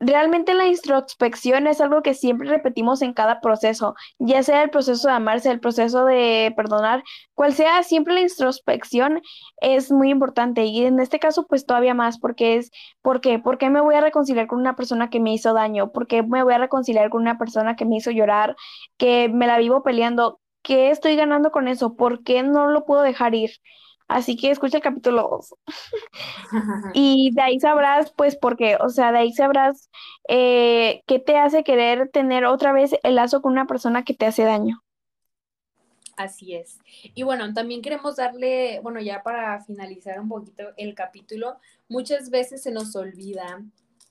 Realmente 0.01 0.53
la 0.55 0.67
introspección 0.67 1.67
es 1.67 1.81
algo 1.81 2.03
que 2.03 2.13
siempre 2.15 2.49
repetimos 2.49 3.01
en 3.01 3.15
cada 3.15 3.41
proceso, 3.41 3.95
ya 4.19 4.43
sea 4.43 4.63
el 4.63 4.69
proceso 4.71 5.09
de 5.09 5.15
amarse, 5.15 5.51
el 5.51 5.61
proceso 5.61 6.05
de 6.05 6.53
perdonar, 6.57 7.03
cual 7.33 7.55
sea, 7.55 7.83
siempre 7.85 8.13
la 8.13 8.21
introspección 8.21 9.23
es 9.63 9.91
muy 9.91 10.11
importante 10.11 10.65
y 10.65 10.85
en 10.85 11.01
este 11.01 11.19
caso 11.21 11.47
pues 11.47 11.65
todavía 11.65 11.95
más 11.95 12.19
porque 12.19 12.57
es, 12.57 12.71
¿por 13.03 13.21
qué? 13.23 13.39
¿Por 13.39 13.57
qué 13.57 13.71
me 13.71 13.81
voy 13.81 13.95
a 13.95 14.01
reconciliar 14.03 14.47
con 14.47 14.59
una 14.61 14.77
persona 14.77 15.09
que 15.09 15.21
me 15.21 15.33
hizo 15.33 15.55
daño? 15.55 15.91
¿Por 15.93 16.07
qué 16.07 16.23
me 16.23 16.43
voy 16.43 16.53
a 16.55 16.59
reconciliar 16.59 17.09
con 17.09 17.23
una 17.23 17.39
persona 17.39 17.75
que 17.77 17.87
me 17.87 17.97
hizo 17.97 18.11
llorar, 18.11 18.57
que 18.99 19.29
me 19.31 19.47
la 19.47 19.59
vivo 19.59 19.83
peleando? 19.83 20.41
¿Qué 20.63 20.91
estoy 20.91 21.17
ganando 21.17 21.51
con 21.51 21.69
eso? 21.69 21.95
¿Por 21.97 22.23
qué 22.25 22.43
no 22.43 22.67
lo 22.69 22.85
puedo 22.85 23.03
dejar 23.03 23.35
ir? 23.35 23.51
Así 24.09 24.37
que 24.37 24.51
escucha 24.51 24.77
el 24.79 24.83
capítulo 24.83 25.29
2. 25.31 25.55
y 26.95 27.31
de 27.35 27.43
ahí 27.43 27.61
sabrás, 27.61 28.13
pues, 28.13 28.37
por 28.37 28.57
qué. 28.57 28.77
O 28.77 28.89
sea, 28.91 29.13
de 29.13 29.19
ahí 29.19 29.33
sabrás 29.33 29.91
eh, 30.29 31.03
qué 31.07 31.19
te 31.19 31.37
hace 31.37 31.65
querer 31.65 32.11
tener 32.11 32.45
otra 32.45 32.73
vez 32.73 32.95
el 33.03 33.15
lazo 33.15 33.41
con 33.41 33.53
una 33.53 33.67
persona 33.67 34.05
que 34.05 34.15
te 34.15 34.27
hace 34.27 34.45
daño. 34.45 34.83
Así 36.17 36.55
es. 36.55 36.79
Y 37.15 37.23
bueno, 37.23 37.53
también 37.55 37.83
queremos 37.83 38.17
darle, 38.17 38.81
bueno, 38.83 39.01
ya 39.01 39.23
para 39.23 39.61
finalizar 39.65 40.21
un 40.21 40.29
poquito 40.29 40.65
el 40.77 40.95
capítulo, 40.95 41.59
muchas 41.89 42.31
veces 42.31 42.63
se 42.63 42.71
nos 42.71 42.95
olvida 42.95 43.63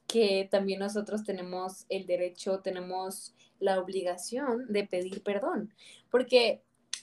que 0.08 0.48
también 0.52 0.80
nosotros 0.80 1.24
tenemos 1.24 1.86
el 1.90 2.06
derecho, 2.06 2.60
tenemos 2.60 3.34
la 3.60 3.80
obligación 3.80 4.68
de 4.68 4.86
pedir 4.86 5.24
perdón, 5.24 5.74
porque 6.12 6.62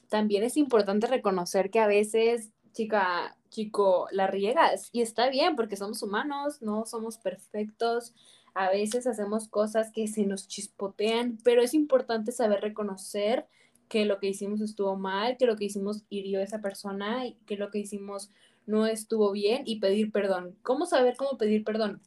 también 0.08 0.44
es 0.44 0.56
importante 0.56 1.06
reconocer 1.06 1.70
que 1.70 1.80
a 1.80 1.86
veces 1.86 2.50
chica, 2.72 3.36
chico, 3.50 4.08
la 4.12 4.26
riegas. 4.26 4.88
Y 4.92 5.02
está 5.02 5.28
bien 5.28 5.56
porque 5.56 5.76
somos 5.76 6.02
humanos, 6.02 6.62
no 6.62 6.86
somos 6.86 7.18
perfectos. 7.18 8.14
A 8.54 8.70
veces 8.70 9.06
hacemos 9.06 9.48
cosas 9.48 9.92
que 9.92 10.08
se 10.08 10.26
nos 10.26 10.48
chispotean, 10.48 11.38
pero 11.44 11.62
es 11.62 11.74
importante 11.74 12.32
saber 12.32 12.60
reconocer 12.60 13.46
que 13.88 14.04
lo 14.04 14.18
que 14.18 14.28
hicimos 14.28 14.60
estuvo 14.60 14.96
mal, 14.96 15.36
que 15.36 15.46
lo 15.46 15.56
que 15.56 15.64
hicimos 15.64 16.04
hirió 16.10 16.38
a 16.38 16.44
esa 16.44 16.60
persona 16.60 17.24
que 17.44 17.56
lo 17.56 17.70
que 17.70 17.80
hicimos 17.80 18.30
no 18.66 18.86
estuvo 18.86 19.32
bien 19.32 19.62
y 19.66 19.80
pedir 19.80 20.12
perdón. 20.12 20.56
¿Cómo 20.62 20.86
saber 20.86 21.16
cómo 21.16 21.36
pedir 21.36 21.64
perdón? 21.64 22.00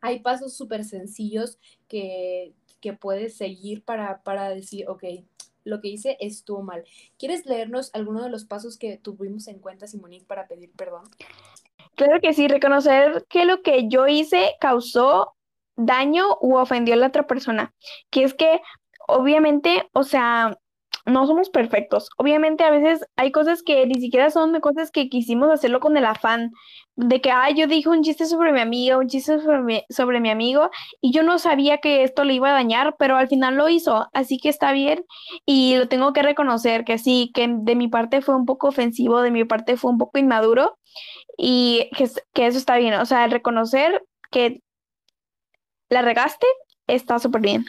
Hay 0.00 0.20
pasos 0.20 0.56
súper 0.56 0.84
sencillos 0.84 1.58
que, 1.86 2.54
que 2.80 2.94
puedes 2.94 3.36
seguir 3.36 3.82
para, 3.82 4.22
para 4.22 4.48
decir, 4.48 4.88
ok, 4.88 5.04
lo 5.68 5.80
que 5.80 5.88
hice 5.88 6.16
estuvo 6.20 6.62
mal. 6.62 6.84
¿Quieres 7.18 7.46
leernos 7.46 7.90
alguno 7.94 8.22
de 8.22 8.30
los 8.30 8.44
pasos 8.44 8.78
que 8.78 8.98
tuvimos 8.98 9.48
en 9.48 9.58
cuenta, 9.58 9.86
Simonique, 9.86 10.26
para 10.26 10.48
pedir 10.48 10.72
perdón? 10.72 11.04
Claro 11.94 12.20
que 12.20 12.32
sí, 12.32 12.48
reconocer 12.48 13.26
que 13.28 13.44
lo 13.44 13.62
que 13.62 13.88
yo 13.88 14.06
hice 14.06 14.56
causó 14.60 15.34
daño 15.76 16.24
u 16.40 16.56
ofendió 16.56 16.94
a 16.94 16.96
la 16.96 17.08
otra 17.08 17.26
persona. 17.26 17.74
Que 18.10 18.24
es 18.24 18.34
que, 18.34 18.60
obviamente, 19.06 19.88
o 19.92 20.02
sea, 20.02 20.58
no 21.08 21.26
somos 21.26 21.50
perfectos. 21.50 22.10
Obviamente 22.16 22.64
a 22.64 22.70
veces 22.70 23.06
hay 23.16 23.32
cosas 23.32 23.62
que 23.62 23.86
ni 23.86 24.00
siquiera 24.00 24.30
son 24.30 24.58
cosas 24.60 24.90
que 24.90 25.08
quisimos 25.08 25.50
hacerlo 25.50 25.80
con 25.80 25.96
el 25.96 26.04
afán 26.04 26.52
de 26.96 27.20
que, 27.20 27.30
ay, 27.30 27.54
yo 27.54 27.66
dije 27.66 27.88
un 27.88 28.02
chiste 28.02 28.26
sobre 28.26 28.52
mi 28.52 28.60
amiga, 28.60 28.98
un 28.98 29.08
chiste 29.08 29.40
sobre 29.40 29.60
mi, 29.62 29.82
sobre 29.88 30.20
mi 30.20 30.30
amigo 30.30 30.70
y 31.00 31.12
yo 31.12 31.22
no 31.22 31.38
sabía 31.38 31.78
que 31.78 32.02
esto 32.02 32.24
le 32.24 32.34
iba 32.34 32.50
a 32.50 32.52
dañar, 32.52 32.96
pero 32.98 33.16
al 33.16 33.28
final 33.28 33.56
lo 33.56 33.68
hizo, 33.68 34.08
así 34.12 34.38
que 34.38 34.48
está 34.48 34.72
bien 34.72 35.04
y 35.46 35.76
lo 35.76 35.88
tengo 35.88 36.12
que 36.12 36.22
reconocer 36.22 36.84
que 36.84 36.98
sí, 36.98 37.30
que 37.34 37.48
de 37.48 37.74
mi 37.76 37.88
parte 37.88 38.20
fue 38.20 38.36
un 38.36 38.46
poco 38.46 38.68
ofensivo, 38.68 39.22
de 39.22 39.30
mi 39.30 39.44
parte 39.44 39.76
fue 39.76 39.90
un 39.90 39.98
poco 39.98 40.18
inmaduro 40.18 40.78
y 41.36 41.88
que, 41.96 42.08
que 42.34 42.46
eso 42.46 42.58
está 42.58 42.76
bien, 42.76 42.94
o 42.94 43.06
sea, 43.06 43.26
reconocer 43.28 44.04
que 44.30 44.60
la 45.88 46.02
regaste 46.02 46.46
está 46.86 47.18
súper 47.18 47.40
bien. 47.40 47.64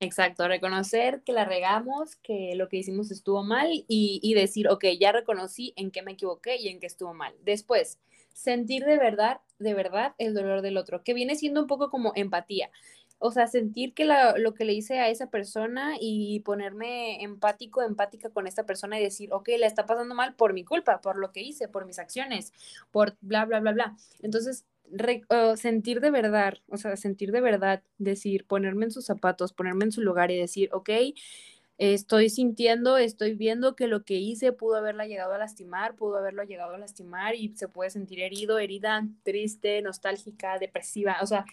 Exacto, 0.00 0.46
reconocer 0.46 1.22
que 1.24 1.32
la 1.32 1.44
regamos, 1.44 2.14
que 2.16 2.54
lo 2.54 2.68
que 2.68 2.76
hicimos 2.76 3.10
estuvo 3.10 3.42
mal 3.42 3.68
y, 3.72 4.20
y, 4.22 4.34
decir, 4.34 4.68
ok, 4.68 4.84
ya 5.00 5.10
reconocí 5.10 5.72
en 5.76 5.90
qué 5.90 6.02
me 6.02 6.12
equivoqué 6.12 6.56
y 6.56 6.68
en 6.68 6.78
qué 6.78 6.86
estuvo 6.86 7.14
mal. 7.14 7.34
Después, 7.42 7.98
sentir 8.32 8.84
de 8.84 8.96
verdad, 8.96 9.40
de 9.58 9.74
verdad 9.74 10.14
el 10.18 10.34
dolor 10.34 10.62
del 10.62 10.76
otro, 10.76 11.02
que 11.02 11.14
viene 11.14 11.34
siendo 11.34 11.60
un 11.60 11.66
poco 11.66 11.90
como 11.90 12.12
empatía. 12.14 12.70
O 13.18 13.32
sea, 13.32 13.48
sentir 13.48 13.94
que 13.94 14.04
la, 14.04 14.38
lo 14.38 14.54
que 14.54 14.64
le 14.64 14.72
hice 14.74 15.00
a 15.00 15.08
esa 15.08 15.28
persona 15.28 15.96
y 16.00 16.38
ponerme 16.40 17.20
empático, 17.24 17.82
empática 17.82 18.30
con 18.30 18.46
esta 18.46 18.64
persona 18.64 19.00
y 19.00 19.02
decir, 19.02 19.32
ok, 19.32 19.48
la 19.58 19.66
está 19.66 19.86
pasando 19.86 20.14
mal 20.14 20.36
por 20.36 20.52
mi 20.52 20.64
culpa, 20.64 21.00
por 21.00 21.18
lo 21.18 21.32
que 21.32 21.42
hice, 21.42 21.66
por 21.66 21.84
mis 21.84 21.98
acciones, 21.98 22.52
por 22.92 23.16
bla, 23.20 23.44
bla, 23.44 23.58
bla, 23.58 23.72
bla. 23.72 23.96
Entonces, 24.22 24.64
sentir 25.56 26.00
de 26.00 26.10
verdad, 26.10 26.54
o 26.68 26.76
sea, 26.76 26.96
sentir 26.96 27.32
de 27.32 27.40
verdad, 27.40 27.82
decir, 27.98 28.46
ponerme 28.46 28.86
en 28.86 28.90
sus 28.90 29.06
zapatos, 29.06 29.52
ponerme 29.52 29.84
en 29.84 29.92
su 29.92 30.02
lugar 30.02 30.30
y 30.30 30.38
decir, 30.38 30.70
ok, 30.72 30.90
estoy 31.78 32.28
sintiendo, 32.28 32.98
estoy 32.98 33.34
viendo 33.34 33.76
que 33.76 33.86
lo 33.86 34.04
que 34.04 34.14
hice 34.14 34.52
pudo 34.52 34.76
haberla 34.76 35.06
llegado 35.06 35.32
a 35.32 35.38
lastimar, 35.38 35.94
pudo 35.94 36.16
haberlo 36.18 36.42
llegado 36.42 36.74
a 36.74 36.78
lastimar 36.78 37.34
y 37.36 37.54
se 37.56 37.68
puede 37.68 37.90
sentir 37.90 38.20
herido, 38.20 38.58
herida, 38.58 39.06
triste, 39.22 39.80
nostálgica, 39.82 40.58
depresiva, 40.58 41.18
o 41.22 41.26
sea, 41.26 41.44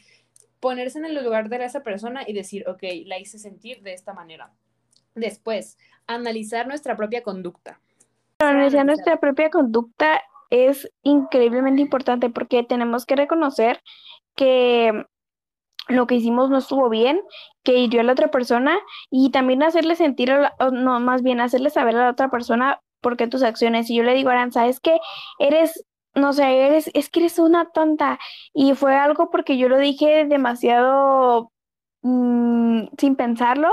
ponerse 0.60 0.98
en 0.98 1.06
el 1.06 1.24
lugar 1.24 1.50
de 1.50 1.64
esa 1.64 1.84
persona 1.84 2.24
y 2.28 2.34
decir, 2.34 2.68
ok, 2.68 2.84
la 3.06 3.20
hice 3.20 3.38
sentir 3.38 3.82
de 3.84 3.94
esta 3.94 4.14
manera. 4.14 4.52
Después, 5.14 5.78
analizar 6.08 6.68
nuestra 6.68 6.98
propia 6.98 7.22
conducta. 7.22 7.80
Analizar 8.40 8.86
nuestra 8.86 9.20
propia 9.20 9.50
conducta 9.50 10.22
es 10.50 10.90
increíblemente 11.04 11.82
importante 11.82 12.30
porque 12.30 12.64
tenemos 12.64 13.06
que 13.06 13.16
reconocer 13.16 13.82
que 14.36 15.06
lo 15.88 16.08
que 16.08 16.16
hicimos 16.16 16.50
no 16.50 16.58
estuvo 16.58 16.90
bien, 16.90 17.22
que 17.64 17.78
hirió 17.78 18.02
a 18.02 18.04
la 18.04 18.14
otra 18.14 18.30
persona 18.30 18.80
y 19.10 19.32
también 19.32 19.64
hacerle 19.64 19.96
sentir, 19.96 20.34
no, 20.72 21.00
más 21.00 21.22
bien 21.22 21.42
hacerle 21.42 21.70
saber 21.70 21.96
a 21.96 22.06
la 22.06 22.10
otra 22.12 22.30
persona 22.30 22.82
por 23.02 23.18
qué 23.18 23.28
tus 23.28 23.44
acciones. 23.44 23.90
Y 23.90 23.96
yo 23.96 24.04
le 24.04 24.16
digo, 24.16 24.30
Aranza, 24.30 24.68
es 24.68 24.80
que 24.80 24.98
eres, 25.40 25.86
no 26.16 26.34
sé, 26.34 26.66
eres, 26.68 26.90
es 26.94 27.10
que 27.10 27.20
eres 27.22 27.40
una 27.40 27.70
tonta. 27.72 28.20
Y 28.54 28.74
fue 28.74 28.96
algo 28.96 29.30
porque 29.30 29.58
yo 29.58 29.70
lo 29.70 29.78
dije 29.78 30.26
demasiado 30.26 31.52
mm, 32.06 32.90
sin 33.00 33.16
pensarlo 33.16 33.70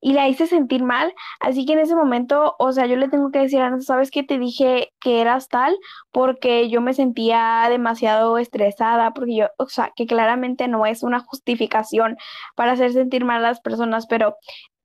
y 0.00 0.12
la 0.12 0.28
hice 0.28 0.46
sentir 0.46 0.82
mal. 0.82 1.14
Así 1.40 1.64
que 1.64 1.74
en 1.74 1.78
ese 1.78 1.94
momento, 1.94 2.56
o 2.58 2.72
sea, 2.72 2.86
yo 2.86 2.96
le 2.96 3.08
tengo 3.08 3.30
que 3.30 3.38
decir 3.38 3.60
a 3.60 3.80
¿sabes 3.80 4.10
qué? 4.10 4.24
Te 4.24 4.38
dije 4.38 4.92
que 5.00 5.20
eras 5.20 5.48
tal 5.48 5.76
porque 6.10 6.68
yo 6.68 6.80
me 6.80 6.94
sentía 6.94 7.66
demasiado 7.70 8.38
estresada, 8.38 9.12
porque 9.14 9.36
yo, 9.36 9.46
o 9.58 9.68
sea, 9.68 9.92
que 9.94 10.06
claramente 10.06 10.68
no 10.68 10.84
es 10.86 11.02
una 11.02 11.20
justificación 11.20 12.16
para 12.56 12.72
hacer 12.72 12.92
sentir 12.92 13.24
mal 13.24 13.44
a 13.44 13.48
las 13.48 13.60
personas, 13.60 14.06
pero 14.06 14.36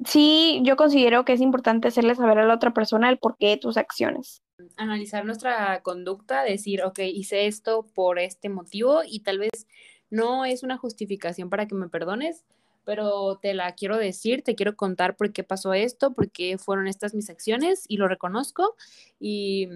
sí, 0.05 0.61
yo 0.63 0.75
considero 0.75 1.25
que 1.25 1.33
es 1.33 1.41
importante 1.41 1.87
hacerle 1.87 2.15
saber 2.15 2.39
a 2.39 2.45
la 2.45 2.55
otra 2.55 2.71
persona 2.71 3.09
el 3.09 3.17
porqué 3.17 3.47
de 3.49 3.57
tus 3.57 3.77
acciones 3.77 4.43
analizar 4.77 5.25
nuestra 5.25 5.81
conducta, 5.81 6.43
decir, 6.43 6.83
ok, 6.83 6.99
hice 6.99 7.47
esto 7.47 7.87
por 7.95 8.19
este 8.19 8.47
motivo 8.47 9.01
y 9.03 9.21
tal 9.21 9.39
vez 9.39 9.67
no 10.11 10.45
es 10.45 10.61
una 10.61 10.77
justificación 10.77 11.49
para 11.49 11.67
que 11.67 11.73
me 11.73 11.89
perdones, 11.89 12.45
pero 12.83 13.37
te 13.41 13.53
la 13.53 13.73
quiero 13.75 13.97
decir, 13.97 14.43
te 14.43 14.55
quiero 14.55 14.75
contar 14.75 15.15
por 15.15 15.31
qué 15.31 15.43
pasó 15.43 15.73
esto, 15.73 16.13
por 16.13 16.31
qué 16.31 16.57
fueron 16.57 16.87
estas 16.87 17.13
mis 17.13 17.29
acciones 17.29 17.85
y 17.87 17.97
lo 17.97 18.07
reconozco 18.07 18.75
y, 19.19 19.69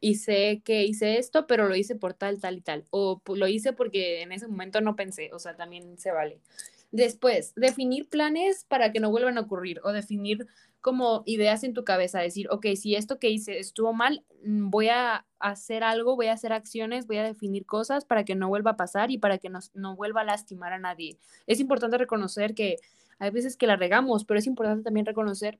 y 0.00 0.16
sé 0.16 0.62
que 0.64 0.84
hice 0.84 1.18
esto, 1.18 1.46
pero 1.46 1.68
lo 1.68 1.76
hice 1.76 1.96
por 1.96 2.14
tal, 2.14 2.40
tal 2.40 2.58
y 2.58 2.60
tal, 2.60 2.84
o 2.90 3.20
lo 3.34 3.46
hice 3.48 3.72
porque 3.72 4.22
en 4.22 4.32
ese 4.32 4.48
momento 4.48 4.80
no 4.80 4.96
pensé, 4.96 5.30
o 5.32 5.38
sea, 5.38 5.56
también 5.56 5.98
se 5.98 6.12
vale. 6.12 6.40
Después, 6.92 7.52
definir 7.56 8.08
planes 8.08 8.64
para 8.64 8.92
que 8.92 9.00
no 9.00 9.10
vuelvan 9.10 9.38
a 9.38 9.42
ocurrir 9.42 9.80
o 9.84 9.92
definir 9.92 10.46
como 10.86 11.24
ideas 11.26 11.64
en 11.64 11.74
tu 11.74 11.82
cabeza, 11.82 12.20
decir, 12.20 12.46
ok, 12.48 12.64
si 12.76 12.94
esto 12.94 13.18
que 13.18 13.28
hice 13.28 13.58
estuvo 13.58 13.92
mal, 13.92 14.24
mm, 14.44 14.70
voy 14.70 14.88
a 14.88 15.26
hacer 15.40 15.82
algo, 15.82 16.14
voy 16.14 16.26
a 16.28 16.34
hacer 16.34 16.52
acciones, 16.52 17.08
voy 17.08 17.16
a 17.16 17.24
definir 17.24 17.66
cosas 17.66 18.04
para 18.04 18.24
que 18.24 18.36
no 18.36 18.46
vuelva 18.46 18.70
a 18.70 18.76
pasar 18.76 19.10
y 19.10 19.18
para 19.18 19.38
que 19.38 19.48
no, 19.48 19.58
no 19.74 19.96
vuelva 19.96 20.20
a 20.20 20.24
lastimar 20.24 20.72
a 20.72 20.78
nadie. 20.78 21.18
Es 21.48 21.58
importante 21.58 21.98
reconocer 21.98 22.54
que 22.54 22.76
hay 23.18 23.32
veces 23.32 23.56
que 23.56 23.66
la 23.66 23.74
regamos, 23.74 24.24
pero 24.24 24.38
es 24.38 24.46
importante 24.46 24.84
también 24.84 25.06
reconocer 25.06 25.58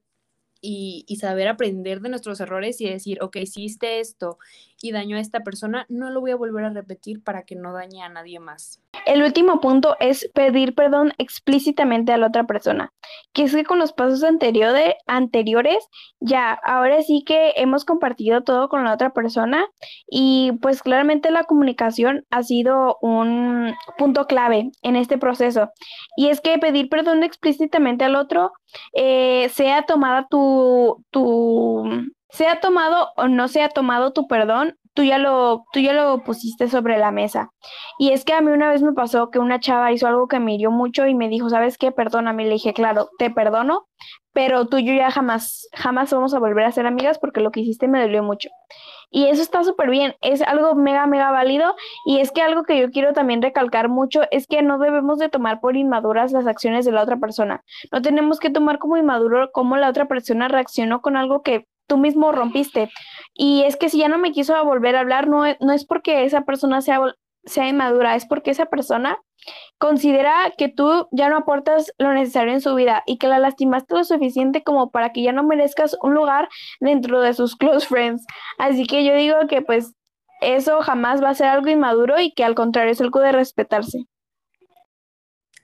y, 0.61 1.05
y, 1.09 1.17
saber 1.17 1.49
aprender 1.49 2.01
de 2.01 2.09
nuestros 2.09 2.39
errores 2.39 2.81
y 2.81 2.89
decir, 2.89 3.21
ok, 3.21 3.39
hiciste 3.39 3.99
esto 3.99 4.39
y 4.81 4.93
dañó 4.93 5.17
a 5.17 5.21
esta 5.21 5.41
persona, 5.41 5.87
no 5.89 6.11
lo 6.11 6.21
voy 6.21 6.33
a 6.33 6.37
volver 6.37 6.65
a 6.65 6.71
repetir 6.71 7.23
para 7.23 7.43
que 7.43 7.57
no 7.57 7.73
dañe 7.73 8.03
a 8.03 8.09
nadie 8.09 8.41
más. 8.41 8.81
El 9.05 9.23
último 9.23 9.61
punto 9.61 9.97
es 10.01 10.29
pedir 10.35 10.75
perdón 10.75 11.13
explícitamente 11.19 12.13
a 12.13 12.17
la 12.17 12.27
otra 12.27 12.45
persona, 12.45 12.93
que 13.33 13.45
es 13.45 13.55
que 13.55 13.65
con 13.65 13.79
los 13.79 13.93
pasos 13.93 14.25
anteriores, 14.25 15.85
ya, 16.21 16.53
ahora 16.65 17.03
sí 17.03 17.23
que 17.25 17.53
hemos 17.57 17.85
compartido 17.85 18.43
todo 18.43 18.69
con 18.69 18.85
la 18.85 18.93
otra 18.93 19.11
persona 19.11 19.67
y 20.09 20.53
pues 20.61 20.83
claramente 20.83 21.31
la 21.31 21.45
comunicación 21.45 22.25
ha 22.31 22.43
sido 22.43 22.99
un 23.01 23.75
punto 23.97 24.27
clave 24.27 24.71
en 24.83 24.97
este 24.97 25.19
proceso. 25.19 25.71
Y 26.17 26.29
es 26.29 26.41
que 26.41 26.59
pedir 26.59 26.89
perdón 26.89 27.23
explícitamente 27.23 28.05
al 28.05 28.17
otro, 28.17 28.53
eh, 28.93 29.49
sea 29.51 29.83
tomada 29.83 30.27
tu, 30.29 31.05
tu, 31.11 31.85
sea 32.31 32.61
tomado 32.61 33.11
o 33.17 33.29
no 33.29 33.49
sea 33.49 33.69
tomado 33.69 34.13
tu 34.13 34.27
perdón, 34.27 34.77
tú 34.97 35.05
ya 35.05 35.19
lo, 35.19 35.67
tú 35.73 35.81
ya 35.81 35.93
lo 35.93 36.25
pusiste 36.25 36.69
sobre 36.69 36.99
la 36.99 37.11
mesa. 37.13 37.51
Y 37.99 38.13
es 38.13 38.25
que 38.25 38.33
a 38.33 38.41
mí 38.41 38.51
una 38.51 38.71
vez 38.71 38.83
me 38.83 38.95
pasó 38.95 39.31
que 39.31 39.39
una 39.39 39.61
chava 39.61 39.93
hizo 39.93 40.07
algo 40.07 40.27
que 40.27 40.41
me 40.41 40.55
hirió 40.55 40.71
mucho 40.71 41.07
y 41.07 41.15
me 41.15 41.29
dijo, 41.29 41.51
¿sabes 41.51 41.77
qué? 41.79 41.93
Perdóname. 41.93 42.45
Le 42.45 42.55
dije, 42.55 42.73
claro, 42.73 43.11
te 43.19 43.31
perdono, 43.31 43.87
pero 44.33 44.67
tú 44.67 44.79
y 44.79 44.87
yo 44.87 44.95
ya 44.95 45.11
jamás, 45.11 45.69
jamás 45.75 46.13
vamos 46.13 46.35
a 46.35 46.39
volver 46.39 46.65
a 46.65 46.73
ser 46.73 46.87
amigas 46.87 47.19
porque 47.19 47.41
lo 47.41 47.51
que 47.51 47.61
hiciste 47.61 47.89
me 47.89 48.01
dolió 48.01 48.23
mucho. 48.23 48.49
Y 49.11 49.27
eso 49.27 49.43
está 49.43 49.63
súper 49.65 49.91
bien, 49.91 50.15
es 50.21 50.43
algo 50.43 50.75
mega, 50.75 51.07
mega 51.07 51.31
válido. 51.31 51.75
Y 52.07 52.19
es 52.21 52.33
que 52.33 52.43
algo 52.43 52.65
que 52.65 52.79
yo 52.79 52.91
quiero 52.91 53.13
también 53.13 53.43
recalcar 53.43 53.89
mucho 53.89 54.23
es 54.31 54.47
que 54.47 54.63
no 54.63 54.79
debemos 54.79 55.19
de 55.19 55.29
tomar 55.29 55.61
por 55.61 55.77
inmaduras 55.77 56.33
las 56.33 56.47
acciones 56.47 56.85
de 56.87 56.93
la 56.93 57.03
otra 57.03 57.19
persona. 57.19 57.63
No 57.93 58.03
tenemos 58.03 58.41
que 58.41 58.51
tomar 58.51 58.79
como 58.79 58.97
inmaduro 58.97 59.51
cómo 59.53 59.77
la 59.77 59.91
otra 59.91 60.07
persona 60.07 60.49
reaccionó 60.49 61.03
con 61.03 61.17
algo 61.17 61.43
que 61.43 61.67
tú 61.87 61.99
mismo 61.99 62.33
rompiste. 62.33 62.91
Y 63.35 63.63
es 63.65 63.77
que 63.77 63.89
si 63.89 63.99
ya 63.99 64.09
no 64.09 64.19
me 64.19 64.33
quiso 64.33 64.63
volver 64.65 64.97
a 64.97 65.01
hablar, 65.01 65.29
no, 65.29 65.45
no 65.61 65.73
es 65.73 65.85
porque 65.85 66.25
esa 66.25 66.43
persona 66.43 66.81
sea, 66.81 67.01
sea 67.45 67.69
inmadura, 67.69 68.15
es 68.17 68.27
porque 68.27 68.51
esa 68.51 68.67
persona 68.67 69.19
considera 69.79 70.53
que 70.57 70.69
tú 70.69 71.09
ya 71.13 71.29
no 71.29 71.39
aportas 71.39 71.93
lo 71.99 72.13
necesario 72.13 72.53
en 72.53 72.61
su 72.61 72.75
vida 72.75 73.03
y 73.07 73.19
que 73.19 73.29
la 73.29 73.39
lastimaste 73.39 73.95
lo 73.95 74.05
suficiente 74.05 74.63
como 74.63 74.91
para 74.91 75.13
que 75.13 75.23
ya 75.23 75.33
no 75.33 75.45
merezcas 75.45 75.97
un 76.03 76.15
lugar 76.15 76.49
dentro 76.81 77.21
de 77.21 77.35
sus 77.35 77.57
close 77.57 77.87
friends. 77.87 78.25
Así 78.59 78.87
que 78.87 79.05
yo 79.05 79.15
digo 79.15 79.37
que 79.49 79.63
pues 79.63 79.95
eso 80.41 80.81
jamás 80.83 81.23
va 81.23 81.31
a 81.31 81.35
ser 81.35 81.49
algo 81.49 81.69
inmaduro 81.69 82.21
y 82.21 82.33
que 82.33 82.45
al 82.45 82.55
contrario 82.55 82.93
es 82.93 83.01
algo 83.01 83.21
de 83.21 83.33
respetarse. 83.33 84.07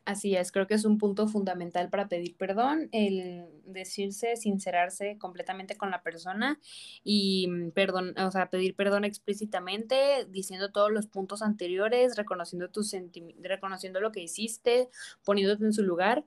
Así 0.04 0.34
es, 0.34 0.50
creo 0.50 0.66
que 0.66 0.74
es 0.74 0.84
un 0.84 0.98
punto 0.98 1.28
fundamental 1.28 1.88
para 1.88 2.08
pedir 2.08 2.36
perdón, 2.36 2.88
el 2.90 3.46
decirse, 3.66 4.34
sincerarse 4.34 5.16
completamente 5.16 5.76
con 5.76 5.92
la 5.92 6.02
persona 6.02 6.58
y 7.04 7.46
mm, 7.48 7.70
perdón, 7.70 8.18
o 8.18 8.30
sea, 8.32 8.50
pedir 8.50 8.74
perdón 8.74 9.04
explícitamente, 9.04 10.26
diciendo 10.28 10.72
todos 10.72 10.90
los 10.90 11.06
puntos 11.06 11.40
anteriores, 11.40 12.16
reconociendo 12.16 12.68
tus 12.68 12.90
sentimientos, 12.90 13.44
reconociendo 13.48 14.00
lo 14.00 14.10
que 14.10 14.22
hiciste, 14.22 14.88
poniéndote 15.24 15.64
en 15.64 15.72
su 15.72 15.84
lugar. 15.84 16.24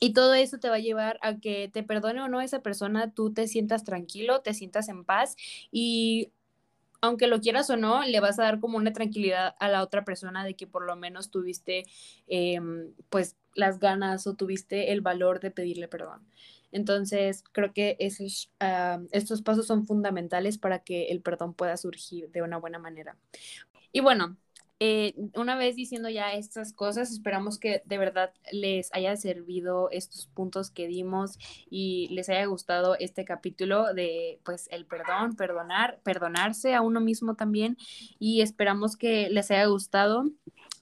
Y 0.00 0.12
todo 0.12 0.32
eso 0.34 0.58
te 0.58 0.68
va 0.70 0.76
a 0.76 0.78
llevar 0.78 1.18
a 1.22 1.38
que 1.38 1.68
te 1.72 1.82
perdone 1.82 2.22
o 2.22 2.28
no 2.28 2.40
esa 2.40 2.62
persona, 2.62 3.12
tú 3.12 3.34
te 3.34 3.48
sientas 3.48 3.84
tranquilo, 3.84 4.40
te 4.42 4.54
sientas 4.54 4.88
en 4.88 5.04
paz 5.04 5.36
y 5.72 6.32
aunque 7.00 7.26
lo 7.26 7.40
quieras 7.40 7.70
o 7.70 7.76
no, 7.76 8.02
le 8.04 8.20
vas 8.20 8.38
a 8.38 8.44
dar 8.44 8.60
como 8.60 8.76
una 8.76 8.92
tranquilidad 8.92 9.54
a 9.60 9.68
la 9.68 9.82
otra 9.82 10.04
persona 10.04 10.44
de 10.44 10.54
que 10.54 10.66
por 10.66 10.84
lo 10.84 10.96
menos 10.96 11.30
tuviste 11.30 11.84
em, 12.26 12.92
pues 13.08 13.36
las 13.54 13.78
ganas 13.78 14.26
o 14.26 14.34
tuviste 14.34 14.92
el 14.92 15.00
valor 15.00 15.40
de 15.40 15.50
pedirle 15.50 15.88
perdón. 15.88 16.26
Entonces, 16.70 17.44
creo 17.52 17.72
que 17.72 17.96
esos, 17.98 18.52
ah, 18.60 19.00
estos 19.10 19.42
pasos 19.42 19.66
son 19.66 19.86
fundamentales 19.86 20.58
para 20.58 20.80
que 20.80 21.06
el 21.06 21.22
perdón 21.22 21.54
pueda 21.54 21.76
surgir 21.76 22.30
de 22.30 22.42
una 22.42 22.58
buena 22.58 22.78
manera. 22.78 23.16
Y 23.92 24.00
bueno, 24.00 24.36
eh, 24.80 25.14
una 25.34 25.56
vez 25.56 25.74
diciendo 25.74 26.08
ya 26.08 26.34
estas 26.34 26.72
cosas, 26.72 27.10
esperamos 27.10 27.58
que 27.58 27.82
de 27.84 27.98
verdad 27.98 28.32
les 28.52 28.92
haya 28.92 29.16
servido 29.16 29.90
estos 29.90 30.28
puntos 30.28 30.70
que 30.70 30.86
dimos 30.86 31.36
y 31.68 32.08
les 32.14 32.28
haya 32.28 32.44
gustado 32.46 32.96
este 32.98 33.24
capítulo 33.24 33.92
de 33.92 34.40
pues 34.44 34.68
el 34.70 34.86
perdón, 34.86 35.34
perdonar, 35.34 35.98
perdonarse 36.04 36.74
a 36.74 36.82
uno 36.82 37.00
mismo 37.00 37.34
también 37.34 37.76
y 38.20 38.40
esperamos 38.40 38.96
que 38.96 39.28
les 39.30 39.50
haya 39.50 39.66
gustado. 39.66 40.24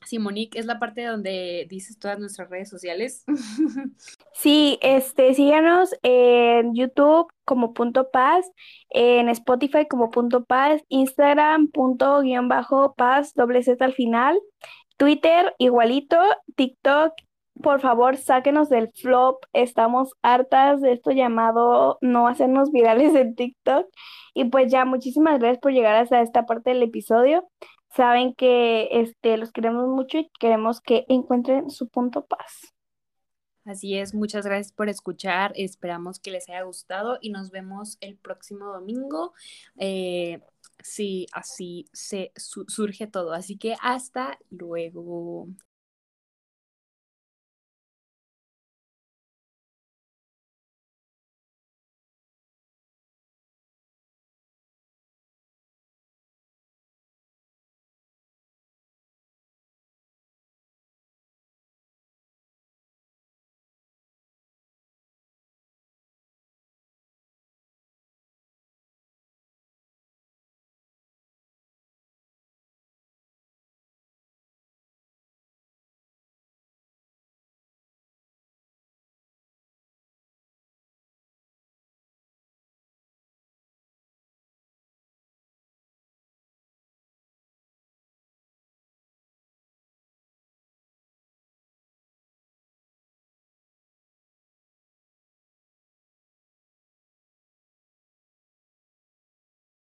Simonique, 0.07 0.59
es 0.59 0.67
la 0.67 0.79
parte 0.79 1.05
donde 1.05 1.67
dices 1.69 1.99
todas 1.99 2.19
nuestras 2.19 2.51
redes 2.51 2.69
sociales. 2.69 3.25
Sí, 4.33 4.79
este, 4.83 5.33
síganos 5.33 5.95
en 6.03 6.75
YouTube 6.75 7.33
como 7.47 7.73
punto 7.73 8.11
paz, 8.11 8.45
en 8.91 9.31
Spotify 9.31 9.87
como 9.89 10.11
punto 10.11 10.45
paz, 10.45 10.83
Instagram 10.89 11.69
punto 11.69 12.21
guion 12.21 12.49
bajo 12.49 12.95
paz, 12.95 13.33
doble 13.35 13.63
Z 13.63 13.83
al 13.83 13.95
final, 13.95 14.39
Twitter 14.99 15.55
igualito, 15.59 16.19
TikTok, 16.55 17.15
por 17.63 17.81
favor 17.81 18.17
sáquenos 18.17 18.69
del 18.69 18.93
flop, 18.93 19.45
estamos 19.53 20.13
hartas 20.23 20.81
de 20.81 20.93
esto 20.93 21.11
llamado 21.11 21.99
no 22.01 22.29
hacernos 22.29 22.71
virales 22.71 23.15
en 23.15 23.35
TikTok. 23.35 23.87
Y 24.35 24.45
pues 24.45 24.71
ya, 24.71 24.85
muchísimas 24.85 25.39
gracias 25.39 25.61
por 25.61 25.73
llegar 25.73 25.97
hasta 25.97 26.21
esta 26.21 26.45
parte 26.45 26.71
del 26.71 26.83
episodio. 26.83 27.49
Saben 27.97 28.35
que 28.35 28.89
este, 28.91 29.39
los 29.39 29.53
queremos 29.53 29.89
mucho 29.89 30.19
y 30.19 30.31
queremos 30.39 30.83
que 30.83 31.07
encuentren 31.09 31.71
su 31.71 31.89
punto 31.89 32.27
paz. 32.27 32.75
Así 33.65 33.97
es, 33.97 34.15
muchas 34.15 34.45
gracias 34.45 34.73
por 34.73 34.89
escuchar, 34.89 35.53
esperamos 35.57 36.21
que 36.21 36.31
les 36.31 36.49
haya 36.49 36.63
gustado 36.63 37.19
y 37.21 37.31
nos 37.31 37.51
vemos 37.51 37.97
el 38.01 38.17
próximo 38.17 38.67
domingo. 38.67 39.33
Eh, 39.77 40.41
sí, 40.79 41.27
así 41.33 41.89
se 41.93 42.33
surge 42.37 43.07
todo, 43.07 43.33
así 43.33 43.57
que 43.57 43.77
hasta 43.81 44.39
luego. 44.51 45.49